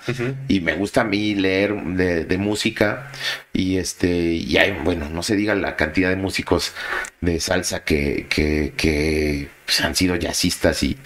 [0.48, 3.10] y me gusta a mí leer de, de música
[3.52, 6.72] y este, y hay, bueno, no se diga la cantidad de músicos
[7.20, 10.98] de salsa que, que, que pues, han sido jazzistas y,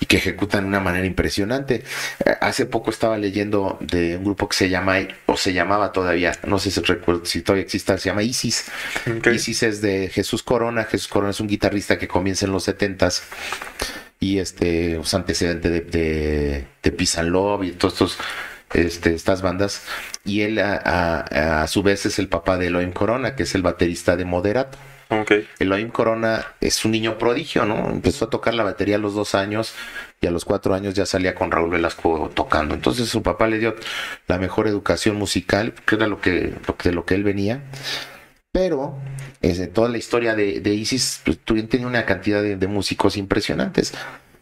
[0.00, 1.84] y que ejecutan de una manera impresionante.
[2.24, 6.32] Eh, Hace poco estaba leyendo de un grupo que se llama, o se llamaba todavía,
[6.46, 8.66] no sé si recuerdo si todavía existe, se llama Isis.
[9.32, 10.84] Isis es de Jesús Corona.
[10.84, 13.22] Jesús Corona es un guitarrista que comienza en los setentas
[14.18, 18.18] y este es antecedente de, de, de Peace and Love y todos estos
[18.74, 19.82] este, estas bandas
[20.24, 23.54] y él a, a- a su vez es el papá de Elohim Corona que es
[23.54, 24.78] el baterista de Moderato
[25.10, 25.32] Ok.
[25.58, 27.90] Elohim Corona es un niño prodigio, ¿no?
[27.90, 29.74] Empezó a tocar la batería a los dos años
[30.20, 32.74] y a los cuatro años ya salía con Raúl Velasco tocando.
[32.74, 33.74] Entonces su papá le dio
[34.28, 37.62] la mejor educación musical, que era lo que, lo que, de lo que él venía.
[38.52, 38.98] Pero
[39.42, 41.38] este, toda la historia de, de Isis pues,
[41.68, 43.92] tenía una cantidad de, de músicos impresionantes.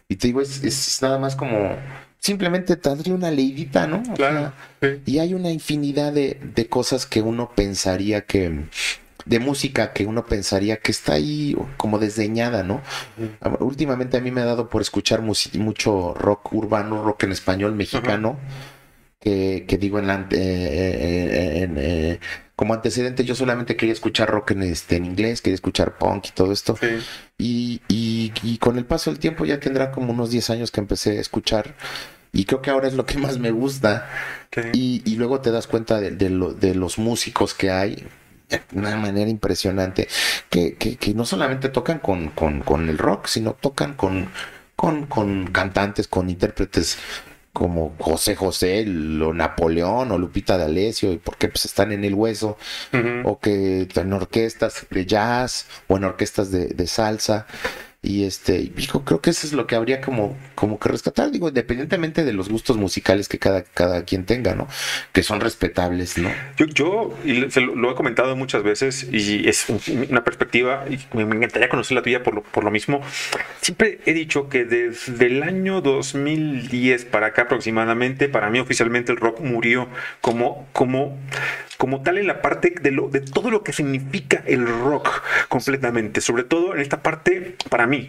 [0.08, 1.76] Y te digo, es, es nada más como
[2.18, 4.02] simplemente tendría una leidita, ¿no?
[4.10, 5.02] O Claro, sea, sí.
[5.06, 8.64] y hay una infinidad de, de cosas que uno pensaría que,
[9.28, 12.80] de música que uno pensaría que está ahí como desdeñada, ¿no?
[13.60, 18.38] Últimamente a mí me ha dado por escuchar mucho rock urbano, rock en español mexicano,
[19.20, 22.20] que, que digo en, la eh, eh, en, eh,
[22.56, 26.30] como antecedente yo solamente quería escuchar rock en, este, en inglés, quería escuchar punk y
[26.32, 26.76] todo esto.
[26.80, 26.86] Sí.
[27.38, 30.80] Y, y- y con el paso del tiempo ya tendrá como unos 10 años que
[30.80, 31.74] empecé a escuchar.
[32.32, 34.08] Y creo que ahora es lo que más me gusta.
[34.52, 34.60] Sí.
[34.72, 38.06] Y, y luego te das cuenta de, de lo- de los músicos que hay
[38.48, 40.08] de una manera impresionante.
[40.50, 44.28] Que, que- que no solamente tocan con, con- con el rock, sino tocan con,
[44.76, 46.98] con, con cantantes, con intérpretes
[47.52, 48.82] como José José,
[49.22, 52.56] o Napoleón, o Lupita D'Alessio, y porque pues están en el hueso
[53.24, 57.46] o que en orquestas de jazz o en orquestas de, de salsa.
[58.00, 61.48] Y este, digo, creo que eso es lo que habría como, como que rescatar, digo,
[61.48, 64.68] independientemente de los gustos musicales que cada, cada quien tenga, ¿no?
[65.12, 66.30] Que son respetables, ¿no?
[66.56, 69.66] Yo, yo y se lo, he comentado muchas veces y es
[70.10, 73.00] una perspectiva y me encantaría conocer la tuya por lo, por lo mismo.
[73.60, 79.18] Siempre he dicho que desde el año 2010 para acá aproximadamente, para mí oficialmente el
[79.18, 79.88] rock murió
[80.20, 81.18] como, como,
[81.78, 86.20] como tal en la parte de, lo, de todo lo que significa el rock completamente,
[86.20, 88.08] sobre todo en esta parte, para mí,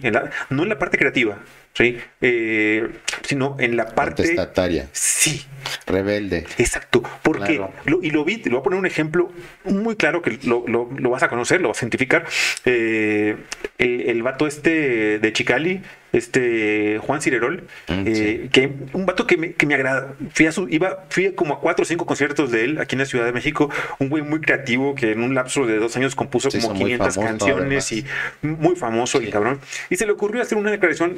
[0.50, 1.38] no en la parte creativa,
[1.80, 1.98] ¿sí?
[2.22, 2.88] Eh,
[3.26, 4.24] sino en la parte...
[4.24, 5.46] Contestataria, Sí,
[5.88, 6.46] rebelde.
[6.58, 7.72] Exacto, porque, Claro.
[7.86, 9.32] lo- y lo vi, te lo voy a poner un ejemplo
[9.64, 12.26] muy claro que lo, lo- lo vas a conocer, lo vas a identificar.
[12.66, 13.38] Eh,
[13.78, 15.82] el, el vato este de Chicali,
[16.12, 18.50] este Juan Cirerol, Mm, eh, sí.
[18.50, 20.16] que un vato que me, que me agrada.
[20.34, 23.00] Fui, a su, iba, fui como a cuatro o cinco conciertos de él aquí en
[23.00, 23.70] la Ciudad de México.
[24.00, 26.78] Un güey muy creativo que en un lapso de dos años compuso como hizo muy
[26.86, 28.06] 500 famoso, canciones y
[28.42, 29.60] muy famoso el cabrón.
[29.90, 31.16] Y se le ocurrió hacer una declaración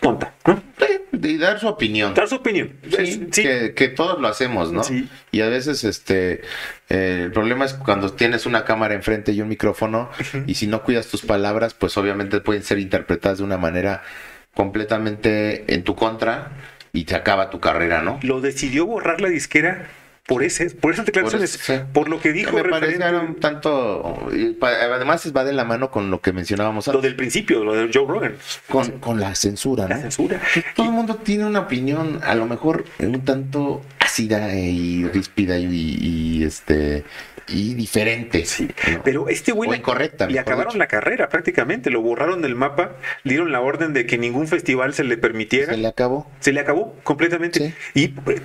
[0.00, 0.62] tonta, ¿no?
[1.12, 2.14] De dar su opinión.
[2.14, 2.74] Dar su opinión.
[2.96, 3.42] Sí, Sí.
[3.42, 4.84] Que, que todos lo hacemos, ¿no?
[4.84, 5.08] Sí.
[5.32, 6.42] Y a veces, este,
[6.88, 10.10] eh, el problema es cuando tienes una cámara enfrente y un micrófono,
[10.46, 14.02] y si no cuidas tus palabras, pues obviamente pueden ser interpretadas de una manera
[14.54, 16.50] completamente en tu contra
[16.92, 18.18] y te acaba tu carrera, ¿no?
[18.22, 19.88] lo decidió borrar la disquera
[20.28, 24.28] por ese, por esas declaraciones, Por eso, por, lo que dijo me referente- un tanto,
[24.60, 27.88] además va de la mano con lo que mencionábamos lo antes, del principio, lo de
[27.92, 28.34] Joe Rogan,
[28.68, 30.02] con, con la censura, la ¿no?
[30.02, 30.38] censura.
[30.76, 35.64] Todo el mundo tiene una opinión, a lo mejor un tanto ácida y ríspida y,
[35.98, 37.04] y, este
[37.48, 38.44] y diferente.
[38.44, 39.02] Sí, ¿no?
[39.02, 40.78] pero este güey le- incorrecta, le mejor acabaron dicho.
[40.78, 42.92] la carrera prácticamente, lo borraron del mapa,
[43.24, 45.72] dieron la orden de que ningún festival se le permitiera.
[45.72, 46.30] se le acabó.
[46.40, 47.74] Se le acabó completamente.
[47.94, 48.40] Y eh,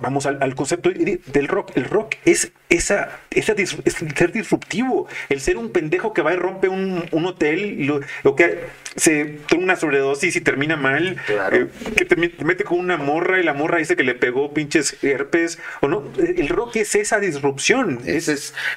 [0.00, 1.72] vamos al, al concepto de- del rock.
[1.76, 6.22] El rock es esa, esa dis- es el ser disruptivo, el ser un pendejo que
[6.22, 8.60] va y rompe un, un hotel, lo, lo que
[8.96, 11.56] se toma una sobredosis y termina mal, Claro.
[11.56, 14.14] eh, que te, met- te mete con una morra y la morra dice que le
[14.14, 16.04] pegó pinches herpes, o no.
[16.18, 18.00] El rock es esa disrupción.
[18.06, 18.28] Es,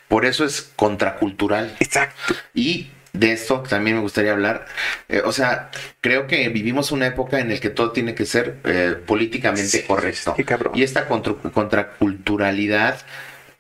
[0.08, 1.76] por eso es contracultural.
[1.80, 2.34] Exacto.
[2.54, 4.66] Y de esto también me gustaría hablar.
[5.10, 5.70] Eh, o sea,
[6.00, 9.82] creo que vivimos una época en la que todo tiene que ser eh, políticamente Sí,
[9.84, 10.34] correcto.
[10.36, 10.74] qué cabrón.
[10.78, 13.00] Y esta contra- contraculturalidad,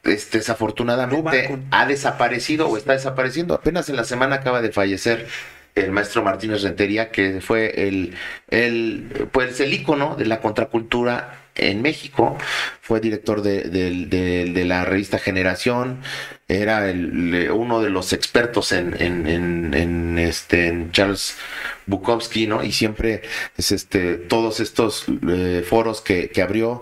[0.03, 3.53] este, desafortunadamente, No va con- ha desaparecido o está desapareciendo.
[3.53, 5.28] Apenas en la semana acaba de fallecer
[5.76, 8.15] el maestro Martínez Rentería, que fue el,
[8.49, 12.38] el, pues el ícono de la contracultura en México,
[12.82, 16.02] fue director de, de- de- de la revista Generación,
[16.48, 21.38] era el- uno de los expertos en, en- en- en, este, en Charles
[21.86, 22.64] Bukowski, ¿no?
[22.64, 23.22] Y siempre
[23.58, 26.82] es este, todos estos eh, foros que, que abrió,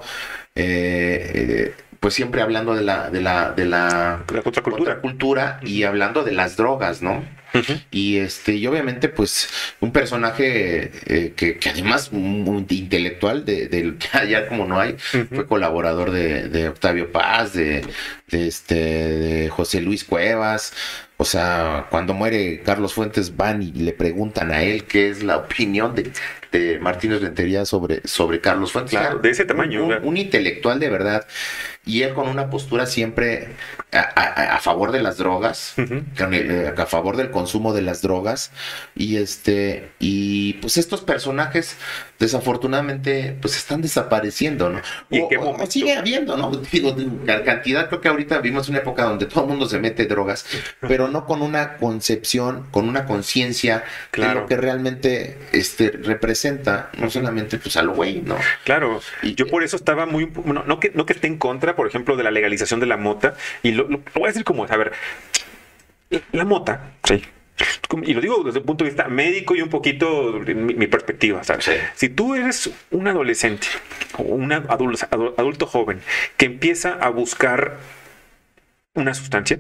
[0.56, 4.96] eh, eh, pues siempre hablando de la, de la, de la La contracultura.
[5.02, 7.24] contracultura y hablando de las drogas, ¿no?
[7.92, 9.50] Y este, y obviamente, pues,
[9.80, 13.98] un personaje eh, que, que además muy intelectual de, del
[14.28, 17.86] ya, como no hay, fue colaborador de, de Octavio Paz, de,
[18.28, 20.74] de este, de José Luis Cuevas.
[21.22, 25.36] O sea, cuando muere Carlos Fuentes van y le preguntan a él qué es la
[25.36, 26.14] opinión de,
[26.50, 28.92] de Martínez Rentería sobre, sobre Carlos Fuentes.
[28.92, 31.28] Claro, de ese tamaño, un intelectual de verdad.
[31.90, 33.49] Y él con una postura siempre
[33.91, 38.02] a, a- a favor de las drogas, el- eh, a favor del consumo de las
[38.02, 38.52] drogas
[38.95, 41.76] y este y pues estos personajes
[42.20, 47.44] desafortunadamente pues están desapareciendo no ¿Y en O- qué o sigue habiendo no digo la
[47.44, 50.46] cantidad creo que ahorita vivimos una época donde todo el mundo se mete drogas
[50.82, 54.41] pero no con una concepción con una conciencia de Claro.
[54.41, 58.36] lo que realmente este representa no solamente pues a lo güey no
[58.66, 61.76] Claro, Y- yo por eso estaba muy, bueno, no que, no que esté en contra,
[61.76, 63.34] por ejemplo, de la legalización de la mota,
[63.64, 64.91] y lo, lo- lo voy a decir como es, a ver,
[66.32, 67.22] la mota, sí,
[68.03, 71.41] y lo digo desde el punto de vista médico y un poquito mi, mi perspectiva.
[71.95, 73.68] Si tú eres un adolescente
[74.18, 75.07] o un adulto,
[75.38, 76.02] adulto joven
[76.38, 77.77] que empieza a buscar
[78.94, 79.60] una sustancia,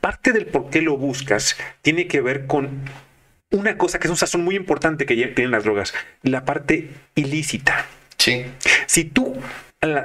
[0.00, 2.82] parte del por qué lo buscas tiene que ver con
[3.50, 7.86] una cosa que es un sazón muy importante que tienen las drogas, la parte ilícita.
[8.18, 8.46] Sí.
[8.86, 9.36] Si tú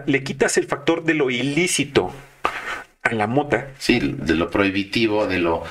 [0.06, 2.14] le quitas el factor de lo ilícito
[3.02, 3.70] a la mota.
[3.78, 5.64] Sí, de lo prohibitivo, de lo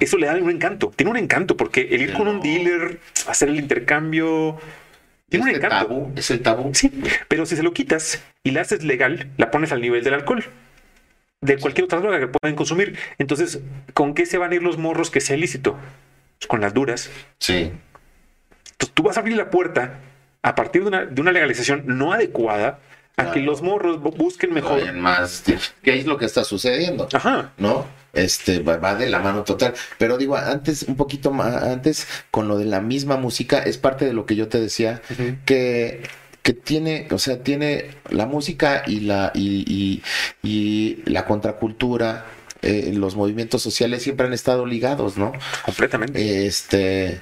[0.00, 0.92] eso le da un encanto.
[0.94, 4.58] Tiene un encanto porque el ir con un dealer, hacer el intercambio.
[5.28, 6.12] Tiene un encanto.
[6.16, 6.70] es el tabú.
[6.74, 6.92] Sí,
[7.28, 10.44] pero si se lo quitas y la haces legal, la pones al nivel del alcohol.
[11.40, 12.98] De cualquier otra droga que pueden consumir.
[13.18, 13.60] Entonces,
[13.92, 15.76] ¿con qué se van a ir los morros que sea ilícito?
[16.38, 17.10] Pues con las duras.
[17.38, 17.72] Sí.
[18.72, 20.00] Entonces, tú vas a abrir la puerta
[20.42, 22.78] a partir de una, de una legalización no adecuada
[23.16, 24.92] a que los morros busquen mejor.
[24.92, 25.42] Más,
[25.82, 27.08] ¿Qué es lo que está sucediendo?
[27.12, 27.52] Ajá.
[27.56, 27.86] ¿No?
[28.16, 29.74] Este va de la mano total.
[29.98, 34.04] Pero digo, antes, un poquito más, antes, con lo de la misma música, es parte
[34.04, 35.02] de lo que yo te decía,
[35.44, 36.02] que
[36.42, 40.00] que tiene, o sea, tiene la música y la y,
[40.44, 42.24] y, la contracultura,
[42.62, 45.32] eh, los movimientos sociales siempre han estado ligados, ¿no?
[45.64, 46.46] Completamente.
[46.46, 47.20] Este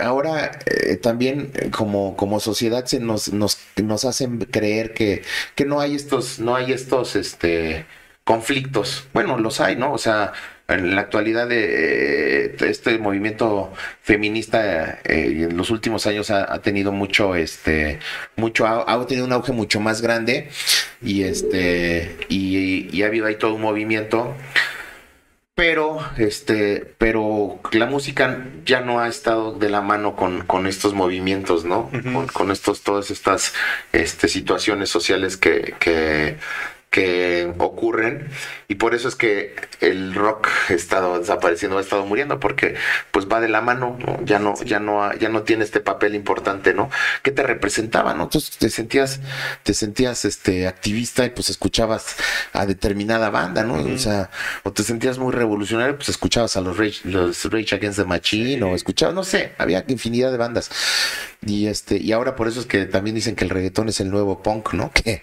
[0.00, 5.22] ahora eh, también eh, como, como sociedad se nos, nos, nos hacen creer que,
[5.54, 7.86] que no hay estos, no hay estos este
[8.24, 9.06] conflictos.
[9.12, 9.92] Bueno, los hay, ¿no?
[9.92, 10.32] O sea,
[10.66, 13.72] en la actualidad de eh, este movimiento
[14.02, 17.98] feminista en los últimos años ha, tenido mucho este
[18.36, 20.48] mucho ha, tenido un auge mucho más grande
[21.02, 24.34] y este y, y ha habido ahí todo un movimiento
[25.54, 30.94] pero este pero la música ya no ha estado de la mano con, con estos
[30.94, 31.90] movimientos no
[32.32, 33.52] con, estos todas estas
[33.92, 36.38] este, situaciones sociales que, que
[36.94, 38.28] que ocurren
[38.68, 42.76] y por eso es que el rock ha estado desapareciendo, ha estado muriendo porque
[43.10, 46.72] pues va de la mano, ya no ya no ya no tiene este papel importante,
[46.72, 46.90] ¿no?
[47.24, 48.22] Que te representaba, ¿no?
[48.24, 49.18] Entonces te sentías
[49.64, 52.14] te sentías este activista y pues escuchabas
[52.52, 53.74] a determinada banda, ¿no?
[53.74, 54.30] O sea,
[54.62, 58.62] o te sentías muy revolucionario, pues escuchabas a los Rage, los Rage Against the Machine
[58.62, 60.70] o escuchabas, no sé, había infinidad de bandas.
[61.46, 64.10] Y este y ahora por eso es que también dicen que el reggaetón es el
[64.10, 64.92] nuevo punk, ¿no?
[65.04, 65.22] Que,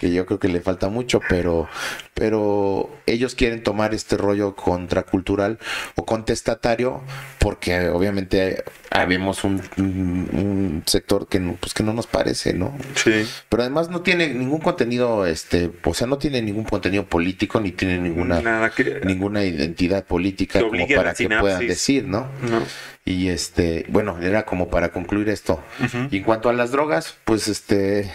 [0.00, 1.68] que yo creo que le falta mucho, pero
[2.14, 5.58] pero ellos quieren tomar este rollo contracultural
[5.96, 7.02] o contestatario
[7.38, 12.76] porque obviamente habemos un, un, sector que no, pues que no nos parece, ¿no?
[12.94, 13.26] Sí.
[13.48, 17.72] Pero además no tiene ningún contenido, este, o sea, no tiene ningún contenido político ni
[17.72, 18.70] tiene ninguna
[19.04, 22.28] ninguna identidad política como para que puedan decir, ¿no?
[22.42, 22.62] ¿no?
[23.06, 25.62] Y este, bueno, era como para concluir esto.
[26.10, 28.12] Y en cuanto a las drogas, pues este,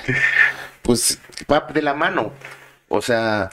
[0.84, 1.20] pues
[1.52, 2.32] va de la mano.
[2.96, 3.50] O sea,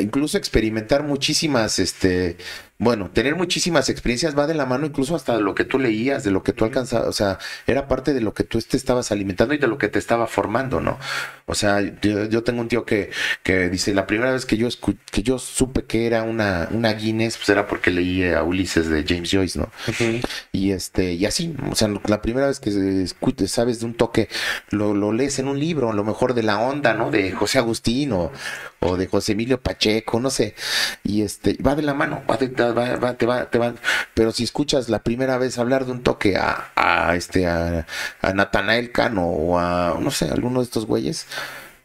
[0.00, 2.36] incluso experimentar muchísimas, este,
[2.78, 6.24] bueno, tener muchísimas experiencias va de la mano incluso hasta de lo que tú leías,
[6.24, 9.12] de lo que tú alcanzabas, o sea, era parte de lo que tú te estabas
[9.12, 10.98] alimentando y de lo que te estaba formando, ¿no?
[11.48, 13.10] O sea, yo, tengo un tío que,
[13.42, 14.68] que dice, la primera vez que yo
[15.10, 19.02] que yo supe que era una, una Guinness, pues era porque leí a Ulises de
[19.08, 19.70] James Joyce, ¿no?
[20.52, 22.70] Y este, y así, o sea, la primera vez que
[23.46, 24.28] sabes de un toque,
[24.70, 27.10] lo, lo lees en un libro, a lo mejor de la onda, ¿no?
[27.10, 28.30] De José Agustín o,
[28.80, 30.54] o de José Emilio Pacheco, no sé.
[31.02, 33.74] Y este, va de la mano, va de, va, te va, te va.
[34.14, 37.86] Pero si escuchas la primera vez hablar de un toque a, a este, a,
[38.20, 41.26] a Natanael Cano o a, no sé, alguno de estos güeyes,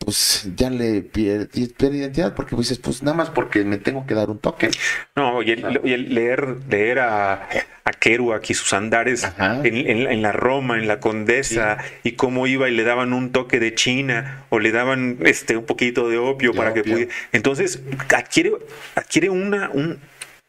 [0.04, 4.30] pues ya le pierde, identidad porque dices, pues nada más porque me tengo que dar
[4.30, 4.70] un toque.
[5.16, 7.48] No, y el, leer, leer a,
[7.86, 12.74] a Kerouac y sus andares en, la Roma, en la Condesa, y cómo iba y
[12.74, 16.74] le daban un toque de China o le daban este un poquito de opio para
[16.74, 17.12] que pudiera.
[17.32, 17.82] Entonces
[18.16, 18.54] adquiere,
[18.96, 20.00] adquiere una, un,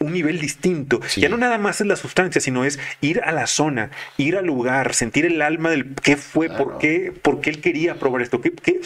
[0.04, 1.00] un nivel distinto.
[1.16, 4.46] Ya no nada más es la sustancia, sino es ir a la zona, ir al
[4.46, 8.40] lugar, sentir el alma del qué fue, por, qué, por qué él quería probar esto,
[8.40, 8.80] qué, qué,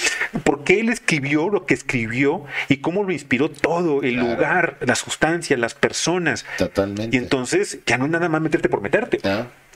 [0.44, 4.94] por qué él escribió lo que escribió y cómo lo inspiró todo, el lugar, la
[4.94, 6.44] sustancia, las personas.
[6.56, 7.16] Totalmente.
[7.16, 9.20] Y entonces ya no nada más meterte por meterte.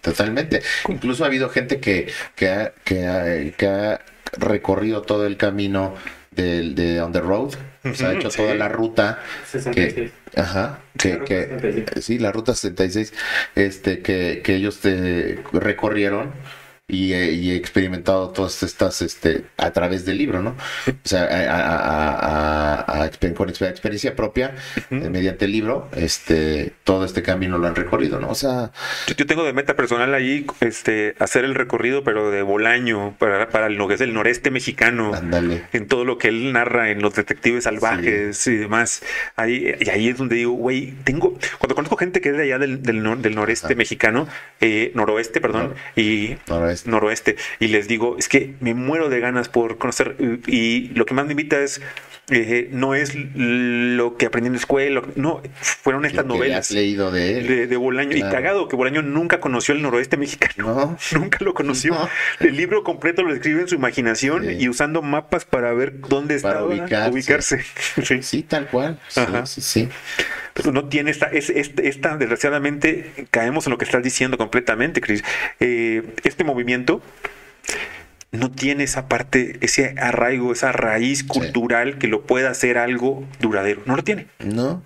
[0.00, 0.62] totalmente.
[0.88, 4.00] Incluso ha habido gente que, que, ha, que, que ha
[4.32, 5.94] recorrido todo el camino
[6.30, 7.54] de, de On the Road,
[7.90, 9.20] o sea, ha hecho toda la ruta.
[9.50, 10.12] 66.
[10.32, 13.12] Que, ajá, que, que sí, la ruta 66,
[13.54, 16.32] este, que, que ellos te recorrieron
[16.92, 20.50] y, he experimentado todas estas, este, a través del libro, ¿no?
[20.86, 21.26] O sea,
[22.86, 24.54] a, con experiencia propia,
[24.90, 28.28] eh, mediante el libro, este, todo este camino lo han recorrido, ¿no?
[28.28, 28.72] O sea...
[29.06, 33.70] Yo, tengo de meta personal ahí, este, hacer el recorrido, pero de Bolaño, para, para
[33.70, 35.14] lo que es el noreste mexicano.
[35.14, 35.64] Ándale.
[35.72, 39.02] En todo lo que él narra en Los Detectives Salvajes y demás.
[39.36, 42.58] Ahí, y ahí es donde digo, güey, tengo, cuando conozco gente que es de allá
[42.58, 44.28] del, del, noreste mexicano,
[44.60, 46.81] eh, noroeste, perdón, y noroeste.
[47.60, 51.26] Y les digo, es que me muero de ganas por conocer, y lo que más
[51.26, 51.80] me invita es
[52.30, 56.70] eh, no es lo que aprendí en la escuela, no, fueron estas novelas.
[56.70, 57.68] leído de él.
[57.68, 58.16] De, Bolaño.
[58.16, 60.96] Y cagado, que Bolaño nunca conoció el noroeste mexicano.
[61.12, 61.96] nunca lo conoció.
[62.38, 66.64] El libro completo lo escribe en su imaginación y usando mapas para ver dónde está
[66.64, 67.64] ubicarse.
[68.22, 68.42] sí.
[68.42, 69.00] tal cual.
[69.08, 69.88] Sí, sí,
[70.54, 75.24] Pero no tiene esta, es, esta, desgraciadamente, caemos en lo que estás diciendo completamente, Cris.
[75.58, 77.02] Eh, este movimiento
[78.32, 83.82] no tiene esa parte, ese arraigo, esa raíz cultural que lo pueda hacer algo duradero.
[83.84, 84.26] No lo tiene.
[84.40, 84.82] No.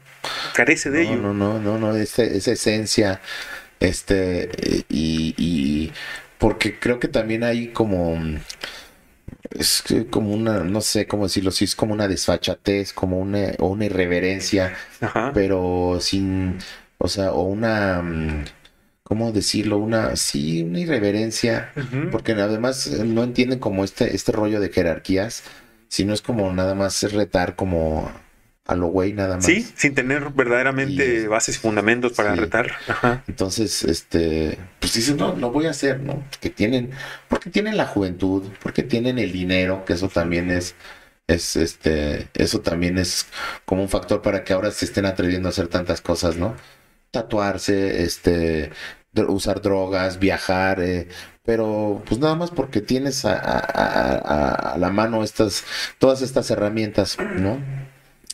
[0.55, 1.17] Carece de ello.
[1.17, 3.21] No, no, no, no, esa, esencia,
[3.79, 4.51] este,
[4.89, 5.93] y, y,
[6.39, 8.19] porque creo que también hay como,
[9.51, 13.69] es como una, no sé cómo decirlo, sí, es como una desfachatez, como una, o
[13.69, 14.75] una irreverencia,
[15.35, 16.59] pero sin,
[16.99, 18.45] o sea, o una mm,
[19.07, 19.79] ¿cómo decirlo?
[19.79, 21.73] Una, sí, una irreverencia,
[22.11, 25.45] porque además eh, no entienden como este, este rollo de jerarquías,
[25.87, 28.11] sino es como nada más retar como
[28.67, 29.45] a lo güey nada más.
[29.45, 32.73] Sí, sin tener verdaderamente bases y fundamentos para retar.
[33.29, 36.25] Entonces, este, pues dicen, no, lo voy a hacer, ¿no?
[36.41, 36.91] Que tienen,
[37.29, 40.75] porque tienen la juventud, porque tienen el dinero, que eso también es,
[41.29, 43.29] es este, eso también es
[43.65, 46.57] como un factor para que ahora se estén atreviendo a hacer tantas cosas, ¿no?
[47.17, 48.71] tatuarse, este,
[49.29, 51.09] usar drogas, viajar, eh,
[51.45, 55.65] pero pues nada más porque tienes a, la mano estas,
[55.99, 57.59] todas estas herramientas, ¿no?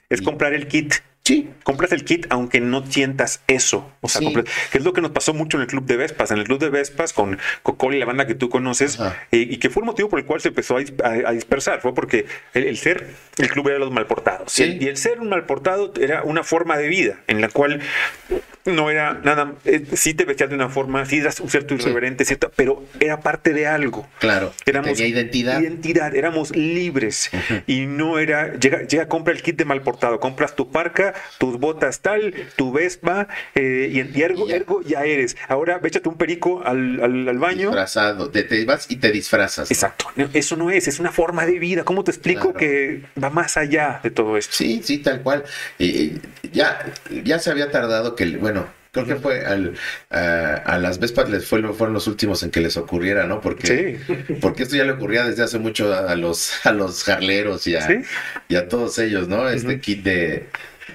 [0.09, 0.95] Es comprar el kit.
[1.25, 1.51] Sí.
[1.63, 3.91] Compras el kit aunque no sientas eso.
[4.01, 4.21] O sea,
[4.71, 6.31] que es lo que nos pasó mucho en el club de Vespas.
[6.33, 8.99] En el club de Vespas con Cocol y la banda que tú conoces,
[9.31, 11.81] eh, y que fue el motivo por el cual se empezó a, dispersar.
[11.81, 14.59] Fue porque el, ser, el club era los malportados.
[14.59, 17.81] y el ser un malportado era una forma de vida en la cual
[18.65, 22.25] no era nada, eh, sí te vestías de una forma, sí eras un cierto irreverente,
[22.25, 24.09] cierto, pero era parte de algo.
[24.21, 24.53] Claro.
[24.67, 25.61] Éramos tenía identidad.
[25.61, 27.31] Identidad, éramos libres.
[27.67, 31.59] Y no era, llega, llega, compra el kit de mal portado, compras tu parca, tus
[31.59, 34.57] botas tal, tu Vespa, eh, y, y ergo, ya.
[34.57, 35.37] ergo ya eres.
[35.49, 37.69] Ahora échate un perico al, al, baño.
[37.69, 39.71] Disfrazado, te, vas y te disfrazas.
[39.71, 40.07] Exacto.
[40.33, 41.85] Eso no es, es una forma de vida.
[41.85, 44.55] ¿Cómo te explico que va más allá de todo esto?
[44.55, 45.45] Sí, sí, tal cual.
[46.53, 46.93] Ya,
[47.25, 49.73] ya se había tardado que, bueno, Creo que fue al,
[50.11, 53.41] a, las Vespas les fue, fueron los últimos en que les ocurriera, ¿no?
[53.41, 53.99] Porque,
[54.43, 57.89] porque esto ya le ocurría desde hace mucho a, los a los jarleros y a,
[58.49, 59.49] y a todos ellos, ¿no?
[59.49, 60.47] Este kit de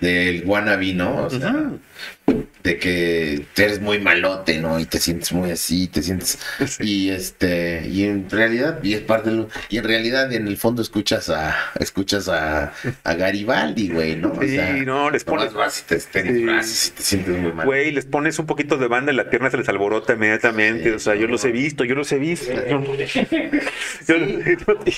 [0.02, 1.26] del wannabe, ¿no?
[1.26, 1.54] O sea,
[2.64, 4.80] de que eres muy malote, ¿no?
[4.80, 6.38] Y te sientes muy así, te sientes
[6.80, 10.82] y este y en realidad y es parte de y en realidad en el fondo
[10.82, 14.34] escuchas a escuchas a, a Garibaldi, güey, ¿no?
[14.34, 17.65] O sí, no, les pones vas y te, te, sientes muy mal.
[17.65, 20.99] Güey, les pones un poquito de banda en la pierna se les alborota inmediatamente, o
[20.99, 22.52] sea, yo los he visto, yo los he visto.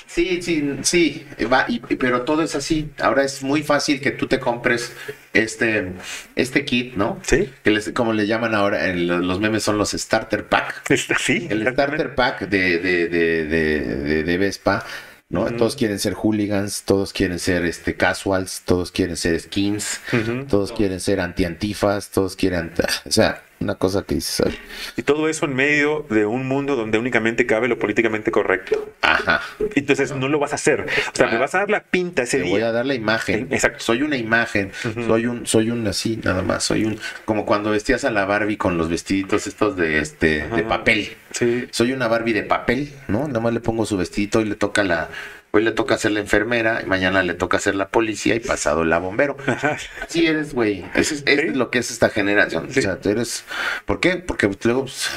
[0.07, 2.89] Sí, sí, sí, va, y, pero todo es así.
[2.99, 4.93] Ahora es muy fácil que tú te compres
[5.34, 5.93] este
[6.35, 7.20] este kit, ¿no?
[7.24, 10.84] Sí que como le llaman ahora en los memes son los starter pack.
[11.20, 14.86] Sí, el starter pack de, de, de, de, Vespa,
[15.30, 15.45] ¿no?
[15.45, 19.99] Todos quieren ser hooligans, todos quieren ser este casuals, todos quieren ser skins,
[20.48, 22.74] todos quieren ser anti-antifas, todos quieren,
[23.06, 24.53] o sea, una cosa que dices.
[24.95, 28.94] Y todo eso en medio de un mundo donde únicamente cabe lo políticamente correcto.
[29.02, 29.41] Ajá.
[29.76, 30.86] Entonces no lo vas a hacer.
[31.14, 32.52] O sea, me vas a dar la pinta ese día.
[32.52, 33.48] Voy a dar la imagen.
[33.52, 33.84] Exacto.
[33.84, 34.72] Soy una imagen.
[35.07, 36.64] Soy un, soy un así, nada más.
[36.64, 40.64] Soy un, como cuando vestías a la Barbie con los vestiditos estos de este, de
[40.64, 41.10] papel.
[41.31, 41.68] Sí.
[41.72, 43.27] Soy una Barbie de papel, ¿no?
[43.27, 45.10] Nada más le pongo su vestidito y le toca la,
[45.51, 48.84] Hoy le toca ser la enfermera, y mañana le toca ser la policía y pasado
[48.84, 49.38] la bombero.
[50.07, 50.85] Sí eres, güey.
[50.95, 52.67] Eso es, lo que es esta generación.
[52.69, 53.43] O sea, tú eres...
[53.85, 54.17] ¿Por qué?
[54.17, 55.09] Porque luego pues,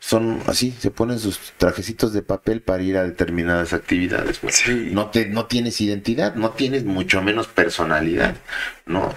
[0.00, 4.40] son así, se ponen sus trajecitos de papel para ir a determinadas actividades.
[4.92, 8.36] No, te, no tienes identidad, no tienes mucho menos personalidad.
[8.88, 9.14] ¿No?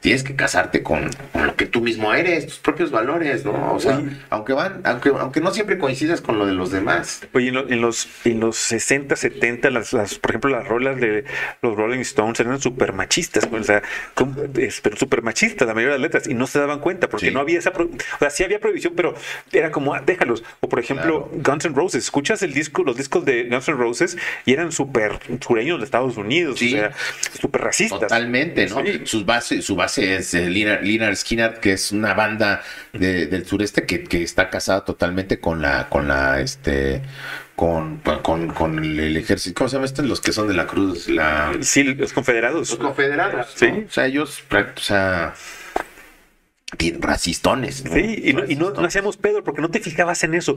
[0.00, 3.74] Tienes que casarte con, lo que tú mismo eres, tus propios valores, ¿no?
[3.74, 7.22] O sea, aunque van, aunque, aunque no siempre coincidas con lo de los demás.
[7.32, 11.24] Oye, en, los, en los 60, 70, las, las, por ejemplo, las rolas de
[11.62, 13.82] los Rolling Stones eran súper machistas, o sea,
[14.82, 17.40] pero súper machistas la mayoría de las letras, y no se daban cuenta, porque no
[17.40, 19.14] había esa, o sea, sí había prohibición, pero
[19.52, 20.44] era como, ah, déjalo, Carlos.
[20.60, 22.04] O por ejemplo, Guns N' Roses.
[22.04, 26.16] Escuchas el disco, los discos de Guns N' Roses y eran súper sureños de Estados
[26.16, 26.74] Unidos, Sí.
[26.74, 26.92] o sea,
[27.40, 28.00] súper racistas.
[28.00, 28.84] Totalmente, ¿no?
[28.84, 29.02] Sí.
[29.10, 32.62] Sus base, su base es eh, Lynyrd Lynyrd Skynyrd, que es una banda
[32.92, 37.02] de- del sureste que, que está casada totalmente con la, con la, este,
[37.56, 39.58] con, con, con el, el ejército.
[39.58, 40.02] ¿Cómo se llama esto?
[40.02, 41.52] Los que son de la cruz, la...
[41.60, 42.70] Sí, los confederados.
[42.70, 43.48] Los confederados.
[43.54, 43.72] Sí.
[43.72, 43.78] ¿no?
[43.86, 45.34] O sea, ellos, o sea,
[46.78, 47.84] bien racistones.
[47.84, 47.94] ¿no?
[47.94, 50.56] Sí, y no, y no- hacíamos pedo porque no te fijabas en eso.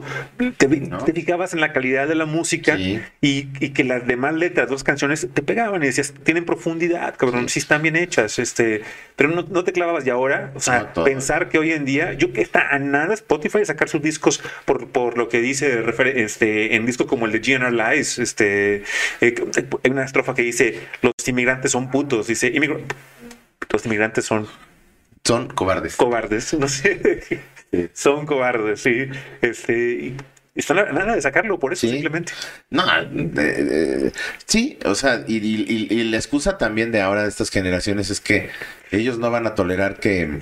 [0.56, 0.98] Te, No.
[1.04, 3.00] te fijabas en la calidad de la música Sí.
[3.20, 7.48] y, y que las demás letras, dos canciones, te pegaban y decías, tienen profundidad, cabrón,
[7.48, 8.82] sí, están bien hechas, este,
[9.16, 10.06] pero no, te clavabas.
[10.06, 13.58] Y ahora, o sea, pensar que hoy en día, yo que está a nada Spotify
[13.58, 15.82] de sacar sus discos por, por lo que dice
[16.16, 18.82] este, en discos como el de GNR Lies, este,
[19.20, 19.34] eh,
[19.82, 22.82] hay una estrofa que dice, los inmigrantes son putos, dice, "Inmigr-
[23.70, 24.46] los inmigrantes son
[25.24, 25.96] Son cobardes.
[25.96, 27.42] cobardes, no sé.
[27.94, 29.06] Son cobardes, sí.
[29.40, 30.16] Este, y
[30.54, 31.92] están a nada de sacarlo por eso Sí.
[31.92, 32.32] simplemente.
[32.70, 34.12] No, eh, eh,
[34.46, 38.10] sí, o sea, y, y- y- y la excusa también de ahora de estas generaciones
[38.10, 38.50] es que
[38.92, 40.40] ellos no van a tolerar que,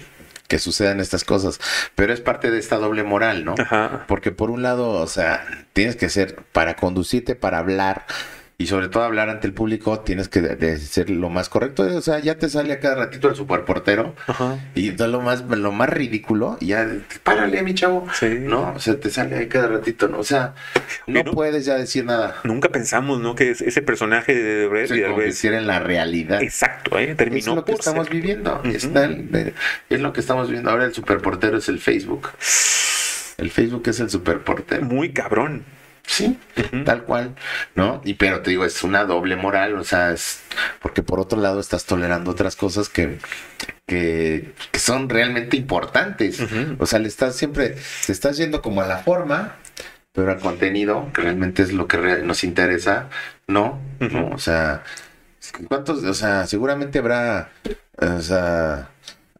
[0.48, 1.58] que sucedan estas cosas,
[1.94, 3.54] pero es parte de esta doble moral, ¿no?
[3.58, 4.04] Ajá.
[4.08, 8.04] Porque por un lado, o sea, tienes que ser para conducirte, para hablar
[8.62, 11.82] y sobre todo hablar ante el público, tienes que de- de ser lo más correcto.
[11.82, 14.58] O sea, ya te sale a cada ratito el superportero Ajá.
[14.74, 16.88] y da lo más, lo más ridículo, y ya,
[17.24, 18.06] párale, mi chavo.
[18.14, 18.28] Sí.
[18.40, 20.18] No, o sea, te sale ahí cada ratito, ¿no?
[20.18, 20.54] O sea,
[21.06, 22.36] no, puedes ya decir nada.
[22.44, 23.34] Nunca pensamos, ¿no?
[23.34, 26.42] Que es- ese personaje de Derbez, Se convirtiera en la realidad.
[26.42, 27.10] exacto, ¿eh?
[27.10, 28.14] Es terminó lo que estamos ser.
[28.14, 28.60] viviendo.
[28.60, 28.68] Ujú.
[28.68, 29.54] Está el-
[29.90, 30.70] es lo que estamos viendo.
[30.70, 32.28] Ahora el superportero es el Facebook.
[33.38, 34.84] El Facebook es el superportero.
[34.84, 35.64] muy cabrón.
[36.04, 36.38] Sí,
[36.84, 37.34] tal cual,
[37.74, 38.02] ¿no?
[38.04, 40.42] Y pero te digo, es una doble moral, o sea, es
[40.80, 43.18] porque por otro lado estás tolerando otras cosas que,
[43.86, 46.40] que, que son realmente importantes.
[46.78, 47.76] O sea, le estás siempre,
[48.06, 49.56] te estás yendo como a la forma,
[50.12, 53.08] pero al contenido, que realmente es lo que nos interesa,
[53.46, 54.28] no, ¿no?
[54.30, 54.82] O sea,
[55.68, 56.02] ¿cuántos?
[56.04, 57.50] O sea, seguramente habrá,
[57.98, 58.90] o sea,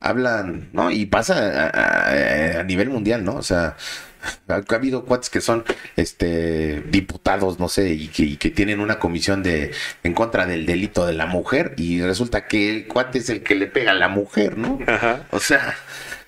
[0.00, 0.90] hablan, ¿no?
[0.90, 3.34] Y pasa a, a- a nivel mundial, ¿no?
[3.36, 3.76] O sea,
[4.48, 5.64] ha, ha habido cuates que son
[5.96, 9.72] este diputados, no sé, y que, y que tienen una comisión de
[10.02, 13.54] en contra del delito de la mujer, y resulta que el cuate es el que
[13.54, 14.78] le pega a la mujer, ¿no?
[14.86, 15.26] Ajá.
[15.30, 15.74] O sea,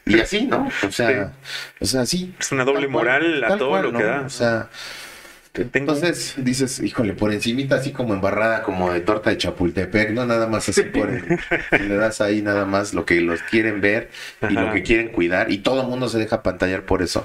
[0.07, 0.69] y así, ¿no?
[0.87, 1.33] O sea,
[1.81, 2.35] o sea, sí.
[2.39, 3.99] Es una doble cual, moral a todo cual, lo ¿no?
[3.99, 4.21] que da.
[4.21, 4.69] O sea,
[5.53, 10.27] Tengo- entonces dices, híjole, por encimita así como embarrada como de torta de Chapultepec, no
[10.27, 11.39] nada más así por el-
[11.89, 14.11] le das ahí nada más lo que los quieren ver
[14.43, 14.61] y Ajá.
[14.62, 17.25] lo que quieren cuidar y todo el mundo se deja pantallar por eso.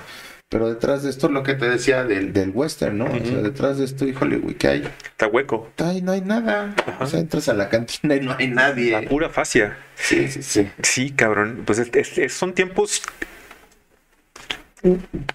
[0.52, 3.06] Pero detrás de esto es lo que te decía del, del western, ¿no?
[3.06, 4.84] O sea, detrás de esto, híjole, güey, ¿qué hay?
[5.06, 5.70] está hueco.
[5.78, 6.74] Ay, no hay nada.
[6.88, 6.98] Ajá.
[7.04, 8.92] O sea, entras a la cantina y no hay nadie.
[9.00, 9.78] La pura fascia.
[9.94, 10.68] Sí, sí, sí.
[10.82, 11.62] Sí, cabrón.
[11.68, 13.04] Pues es- es- son tiempos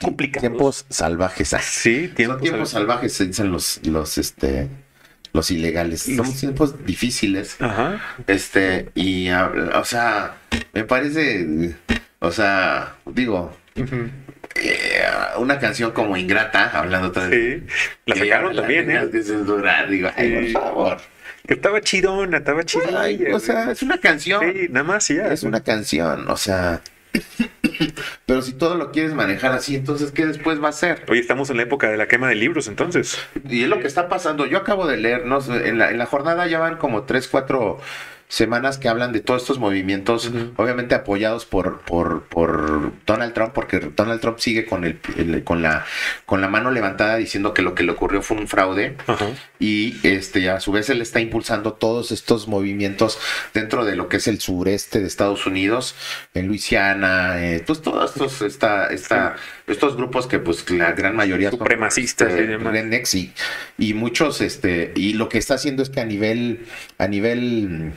[0.00, 0.40] complicados.
[0.40, 1.54] Tiempos salvajes.
[1.54, 1.60] ah.
[1.62, 4.68] Sí, tiempos, Son tiempos salvajes, se dicen los, los, este,
[5.32, 6.02] los ilegales.
[6.16, 7.56] Son tiempos difíciles.
[7.60, 8.00] Ajá.
[8.26, 10.38] Este, y, ah, o sea,
[10.72, 11.76] me parece,
[12.18, 14.08] o sea, digo, Ujú.
[14.54, 15.04] Eh,
[15.38, 17.62] una canción como Ingrata, hablando otra vez.
[17.62, 17.66] Sí.
[18.06, 19.08] La sacaron también, ¿eh?
[19.10, 20.52] que censurar, digo, ay, Sí.
[20.52, 20.96] por favor.
[21.46, 23.02] Que estaba chidona, estaba chidona.
[23.02, 24.40] Ay, o sea, es una canción.
[24.40, 25.26] Sí, nada más, ya.
[25.32, 26.80] Es una canción, o sea.
[28.26, 31.04] Pero si todo lo quieres manejar así, entonces, ¿qué después va a ser?
[31.08, 33.18] Hoy estamos en la época de la quema de libros, entonces.
[33.48, 34.46] Y es lo que está pasando.
[34.46, 37.28] Yo acabo de leer, no sé, en la, en la jornada ya van como tres,
[37.28, 37.78] cuatro
[38.28, 43.78] semanas que hablan de todos estos movimientos, obviamente apoyados por, por, por Donald Trump, porque
[43.94, 45.84] Donald Trump sigue con el, el- con la
[46.26, 48.96] con la mano levantada diciendo que lo que le ocurrió fue un fraude.
[49.60, 53.18] Y este a su vez él está impulsando todos estos movimientos
[53.52, 55.94] dentro de lo que es el sureste de Estados Unidos,
[56.34, 59.36] en Luisiana, eh, pues todos estos esta, esta,
[59.66, 62.72] estos grupos que pues la gran mayoría son, Supremacistas este, y demás.
[62.72, 63.32] rednecks y,
[63.78, 66.66] y muchos este y lo que está haciendo es que a nivel
[66.98, 67.92] a nivel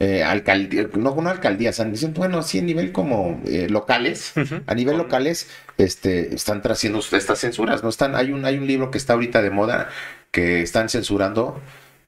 [0.00, 1.82] eh, alcaldía, no, no alcaldías,
[2.14, 4.32] bueno, sí, a nivel como eh, locales,
[4.66, 7.88] a nivel locales, este, están haciendo estas censuras, ¿no?
[7.88, 9.88] Están, hay un, hay un libro que está ahorita de moda
[10.30, 11.60] que están censurando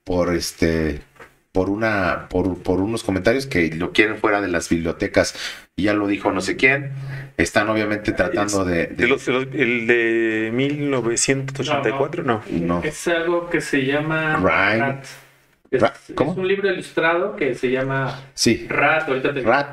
[0.04, 1.02] por este
[1.52, 5.34] por una por, por unos comentarios que lo quieren fuera de las bibliotecas
[5.76, 6.92] y ya lo dijo no sé quién
[7.36, 12.42] están obviamente tratando de, de- De los- de los- el de 1984, no.
[12.50, 14.78] no Es algo que se llama Rhyme.
[14.78, 15.04] Rat.
[15.70, 15.84] Es,
[16.16, 16.32] ¿cómo?
[16.32, 19.08] es un libro ilustrado que se llama sí Rat.
[19.08, 19.68] Ahorita te rat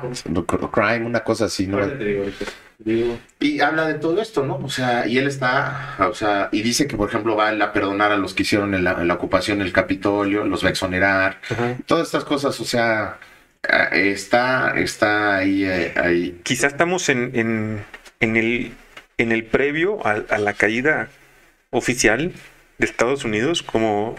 [0.72, 2.44] crime una cosa así no Ahorita te digo, ahorita
[2.84, 3.18] te digo.
[3.40, 4.56] Y habla de todo esto, ¿no?
[4.58, 8.12] O sea, y él está, o sea, y dice que, por ejemplo, va a perdonar
[8.12, 11.38] a los que hicieron en la, en la ocupación del Capitolio, los va a exonerar,
[11.50, 11.76] Ajá.
[11.86, 13.18] todas estas cosas, o sea,
[13.92, 16.40] está, está ahí, eh, ahí.
[16.42, 17.84] Quizá estamos en, en,
[18.20, 18.72] en el
[19.18, 21.08] en el previo a, a la caída
[21.70, 22.32] oficial
[22.78, 24.14] de Estados Unidos como,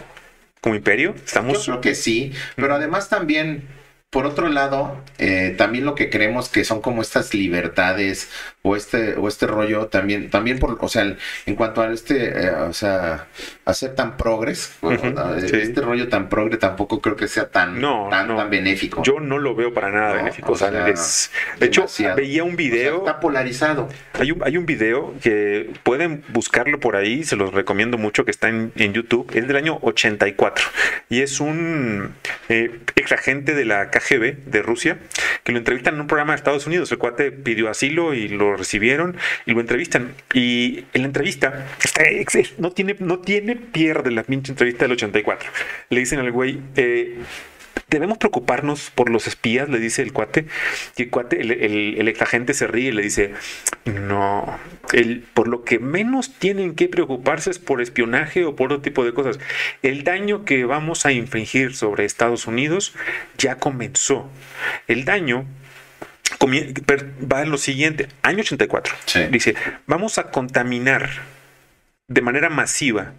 [0.60, 1.14] como imperio.
[1.14, 1.64] Yo Estamos.
[1.64, 3.66] creo que sí, pero además también,
[4.10, 8.28] por otro lado, eh, también lo que creemos que son como estas libertades
[8.62, 11.16] o este o este rollo también, también por, o sea,
[11.46, 13.28] en cuanto a este, eh, o sea,
[13.64, 15.56] a ser tan progres, sí.
[15.56, 18.36] este rollo tan progre tampoco creo que sea tan, No, tan, no.
[18.36, 19.00] tan benéfico.
[19.04, 20.52] Yo no lo veo para nada benéfico.
[20.52, 21.30] o sea, sea, es-
[21.60, 22.98] de hecho, veía un O sea, video.
[22.98, 23.88] está polarizado.
[24.14, 28.32] Hay un, hay un video que pueden buscarlo por ahí, se los recomiendo mucho, que
[28.32, 29.30] está en, en YouTube.
[29.34, 30.64] Es del año 84
[31.08, 32.12] y es un
[32.48, 34.98] eh, ex agente de la KGB de Rusia
[35.44, 36.90] que lo entrevistan en un programa de Estados Unidos.
[36.92, 39.16] El cuate pidió asilo y lo recibieron
[39.46, 40.14] y lo entrevistan.
[40.34, 41.66] Y en la entrevista
[42.58, 45.50] no tiene, no tiene pierde la pinche entrevista del 84.
[45.90, 47.18] Le dicen al güey, eh,
[47.88, 50.46] debemos preocuparnos por los espías, le dice el cuate.
[50.96, 53.34] Y el cuate, el, el, el exagente se ríe y le dice,
[53.84, 54.58] no,
[54.92, 59.04] el, por lo que menos tienen que preocuparse es por espionaje o por otro tipo
[59.04, 59.38] de cosas.
[59.82, 62.94] El daño que vamos a infringir sobre Estados Unidos
[63.36, 64.30] ya comenzó.
[64.86, 65.46] El daño
[66.40, 68.94] va en lo siguiente, año 84.
[69.06, 69.20] Sí.
[69.30, 69.54] Dice,
[69.86, 71.10] vamos a contaminar
[72.08, 73.12] de manera masiva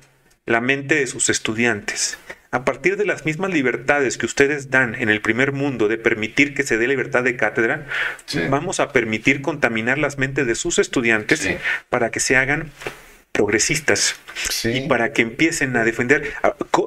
[0.46, 2.18] la mente de sus estudiantes.
[2.54, 6.54] A partir de las mismas libertades que ustedes dan en el primer mundo de permitir
[6.54, 7.88] que se dé libertad de cátedra,
[8.26, 8.42] Sí.
[8.50, 11.56] vamos a permitir contaminar las mentes de sus estudiantes Sí.
[11.90, 12.70] para que se hagan
[13.32, 14.16] progresistas
[14.50, 14.70] Sí.
[14.72, 16.34] y para que empiecen a defender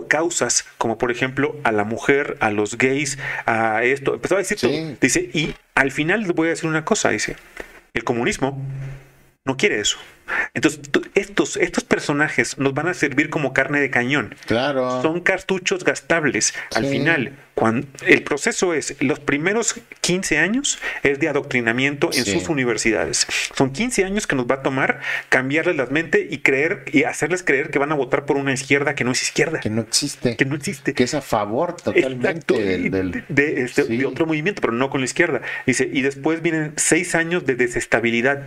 [0.08, 4.14] causas como por ejemplo a la mujer, a los gays, a esto.
[4.14, 4.70] Empezó a decir todo.
[5.00, 7.36] Dice, y al final voy a decir una cosa, dice,
[7.94, 8.62] el comunismo
[9.46, 9.98] no quiere eso.
[10.54, 10.80] Entonces,
[11.14, 14.34] estos, estos personajes nos van a servir como carne de cañón.
[14.46, 15.02] Claro.
[15.02, 16.54] Son cartuchos gastables.
[16.74, 22.32] Al final, cuando el proceso es los primeros 15 años es de adoctrinamiento en Sí.
[22.32, 23.26] sus universidades.
[23.54, 27.42] Son 15 años que nos va a tomar cambiarles la mente y creer y hacerles
[27.42, 30.36] creer que van a votar por una izquierda que no es izquierda, que no existe.
[30.38, 30.94] que no existe.
[30.94, 33.98] Que es a favor totalmente del, y del- de, este- Sí.
[33.98, 35.42] de otro movimiento, pero no con la izquierda.
[35.66, 38.44] Dice, y después vienen seis años de desestabilidad,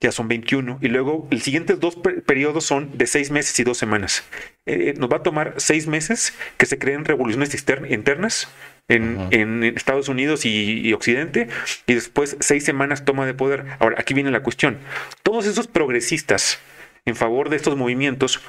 [0.00, 3.64] ya son 21, y luego los siguientes dos per- periodos son de seis meses y
[3.64, 4.24] dos semanas.
[4.66, 7.54] Eh, nos va a tomar seis meses que se creen revoluciones
[7.88, 8.48] internas.
[8.90, 11.48] En, Estados Unidos y, y Occidente,
[11.86, 13.66] y después seis semanas toma de poder.
[13.80, 14.78] Ahora, aquí viene la cuestión.
[15.22, 16.58] Todos esos progresistas
[17.04, 18.40] en favor de estos movimientos,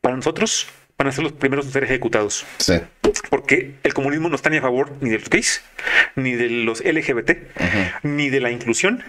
[0.00, 0.68] para nosotros
[1.00, 2.74] van a ser los primeros en ser ejecutados Sí.
[3.30, 5.62] porque el comunismo no está ni a favor ni de los gays,
[6.14, 7.38] ni de los LGBT,
[8.02, 9.02] ni de la inclusión,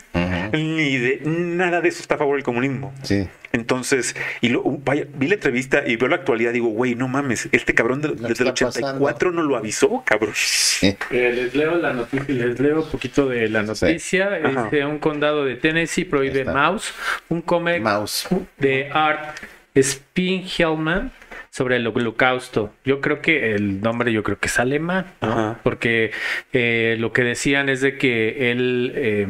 [0.54, 2.94] ni de nada de eso está a favor del comunismo.
[3.04, 3.28] Sí.
[3.52, 7.50] Entonces, y lo, vaya, vi la entrevista y veo la actualidad, digo, güey, no mames,
[7.52, 10.32] este cabrón de- desde el está 84 no lo avisó, cabrón.
[10.34, 10.96] Sí.
[11.12, 14.40] Eh, les leo la noticia, les leo un poquito de la noticia.
[14.46, 14.64] Ajá.
[14.64, 16.46] Dice, un condado de Tennessee prohíbe.
[16.46, 16.94] Mouse,
[17.28, 18.30] un cómic Mouse.
[18.58, 19.38] de Art
[19.78, 21.12] Spiegelman
[21.52, 22.74] sobre el holocausto.
[22.86, 25.06] Yo creo que el nombre yo creo que es alemán,
[25.64, 26.12] porque
[26.54, 29.28] eh, lo que decían es de que él eh,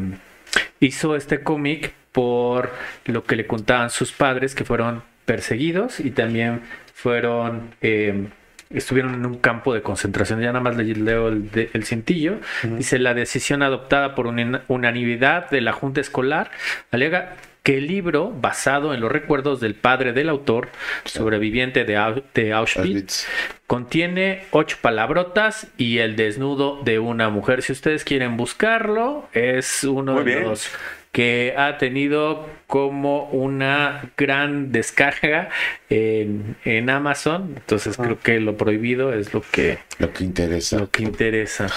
[0.79, 2.71] hizo este cómic por
[3.05, 6.61] lo que le contaban sus padres que fueron perseguidos y también
[6.93, 8.27] fueron eh,
[8.69, 10.39] estuvieron en un campo de concentración.
[10.41, 12.37] Ya nada más le leo el, de- el cintillo.
[12.77, 16.51] Dice la decisión adoptada por una- unanimidad de la Junta Escolar
[16.91, 20.69] alega que el libro, basado en los recuerdos del padre del autor,
[21.05, 23.27] sobreviviente de, Au- de Auschwitz, Auschwitz.
[23.67, 27.61] contiene ocho palabrotas y el desnudo de una mujer.
[27.61, 30.43] Si ustedes quieren buscarlo, es uno Muy de bien.
[30.49, 30.67] los
[31.11, 35.49] que ha tenido como una gran descarga
[35.89, 37.53] en, en Amazon.
[37.57, 38.03] Entonces Ah.
[38.03, 40.79] creo que lo prohibido es lo que, Lo que interesa.
[40.79, 41.65] lo que interesa.
[41.65, 41.69] Lo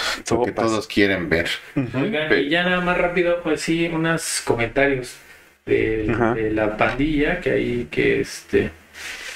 [0.45, 0.55] que Sopas.
[0.55, 1.49] todos quieren ver.
[1.77, 5.17] Oigan, Pe- y ya nada más rápido, pues sí, unos comentarios
[5.67, 8.71] de, la pandilla que hay que este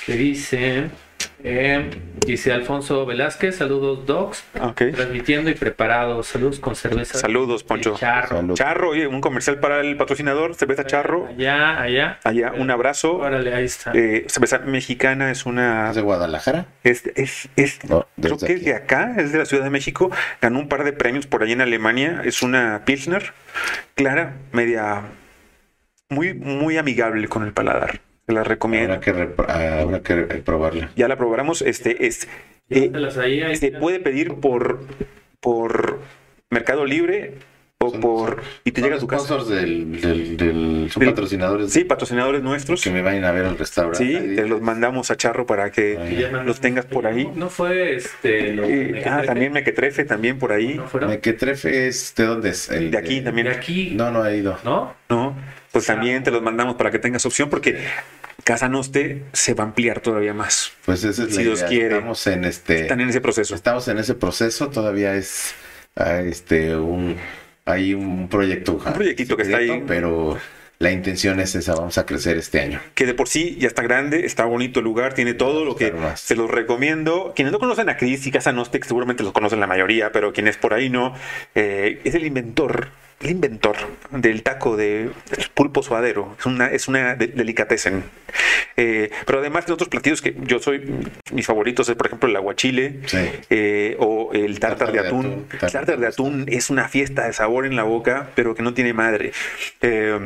[0.05, 0.91] que dicen
[1.43, 1.89] eh,
[2.27, 4.83] dice Alfonso Velázquez, saludos docs, Ok.
[4.95, 7.19] transmitiendo y preparados, saludos con cerveza.
[7.19, 7.97] Saludos, Poncho.
[7.97, 8.37] Charro.
[8.39, 8.55] Salud.
[8.55, 11.29] Charro, oye, un comercial para el patrocinador, cerveza Charro.
[11.29, 12.19] Allá, allá.
[12.25, 13.17] Allá, un abrazo.
[13.19, 13.93] Órale, ahí está.
[13.95, 16.67] Eh, cerveza mexicana es una ¿Es de Guadalajara?
[16.83, 20.11] Es, es, es- No, creo que es de acá, es de la Ciudad de México.
[20.43, 22.23] Ganó un par de premios por allí en Alemania.
[22.25, 23.33] Es una Pilsner
[23.95, 25.03] clara, media,
[26.09, 28.01] muy, muy amigable con el paladar.
[28.27, 28.93] Se la recomiendo.
[28.95, 30.91] Habrá que, repro- habrá que probarla.
[30.97, 31.63] Ya la probaremos.
[31.63, 32.29] Este es,
[32.69, 32.91] eh,
[33.57, 34.81] se puede pedir por,
[35.41, 36.01] por
[36.51, 37.35] Mercado Libre
[37.81, 39.25] o Son- por y te llega a tu casa.
[39.25, 42.83] sponsors del, del, del- son Del- patrocinadores Sí, patrocinadores nuestros.
[42.83, 43.99] que me vayan a ver al restaurante.
[44.05, 46.27] Sí, Ahí- te los mandamos a Charro para que Ahí.
[46.45, 47.31] los tengas por ahí.
[47.37, 48.55] No fue este.
[48.55, 50.75] Y- ah, también Mequetrefe, también por ahí.
[50.75, 51.07] ¿No?
[51.07, 53.47] Mequetrefe es de dónde es El De aquí también.
[53.47, 53.93] De aquí.
[53.95, 54.59] No, no ha ido.
[54.65, 54.95] ¿No?
[55.09, 55.37] ¿no?
[55.71, 57.79] Pues también te los mandamos para que tengas opción porque
[58.43, 60.73] Casa Noste se va a ampliar todavía más.
[60.85, 61.69] Pues esa es Si la Dios idea.
[61.69, 61.95] quiere.
[61.95, 63.55] Estamos en este Están en ese proceso.
[63.55, 65.55] estamos en ese proceso, todavía es
[65.95, 67.17] ah, este un
[67.69, 69.85] hay un proyecto Un proyectito que está ahí.
[69.87, 70.39] pero
[70.79, 72.81] la intención es esa, vamos a crecer este año.
[72.95, 75.91] Que de por sí ya está grande, está bonito el lugar, tiene todo lo que
[75.93, 76.21] más.
[76.21, 77.33] se los recomiendo.
[77.35, 80.33] Quienes no conocen a Chris y Casa Noste, que seguramente los conocen la mayoría, pero
[80.33, 81.15] quienes por ahí no,
[81.55, 82.91] eh, es el inventor.
[83.21, 83.77] El inventor
[84.11, 85.11] del taco de
[85.55, 86.37] pulpo suadero.
[86.39, 88.05] Es una, es una de- delicatessen.
[88.77, 90.89] Eh, pero además de otros platillos que yo soy,
[91.33, 93.19] mis favoritos es, por ejemplo, el aguachile Sí.
[93.51, 95.47] eh, o el tartar Tartar de de atún.
[95.53, 98.73] El tartar de atún es una fiesta de sabor en la boca, pero que no
[98.73, 99.33] tiene madre.
[99.83, 100.17] Eh,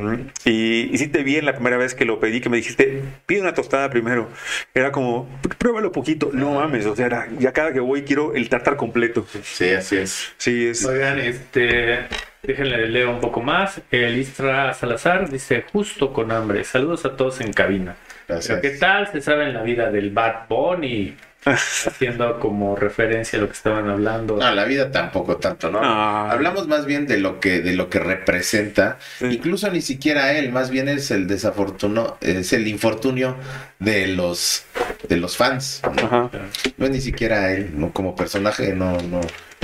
[0.45, 3.01] y, y sí te vi en la primera vez que lo pedí, que me dijiste,
[3.25, 4.29] pide una tostada primero.
[4.75, 6.29] Era como, pruébalo poquito.
[6.35, 9.27] No mames, o sea, era, ya cada que voy quiero el tartar completo.
[9.43, 10.33] Sí, así es.
[10.37, 10.85] Sí, es...
[10.85, 12.01] Oigan, este.
[12.43, 13.81] Déjenle leer un poco más.
[13.91, 16.65] El Istra Salazar dice: Justo con hambre.
[16.65, 17.95] Saludos a todos en cabina.
[18.27, 18.61] Gracias.
[18.61, 21.15] ¿Qué tal se sabe en la vida del Bad Bunny?
[21.45, 24.37] Haciendo como referencia a lo que estaban hablando.
[24.37, 25.81] No, la vida tampoco tanto, ¿no?
[25.81, 26.31] No.
[26.31, 29.27] Hablamos más bien de lo que de lo que representa, Sí.
[29.27, 33.37] incluso ni siquiera él, más bien es el desafortuno, es el infortunio
[33.81, 34.65] de los
[35.09, 35.83] de los fans.
[35.97, 36.05] ¿no?
[36.07, 36.31] Ajá.
[36.77, 39.21] No es ni siquiera él, no como personaje no no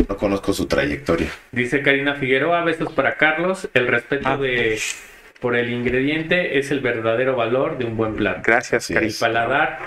[0.06, 1.28] no conozco su trayectoria.
[1.52, 3.68] Dice Karina Figueroa: Besos para Carlos.
[3.74, 4.36] El respeto Ah.
[4.36, 4.78] de
[5.40, 8.40] por el ingrediente es el verdadero valor de un buen plato.
[8.44, 8.90] Gracias.
[8.90, 9.78] El paladar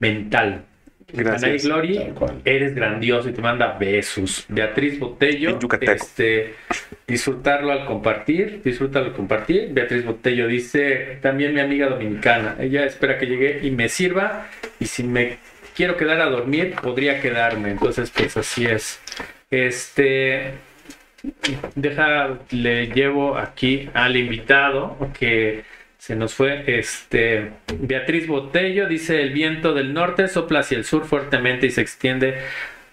[0.00, 0.64] mental.
[1.12, 1.64] Gracias.
[1.64, 2.12] Glory,
[2.44, 4.44] eres grandioso y te manda besos.
[4.48, 6.54] Beatriz Botello, este,
[7.06, 9.68] disfrutarlo al compartir, disfrútalo al compartir.
[9.70, 14.48] Beatriz Botello dice, también mi amiga dominicana, ella espera que llegue y me sirva
[14.80, 15.38] y si me
[15.76, 17.70] quiero quedar a dormir, podría quedarme.
[17.70, 19.00] Entonces, pues así es.
[19.50, 20.52] Este,
[21.74, 25.64] deja, le llevo aquí al invitado que
[25.98, 26.64] se nos fue.
[26.78, 31.80] Este, Beatriz Botello dice: El viento del norte sopla hacia el sur fuertemente y se
[31.82, 32.38] extiende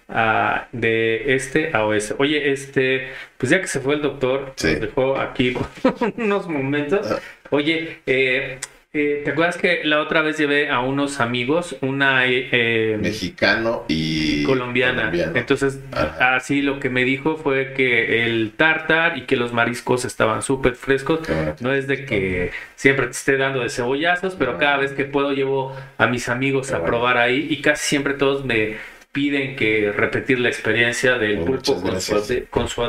[0.09, 2.15] a- de este a oeste.
[2.17, 4.67] Oye, este, pues ya que se fue el doctor, Sí.
[4.73, 5.55] nos dejó aquí
[6.17, 7.07] unos momentos.
[7.49, 8.57] Oye, eh,
[8.95, 14.43] eh, ¿te acuerdas que la otra vez llevé a unos amigos una eh, Mexicano y
[14.43, 15.01] colombiana.
[15.01, 15.31] colombiano.
[15.35, 16.35] Entonces, Ajá.
[16.35, 20.75] así lo que me dijo fue que el tartar y que los mariscos estaban súper
[20.75, 21.21] frescos.
[21.59, 25.31] No es de que siempre te esté dando de cebollazos, pero cada vez que puedo
[25.33, 26.91] llevo a mis amigos Qué a bueno.
[26.91, 28.77] probar ahí y casi siempre todos me
[29.11, 32.13] piden que repetir la experiencia del Oh, pulpo con su,
[32.49, 32.81] con su.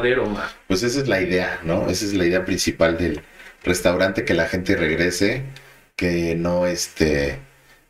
[0.67, 1.89] Pues esa es la idea, ¿no?
[1.89, 3.21] Esa es la idea principal del
[3.63, 5.43] restaurante, que la gente regrese,
[5.97, 7.39] que no este,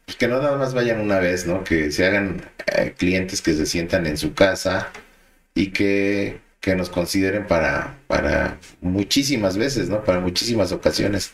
[0.05, 1.65] pues que no nada más vayan una vez, ¿no?
[1.65, 4.91] Que se hagan eh, clientes que se sientan en su casa
[5.55, 10.05] y que, que nos consideren para, para muchísimas veces, ¿no?
[10.05, 11.33] Para muchísimas ocasiones.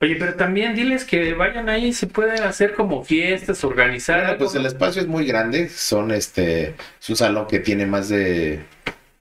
[0.00, 4.22] Oye, pero también diles que vayan ahí, se pueden hacer como fiestas, organizar.
[4.22, 8.08] Bueno, pues el espacio es muy grande, son este, es un salón que tiene más
[8.08, 8.60] de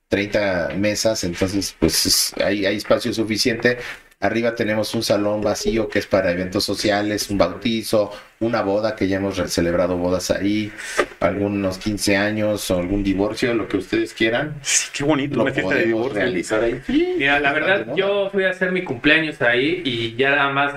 [0.07, 3.79] 30 mesas, entonces pues es- hay, hay espacio suficiente.
[4.19, 9.07] Arriba tenemos un salón vacío que es para eventos sociales, un bautizo, una boda, que
[9.07, 10.71] ya hemos celebrado bodas ahí,
[11.19, 14.55] algunos 15 años o algún divorcio, lo que ustedes quieran.
[14.63, 16.19] Sí, qué bonito, Lo una fiesta de podemos divorcio.
[16.19, 16.81] realizar ahí.
[16.87, 20.73] Mira, la verdad, yo fui a hacer mi cumpleaños ahí y ya nada más,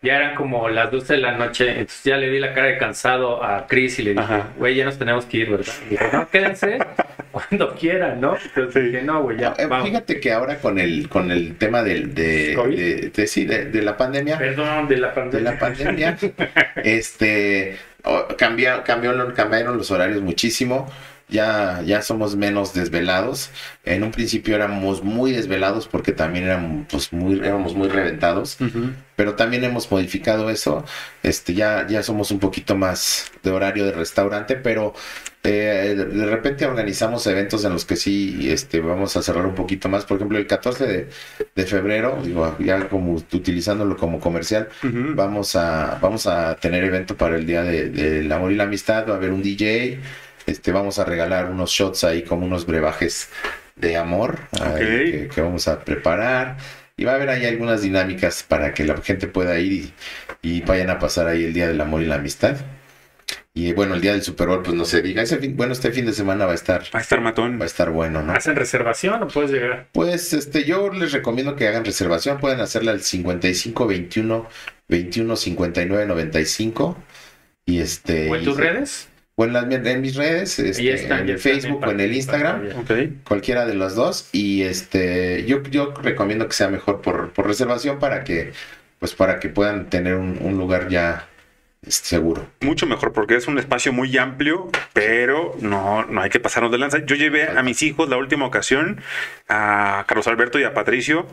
[0.00, 2.78] ya eran como las 12 de la noche, entonces ya le di la cara de
[2.78, 5.72] cansado a Chris y le dije, güey, ya nos tenemos que ir, ¿verdad?
[5.86, 6.78] Y dijo, no, quédense
[7.32, 8.36] cuando quieran, ¿no?
[8.36, 8.80] Entonces Sí.
[8.90, 9.88] dije, no, güey, ya, Eh, vamos.
[9.88, 13.82] Fíjate que ahora con el, con el tema del, de, de- de- sí, de- de
[13.82, 15.50] la pandemia, Perdón de la de pandemia.
[15.52, 16.16] la pandemia.
[16.84, 20.88] este oh, cambia- cambió- cambiaron los horarios muchísimo.
[21.28, 23.50] Ya, ya somos menos desvelados.
[23.84, 28.56] En un principio éramos muy desvelados porque también éramos, pues, muy, éramos muy reventados.
[29.16, 30.84] Pero también hemos modificado eso.
[31.22, 34.94] Este, ya, ya somos un poquito más de horario de restaurante, pero
[35.44, 39.54] eh, de, de repente organizamos eventos en los que sí este, vamos a cerrar un
[39.54, 40.04] poquito más.
[40.04, 41.08] Por ejemplo, el 14 de,
[41.54, 44.68] de febrero, digo, ya como utilizándolo como comercial.
[45.14, 49.06] Vamos a, vamos a tener evento para el Día de- del Amor y la Amistad.
[49.08, 49.98] Va a haber un DJ.
[50.48, 53.28] Este, vamos a regalar unos shots ahí como unos brebajes
[53.76, 54.78] de amor ahí Ok.
[54.78, 56.56] que, que vamos a preparar.
[56.96, 59.92] Y va a haber ahí algunas dinámicas para que la gente pueda ir y,
[60.42, 62.56] y vayan a pasar ahí el Día del Amor y la Amistad.
[63.54, 65.20] Y bueno, el día del Super Bowl, pues no se diga.
[65.22, 67.58] Ese fin- bueno, este fin de semana va a estar, Va a estar matón.
[67.58, 68.32] va a estar bueno, ¿no?
[68.32, 69.88] ¿Hacen reservación o puedes llegar?
[69.92, 72.38] Pues este, yo les recomiendo que hagan reservación.
[72.38, 74.48] Pueden hacerla al 55 21
[74.88, 76.96] 21 59 95.
[77.66, 78.30] Y este.
[78.30, 79.08] ¿O en y tus se- redes?
[79.40, 82.12] O en, las- en mis redes, este, en el Facebook o en el.
[82.12, 82.62] Instagram.
[83.22, 88.00] Cualquiera de las dos y este yo yo recomiendo que sea mejor por, por reservación
[88.00, 88.52] para que
[88.98, 91.28] pues para que puedan tener un, un lugar ya
[91.86, 96.40] este, seguro Mucho mejor porque es un espacio muy amplio, pero no, no hay que
[96.40, 96.98] pasarnos de lanza.
[97.06, 99.00] Yo llevé a mis hijos la última ocasión,
[99.48, 101.28] a Carlos Alberto y a Patricio,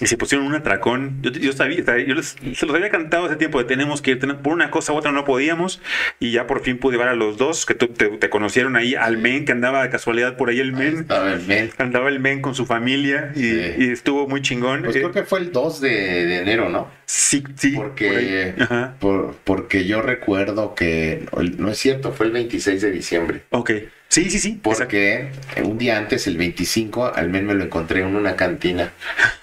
[0.00, 1.18] y se pusieron un atracón.
[1.22, 4.18] Yo, yo sabía, yo les- se los había cantado hace tiempo de tenemos que ir,
[4.18, 5.80] ten- por una cosa u otra no podíamos,
[6.18, 8.94] y ya por fin pude ver a los dos que tú- te, te conocieron ahí,
[8.96, 10.98] al men que andaba de casualidad por ahí el men.
[11.00, 11.70] Estaba el men.
[11.78, 13.74] Andaba el men con su familia y, Sí.
[13.78, 14.82] y estuvo muy chingón.
[14.82, 17.72] pues Eh, creo que fue el 2 de, de enero no sí, sí.
[17.76, 18.54] porque por ahí.
[18.58, 18.94] Ajá.
[18.98, 21.26] por- porque yo recuerdo que
[21.58, 23.70] no es cierto fue el 26 de diciembre Ok.
[24.14, 24.48] Sí, sí, sí.
[24.50, 24.78] exacto.
[24.78, 25.28] porque
[25.64, 28.92] un día antes el 25 al men me lo encontré en una cantina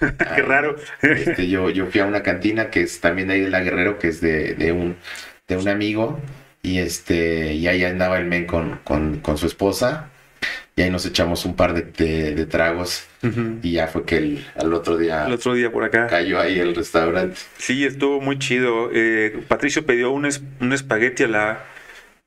[0.00, 0.76] Qué raro.
[1.02, 4.08] Este, yo, yo fui a una cantina que es también ahí de la Guerrero, que
[4.08, 4.96] es de, de un,
[5.46, 6.18] de un amigo,
[6.62, 10.08] y este, y ahí andaba el men con, con, con su esposa,
[10.74, 13.06] y ahí nos echamos un par de, de- de tragos,
[13.62, 16.06] y ya fue que el, al otro día El otro día por acá.
[16.06, 17.36] cayó ahí el restaurante.
[17.58, 18.90] Sí, estuvo muy chido.
[18.94, 21.64] Eh, Patricio pidió un, es- un espagueti a la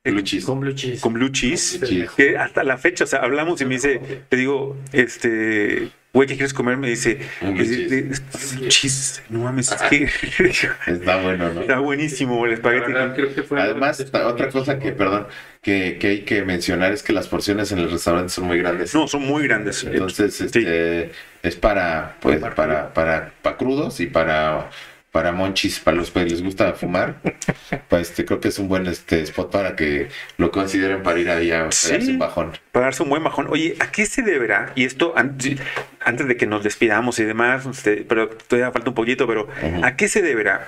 [0.05, 0.45] eh, Luchis.
[0.45, 1.01] Con blue cheese.
[1.01, 1.79] con blue cheese.
[1.79, 2.09] Blue cheese.
[2.15, 3.99] Que hasta la fecha, o sea, hablamos y me dice,
[4.29, 6.77] te digo, este, güey, ¿qué quieres comer?
[6.77, 8.21] Me dice, blue "Eh, cheese.
[8.41, 9.23] es blue cheese.
[9.29, 10.07] No mames, es que
[10.87, 11.61] Está bueno, ¿no?
[11.61, 12.93] está buenísimo el espagueti.
[12.93, 15.27] verdad, con- creo que fue Además, otra cosa que, perdón,
[15.61, 18.93] que, que hay que mencionar es que las porciones en el restaurante son muy grandes.
[18.93, 19.83] No, son muy grandes.
[19.83, 20.45] Entonces, Sí.
[20.45, 21.11] este,
[21.43, 24.69] es para, pues, para, para, para crudos y para,
[25.15, 27.15] para monchis, para los que les gusta fumar.
[27.87, 31.29] Pues este, creo que es un buen este spot para que lo consideren para ir
[31.29, 31.87] ahí a Sí.
[31.89, 32.51] pegarse un bajón.
[32.73, 33.47] para darse un buen bajón.
[33.49, 34.71] Oye, ¿a qué se deberá?
[34.75, 39.25] Y esto antes de que nos despidamos y demás, este, pero todavía falta un poquito,
[39.25, 39.47] pero.
[39.83, 40.67] ¿a qué se deberá?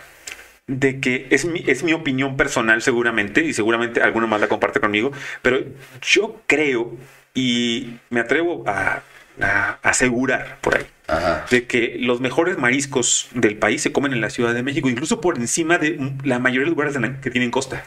[0.68, 4.80] De que es mi, es mi opinión personal seguramente, y seguramente alguno más la comparte
[4.80, 5.11] conmigo,
[5.41, 5.60] pero
[6.02, 6.95] yo creo
[7.34, 9.02] y me atrevo a,
[9.41, 11.46] a asegurar por ahí Ajá.
[11.50, 15.22] de que los mejores mariscos del país se comen en la Ciudad de México, incluso
[15.22, 17.84] por encima de la mayoría de lugares que tienen costa.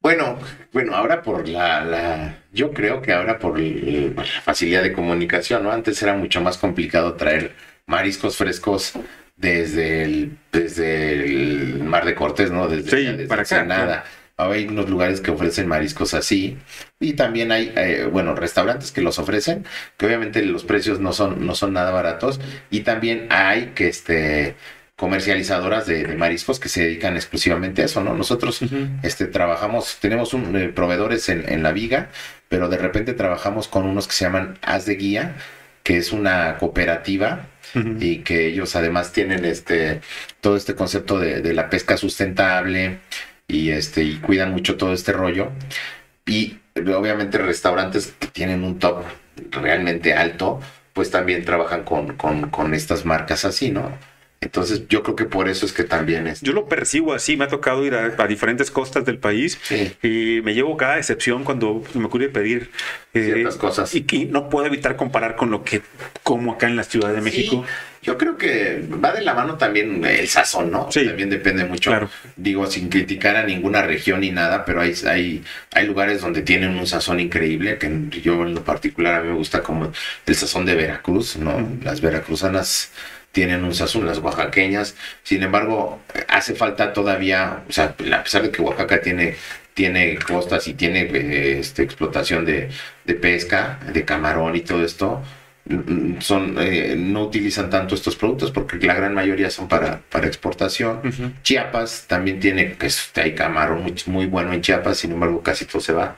[0.00, 0.38] Bueno,
[0.72, 5.64] bueno, ahora por la, la yo creo que ahora por el- la facilidad de comunicación,
[5.64, 5.72] ¿no?
[5.72, 7.54] Antes era mucho más complicado traer
[7.86, 8.92] mariscos frescos
[9.36, 12.68] desde el, desde el Mar de Cortés, ¿no?
[12.68, 14.04] Desde, Sí, desde para acá,
[14.38, 16.56] hay unos lugares que ofrecen mariscos así
[17.00, 19.66] y también hay, eh, bueno, restaurantes que los ofrecen,
[19.96, 22.40] que obviamente los precios no son, no son nada baratos
[22.70, 24.54] y también hay que, este,
[24.96, 28.14] comercializadoras de, de mariscos que se dedican exclusivamente a eso, ¿no?
[28.14, 28.60] Nosotros
[29.02, 32.08] este, trabajamos, tenemos un, eh, proveedores en, en la viga,
[32.48, 35.36] pero de repente trabajamos con unos que se llaman As de Guía,
[35.84, 37.46] que es una cooperativa
[38.00, 40.00] y que ellos además tienen este
[40.40, 42.98] todo este concepto de, de la pesca sustentable
[43.48, 45.50] y este y cuidan mucho todo este rollo.
[46.26, 49.02] Y obviamente restaurantes que tienen un top
[49.50, 50.60] realmente alto
[50.92, 53.92] pues también trabajan con, con, con estas marcas así no
[54.40, 57.44] entonces yo creo que por eso es que también es Yo lo percibo así, me
[57.44, 59.92] ha tocado ir a, a diferentes costas del país Sí.
[60.02, 62.70] y me llevo cada excepción cuando me ocurre pedir
[63.14, 63.94] eh, Ciertas cosas.
[63.94, 65.82] Y que no puedo evitar comparar con lo que
[66.22, 67.64] como acá en la Ciudad de México.
[67.66, 70.90] Sí, yo creo que va de la mano también el sazón, ¿no?
[70.92, 71.04] Sí.
[71.04, 71.90] También depende mucho.
[71.90, 72.08] Claro.
[72.36, 75.42] Digo, sin criticar a ninguna región ni nada, pero hay, hay,
[75.74, 79.34] hay lugares donde tienen un sazón increíble, que yo en lo particular a mí me
[79.34, 79.90] gusta como
[80.26, 81.68] el sazón de Veracruz, ¿no?
[81.82, 82.92] Las veracruzanas
[83.38, 84.96] tienen un sazón, las oaxaqueñas.
[85.22, 89.36] Sin embargo, hace falta todavía, o sea, a pesar de que Oaxaca tiene
[89.74, 92.68] tiene costas y tiene eh, este, explotación de,
[93.04, 95.22] de pesca, de camarón y todo esto,
[95.66, 100.26] mm, son eh, no utilizan tanto estos productos porque la gran mayoría son para, para
[100.26, 101.00] exportación.
[101.44, 105.80] Chiapas también tiene, pues, hay camarón muy, muy bueno en Chiapas, sin embargo casi todo
[105.80, 106.16] se va.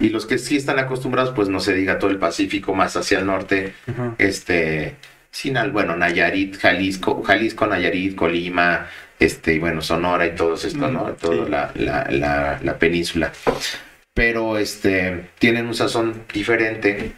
[0.00, 3.20] Y los que sí están acostumbrados, pues no se diga todo el Pacífico, más hacia
[3.20, 3.74] el norte,
[4.18, 4.96] este,
[5.32, 8.86] Sinal, bueno, Nayarit, Jalisco, Jalisco, Nayarit, Colima,
[9.18, 11.06] este, y bueno, Sonora y todo esto, ¿no?
[11.06, 13.32] Mm, Toda la, la, la, la península.
[14.14, 17.12] Pero este, tienen un sazón diferente.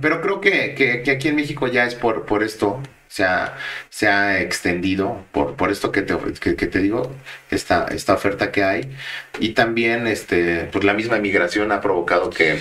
[0.00, 2.82] Pero creo que, que, que aquí en México ya es por, por esto,
[3.12, 3.58] se ha,
[3.90, 7.14] se ha extendido, por, por esto que te, que, que te digo,
[7.50, 8.90] esta, esta oferta que hay.
[9.38, 12.58] Y también, este, pues la misma migración ha provocado que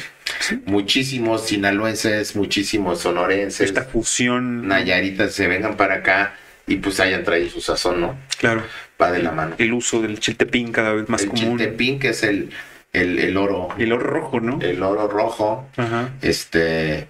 [0.66, 4.68] muchísimos sinaloenses, muchísimos sonorenses, Esta fusión.
[4.68, 6.34] nayaritas se vengan para acá
[6.68, 8.18] y pues hayan traído su sazón, ¿no?
[8.38, 8.64] Claro.
[9.02, 9.56] Va de la mano.
[9.58, 11.58] El uso del chiltepín cada vez más el común.
[11.58, 12.50] chiltepín, que es el,
[12.92, 13.70] el, el oro.
[13.78, 14.60] El oro rojo, ¿no?
[14.62, 15.70] El oro rojo.
[15.78, 16.10] Ajá.
[16.22, 17.08] Este.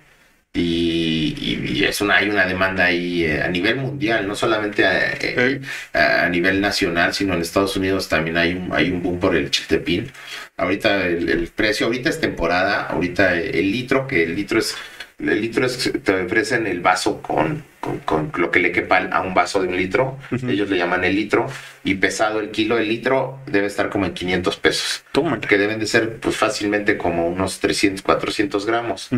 [0.53, 4.85] Y, y- y es una, hay una demanda ahí eh, a nivel mundial, no solamente
[4.85, 5.61] a, eh,
[5.93, 9.35] a- a nivel nacional, sino en Estados Unidos también hay un, hay un boom por
[9.35, 10.11] el chiltepín.
[10.57, 14.75] Ahorita el, el precio, ahorita es temporada, ahorita el litro, que el litro es,
[15.19, 19.21] el litro es, te ofrecen el vaso con, con, con lo que le quepa a
[19.21, 21.47] un vaso de un litro, ellos le llaman el litro,
[21.83, 25.03] y pesado el kilo, el litro debe estar como en 500 pesos,
[25.47, 29.09] que deben de ser pues fácilmente como unos 300, 400 gramos.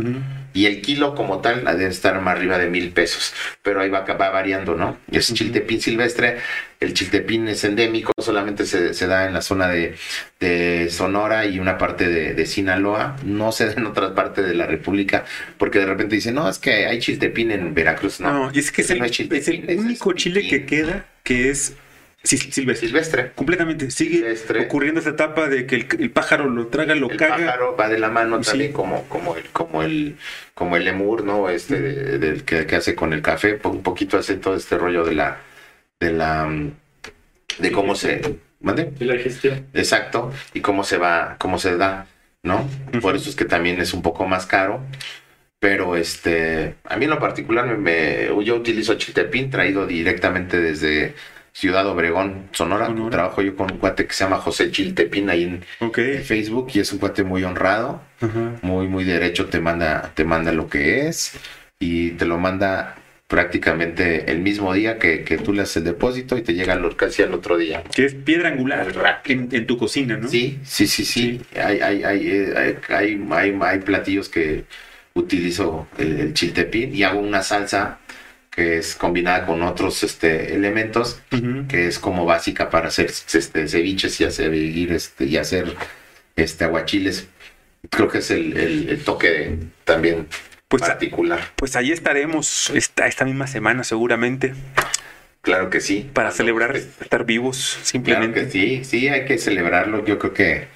[0.53, 3.33] Y el kilo como tal debe estar más arriba de mil pesos.
[3.61, 4.97] Pero ahí va, va variando, ¿no?
[5.11, 5.37] Y es Ujú.
[5.37, 6.37] chiltepín silvestre.
[6.83, 9.95] El chiltepín es endémico, solamente se, se da en la zona de,
[10.39, 13.15] de Sonora y una parte de, de Sinaloa.
[13.25, 15.25] No se da en otras partes de la República,
[15.57, 18.19] porque de repente dicen, no, es que hay chiltepín en Veracruz.
[18.19, 21.05] No, No, y es que es el, no es el único es chile que queda
[21.23, 21.73] que es
[22.23, 22.87] sil- silvestre.
[22.87, 23.31] Silvestre.
[23.35, 23.89] Completamente.
[23.91, 24.59] Sigue Silvestre.
[24.61, 27.37] ocurriendo esta etapa de que el, el pájaro lo traga, lo el caga.
[27.37, 28.49] pájaro va de la mano Sí.
[28.51, 30.17] también como, como el, como el,
[30.53, 31.49] como el lemur, ¿no?
[31.49, 35.15] Este de- que, que hace con el café, un poquito hace todo este rollo de
[35.15, 35.37] la,
[36.03, 36.47] de la,
[37.59, 38.93] de cómo se, ¿mande?
[38.99, 39.65] Y la gestión.
[39.73, 42.07] Exacto, y cómo se va, cómo se da,
[42.43, 42.67] ¿no?
[43.01, 44.81] Por eso es que también es un poco más caro.
[45.59, 51.15] Pero este, a mí en lo particular, me, me- yo utilizo chiltepín traído directamente desde
[51.53, 52.87] Ciudad Obregón, Sonora.
[52.87, 53.09] Sonora.
[53.11, 55.99] Trabajo yo con un cuate que se llama José Chiltepín ahí en, Ok.
[55.99, 58.01] en Facebook y es un cuate muy honrado,
[58.61, 61.39] muy, muy derecho, te manda, te manda lo que es
[61.79, 62.95] y te lo manda
[63.33, 66.95] prácticamente el mismo día que, que tú le haces el depósito y te llega lo-
[66.95, 67.83] casi al otro día.
[67.95, 70.27] Que es piedra angular en, en tu cocina, ¿no?
[70.29, 71.41] Sí, sí, sí, sí.
[71.55, 74.65] Hay, hay, hay, eh, hay, hay, hay- hay platillos que
[75.15, 77.97] utilizo el, el chiltepín y hago una salsa
[78.51, 81.19] que es combinada con otros este, elementos
[81.67, 85.73] que es como básica para hacer este, ceviches y hacer, este, y hacer
[86.35, 87.27] este, aguachiles.
[87.89, 90.27] Creo que es el, el- el toque de- también
[90.79, 91.39] Pues, particular.
[91.55, 94.53] pues ahí estaremos esta, esta misma semana seguramente
[95.41, 96.09] Claro que sí.
[96.13, 98.45] para celebrar estar vivos Claro simplemente.
[98.45, 100.03] que sí, sí, hay que celebrarlo.
[100.05, 100.67] Yo creo que,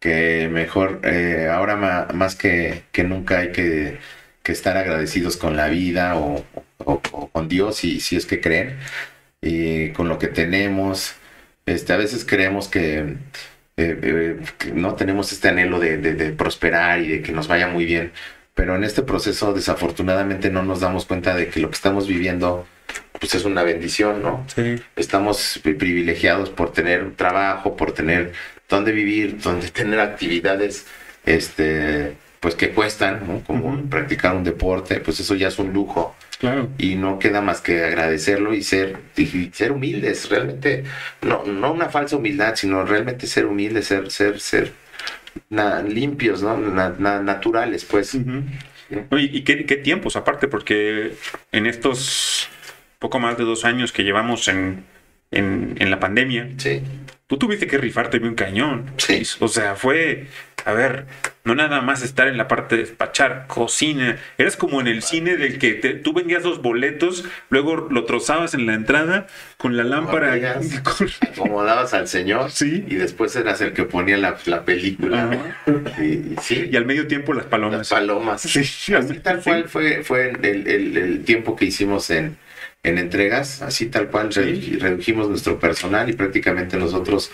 [0.00, 3.98] que mejor, eh, ahora más que, que nunca hay que,
[4.44, 6.44] que estar agradecidos con la vida o,
[6.78, 8.76] o- o con Dios, si, si es que creen,
[9.40, 11.14] y con lo que tenemos.
[11.66, 13.14] Este, a veces creemos que, eh,
[13.76, 17.66] eh, que no tenemos este anhelo de, de- de prosperar y de que nos vaya
[17.66, 18.12] muy bien,
[18.54, 22.66] pero en este proceso desafortunadamente no nos damos cuenta de que lo que estamos viviendo
[23.18, 24.44] pues es una bendición, ¿no?
[24.54, 24.76] Sí.
[24.96, 28.32] estamos pri- privilegiados por tener trabajo, por tener
[28.68, 30.86] donde vivir, donde tener actividades,
[31.24, 33.40] este, pues que cuestan, ¿no?
[33.44, 36.68] Como practicar un deporte, pues eso ya es un lujo Claro.
[36.76, 40.82] y no queda más que agradecerlo y ser, y ser humildes, realmente,
[41.22, 44.72] no, no una falsa humildad, sino realmente ser humildes, ser, ser, ser
[45.50, 46.56] na- limpios, ¿no?
[46.56, 48.14] Na- na- naturales, pues.
[48.14, 51.12] Y y qué, qué tiempos aparte, porque
[51.52, 52.48] en estos
[52.98, 54.84] poco más de dos años que llevamos en,
[55.30, 56.82] en, en la pandemia, Sí,
[57.26, 58.90] tú tuviste que rifarte bien cañón.
[58.98, 59.22] Sí.
[59.40, 60.26] O sea, fue,
[60.64, 61.06] a ver,
[61.44, 64.16] no nada más estar en la parte de despachar, cocina.
[64.38, 68.54] Eras como en el cine del que te- tú vendías los boletos, luego lo trozabas
[68.54, 69.26] en la entrada
[69.56, 70.34] con la lámpara.
[71.32, 72.84] Acomodabas al Señor Sí.
[72.88, 75.54] y después eras el que ponía la, la película.
[76.00, 77.88] Y, sí, Y al medio tiempo las Las palomas.
[77.88, 78.42] palomas.
[78.42, 78.60] Sí,
[78.94, 79.50] Así tal sí.
[79.50, 82.36] cual fue, fue el, el- el tiempo que hicimos en,
[82.84, 87.30] en entregas, así tal cual redu- redujimos nuestro personal y prácticamente nosotros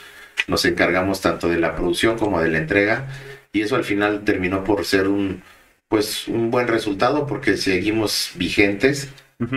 [0.46, 3.08] nos encargamos tanto de la producción como de la entrega
[3.52, 5.42] y eso al final terminó por ser un
[5.88, 9.08] pues un buen resultado porque seguimos vigentes,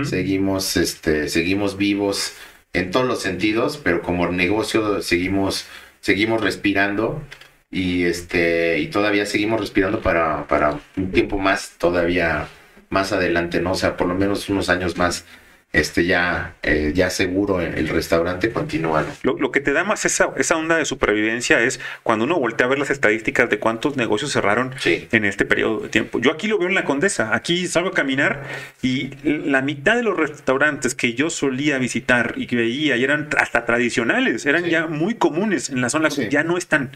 [0.04, 2.34] seguimos este seguimos vivos
[2.74, 5.66] en todos los sentidos, pero como negocio seguimos
[6.00, 7.22] seguimos respirando
[7.70, 12.48] y este y todavía seguimos respirando para, para un tiempo más todavía
[12.90, 13.72] más adelante, ¿no?
[13.72, 15.26] O sea, por lo menos unos años más
[15.74, 19.06] este ya eh, ya seguro el, el restaurante continúa.
[19.24, 22.66] Lo, lo que te da más esa, esa onda de supervivencia es cuando uno voltea
[22.68, 25.08] a ver las estadísticas de cuántos negocios cerraron Sí.
[25.12, 26.20] en este periodo de tiempo.
[26.20, 27.34] Yo aquí lo veo en la Condesa.
[27.34, 28.44] Aquí salgo a caminar
[28.82, 33.30] y la mitad de los restaurantes que yo solía visitar y que veía y eran
[33.38, 34.72] hasta tradicionales, eran Sí.
[34.72, 36.28] ya muy comunes en la zona, Sí.
[36.30, 36.92] ya no están.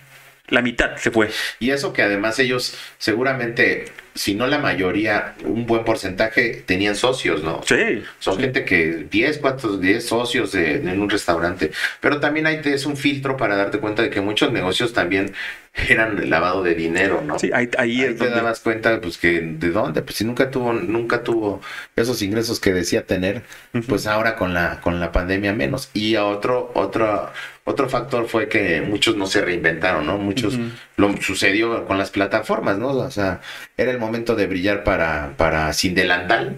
[0.50, 1.30] La mitad se fue.
[1.60, 3.86] Y eso que además ellos seguramente
[4.16, 7.60] si no la mayoría, un buen porcentaje tenían socios, ¿no?
[7.66, 8.02] Sí.
[8.20, 11.72] Son gente que 10, 4, 10 socios de- en un restaurante.
[12.00, 15.34] Pero también te es un filtro para darte cuenta de que muchos negocios también
[15.90, 17.38] eran lavado de dinero, ¿no?
[17.38, 18.36] Sí, ahí, ahí Ahí es te donde...
[18.38, 21.60] dabas cuenta, pues que de dónde, pues si nunca tuvo, nunca tuvo
[21.98, 23.42] esos ingresos que decía tener,
[23.90, 25.90] pues ahora con la, con la pandemia menos.
[25.94, 27.30] Y a otro, otro,
[27.68, 30.20] otro factor fue que muchos no se reinventaron, ¿no?
[30.20, 30.60] Muchos
[30.98, 32.90] lo sucedió con las plataformas, ¿no?
[32.90, 33.42] O sea,
[33.76, 36.58] era el momento de brillar para, para Sin Delantal.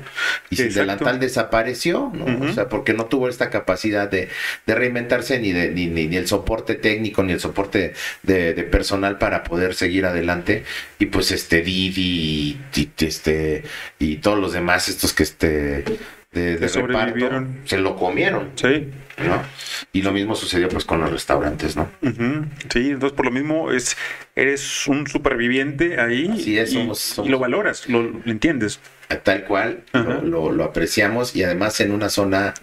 [0.49, 0.73] Y Sin.
[0.73, 2.49] Delantal desapareció, ¿no?
[2.49, 4.27] O sea, porque no tuvo esta capacidad de,
[4.65, 7.93] de reinventarse ni, de, ni, ni, ni el soporte técnico ni el soporte
[8.23, 10.65] de, de personal para poder seguir adelante.
[10.99, 13.63] Y pues este Didi y, este
[13.97, 15.85] y todos los demás estos que este
[16.31, 17.59] de, de Que reparto sobrevivieron.
[17.65, 18.89] se lo comieron, Sí.
[19.25, 19.41] ¿no?
[19.93, 21.89] Y lo mismo sucedió pues con los restaurantes, ¿no?
[22.01, 23.95] Sí, entonces por lo mismo es
[24.35, 28.79] eres un superviviente ahí Así es, y, somos- y somos- lo valoras, lo, lo entiendes.
[29.23, 30.03] Tal cual, Ajá.
[30.15, 32.53] lo, lo- lo apreciamos y además en una zona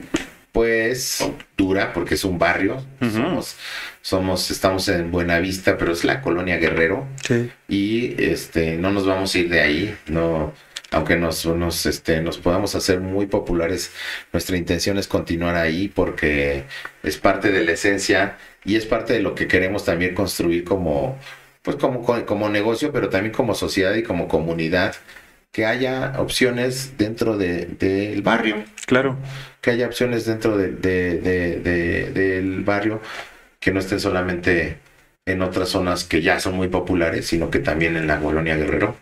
[0.52, 1.26] pues
[1.56, 3.10] dura porque es un barrio, Ujú.
[3.10, 3.56] somos,
[4.02, 7.50] somos, estamos en Buenavista, pero es la colonia Guerrero Sí.
[7.66, 10.52] y este no nos vamos a ir de ahí, no,
[10.94, 13.90] aunque nos, nos, este, nos podamos hacer muy populares,
[14.32, 16.64] nuestra intención es continuar ahí porque
[17.02, 21.18] es parte de la esencia y es parte de lo que queremos también construir como,
[21.62, 24.94] pues como, como negocio, pero también como sociedad y como comunidad,
[25.50, 29.16] que haya opciones dentro de- del barrio Claro.
[29.60, 33.00] que haya opciones dentro de, de- de- de- del barrio
[33.60, 34.76] que no estén solamente
[35.26, 38.96] en otras zonas que ya son muy populares, sino que también en la colonia Guerrero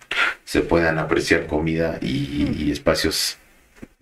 [0.44, 3.38] se puedan apreciar comida y, y espacios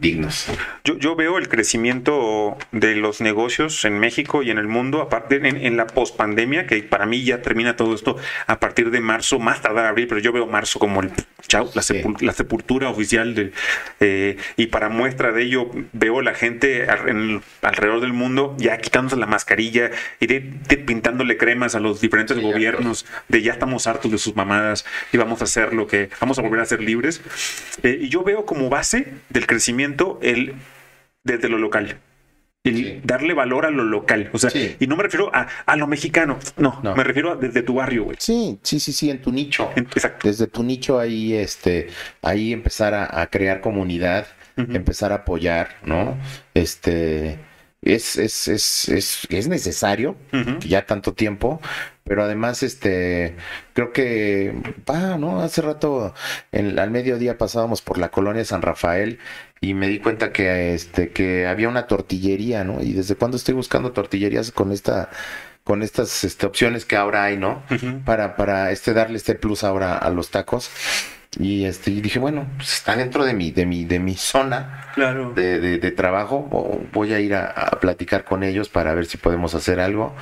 [0.00, 0.46] dignos.
[0.84, 5.36] Yo, yo veo el crecimiento de los negocios en México y en el mundo, aparte
[5.36, 8.16] en, en la pospandemia, que para mí ya termina todo esto
[8.46, 11.10] a partir de marzo, más tardar abril, pero yo veo marzo como el
[11.46, 11.94] chau, la, Sí.
[11.94, 13.52] sepul- la sepultura oficial del,
[14.00, 18.78] eh, y para muestra de ello veo la gente al- en- alrededor del mundo ya
[18.78, 19.90] quitándose la mascarilla
[20.20, 24.18] y de, de pintándole cremas a los diferentes Sí, gobiernos de ya estamos hartos de
[24.18, 27.20] sus mamadas y vamos a hacer lo que vamos a volver a ser libres.
[27.82, 29.89] Eh, y yo veo como base del crecimiento
[30.22, 30.54] el
[31.24, 31.98] desde lo local.
[32.62, 33.00] El Sí.
[33.04, 34.28] darle valor a lo local.
[34.34, 34.76] O sea, Sí.
[34.78, 36.38] y no me refiero a, a lo mexicano.
[36.58, 36.94] No, No.
[36.94, 38.16] me refiero a desde tu barrio, güey.
[38.20, 39.70] Sí, sí, sí, sí, en tu nicho.
[39.76, 40.28] En- Exacto.
[40.28, 41.88] Desde tu nicho ahí, este,
[42.20, 44.26] ahí empezar a, a crear comunidad,
[44.56, 46.18] empezar a apoyar, ¿no?
[46.52, 47.38] Este,
[47.80, 50.16] es, es, es, es, es necesario,
[50.60, 51.62] ya tanto tiempo,
[52.04, 53.36] pero además, este,
[53.72, 54.52] creo que,
[54.88, 55.40] va, ¿no?
[55.40, 56.12] Hace rato,
[56.52, 59.18] en- al mediodía pasábamos por la colonia San Rafael
[59.60, 62.82] y me di cuenta que, este, que había una tortillería, ¿no?
[62.82, 65.10] Y desde cuando estoy buscando tortillerías con esta,
[65.64, 67.62] con estas, este, opciones que ahora hay, ¿no?
[68.04, 70.70] Para, para, este, darle este plus ahora a los tacos.
[71.38, 74.88] Y este, y dije, bueno, pues está dentro de mi, de mi, de mi zona
[74.94, 75.32] Claro.
[75.32, 76.88] de, de- de trabajo.
[76.92, 80.16] Voy a ir a, a platicar con ellos para ver si podemos hacer algo.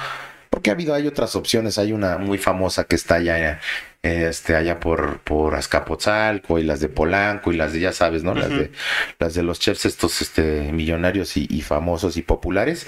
[0.50, 1.78] Porque ha habido, hay otras opciones.
[1.78, 3.60] Hay una muy famosa que está allá,
[4.02, 8.34] este, allá por, por Azcapotzalco y las de Polanco y las de, ya sabes, ¿no?
[8.34, 8.70] Las de,
[9.18, 12.86] las de los chefs estos, este, millonarios y, y famosos y populares.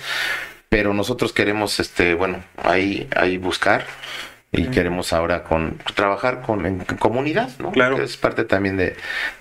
[0.68, 3.84] Pero nosotros queremos, este, bueno, ahí, ahí buscar.
[4.52, 7.70] Y queremos ahora con trabajar con en comunidad, ¿no?
[7.70, 7.98] Claro.
[7.98, 8.96] Que es parte también de,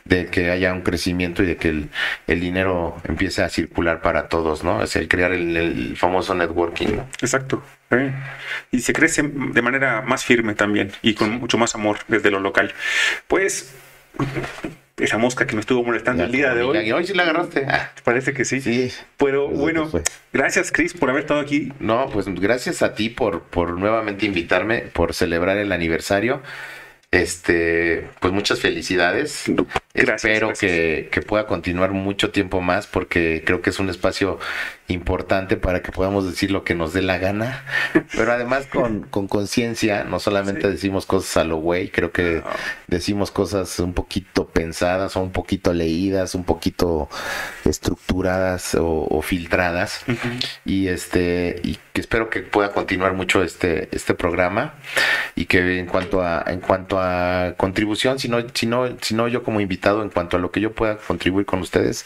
[0.06, 1.90] de que haya un crecimiento y de que el,
[2.28, 4.84] el dinero empiece a circular para todos, ¿no?
[4.84, 7.08] Es el crear el, el famoso networking, ¿no?
[7.24, 7.64] Exacto.
[7.92, 8.14] ¿Eh?
[8.72, 12.40] Y se crece de manera más firme también y con mucho más amor desde lo
[12.40, 12.74] local.
[13.28, 13.74] Pues
[14.98, 17.66] esa mosca que me estuvo molestando el día de hoy, hoy sí la agarraste.
[17.68, 18.62] Ah, parece que sí.
[18.62, 18.92] sí.
[19.18, 19.90] Pero bueno,
[20.34, 21.72] gracias Chris por haber estado aquí.
[21.80, 26.42] No, pues gracias a ti por, por nuevamente invitarme, por celebrar el aniversario.
[27.12, 29.46] Este, pues muchas felicidades.
[30.02, 30.72] Gracias, Espero gracias.
[30.72, 34.40] Que, que pueda continuar mucho tiempo más porque creo que es un espacio
[34.88, 37.64] importante para que podamos decir lo que nos dé la gana,
[38.16, 40.68] pero además con con conciencia, no solamente Sí.
[40.68, 42.42] decimos cosas a lo güey, creo que
[42.88, 47.08] decimos cosas un poquito pensadas o un poquito leídas, un poquito
[47.66, 50.04] estructuradas o, o filtradas
[50.66, 54.74] y este y que espero que pueda continuar mucho este este programa
[55.36, 59.28] y que en cuanto a en cuanto a contribución si no si no si no
[59.28, 62.06] yo como invitado en cuanto a lo que yo pueda contribuir con ustedes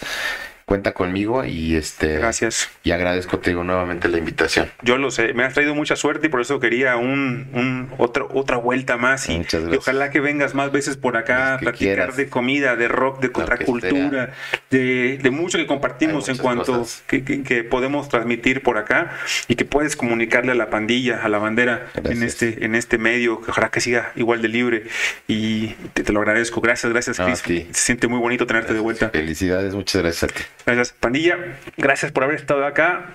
[0.74, 2.68] cuenta conmigo y este Gracias.
[2.84, 4.72] y agradezco te digo nuevamente la invitación.
[4.82, 8.28] Yo lo sé, me has traído mucha suerte y por eso quería un, un otro,
[8.34, 11.78] otra vuelta más y, Muchas y ojalá que vengas más veces por acá a platicar
[11.98, 12.18] quieras.
[12.18, 14.32] de comida, de rock, de contracultura,
[14.72, 19.12] de, de mucho que compartimos en cuanto que, que- que podemos transmitir por acá
[19.48, 23.41] y que puedes comunicarle a la pandilla, a la bandera en este, en este medio,
[23.41, 24.84] que ojalá que siga igual de libre
[25.28, 26.62] y te, te lo agradezco.
[26.62, 27.68] Gracias, gracias Chris.
[27.72, 29.10] Se siente muy bonito tenerte de vuelta.
[29.12, 30.41] Felicidades, muchas gracias a ti.
[30.65, 31.38] Gracias, pandilla.
[31.77, 33.10] Gracias por haber estado acá.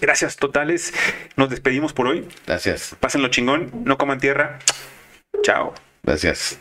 [0.00, 0.94] Gracias totales.
[1.36, 2.26] Nos despedimos por hoy.
[2.46, 2.96] Gracias.
[3.00, 3.70] Pásenlo chingón.
[3.84, 4.58] No coman tierra.
[5.42, 5.74] Chao.
[6.02, 6.58] Gracias.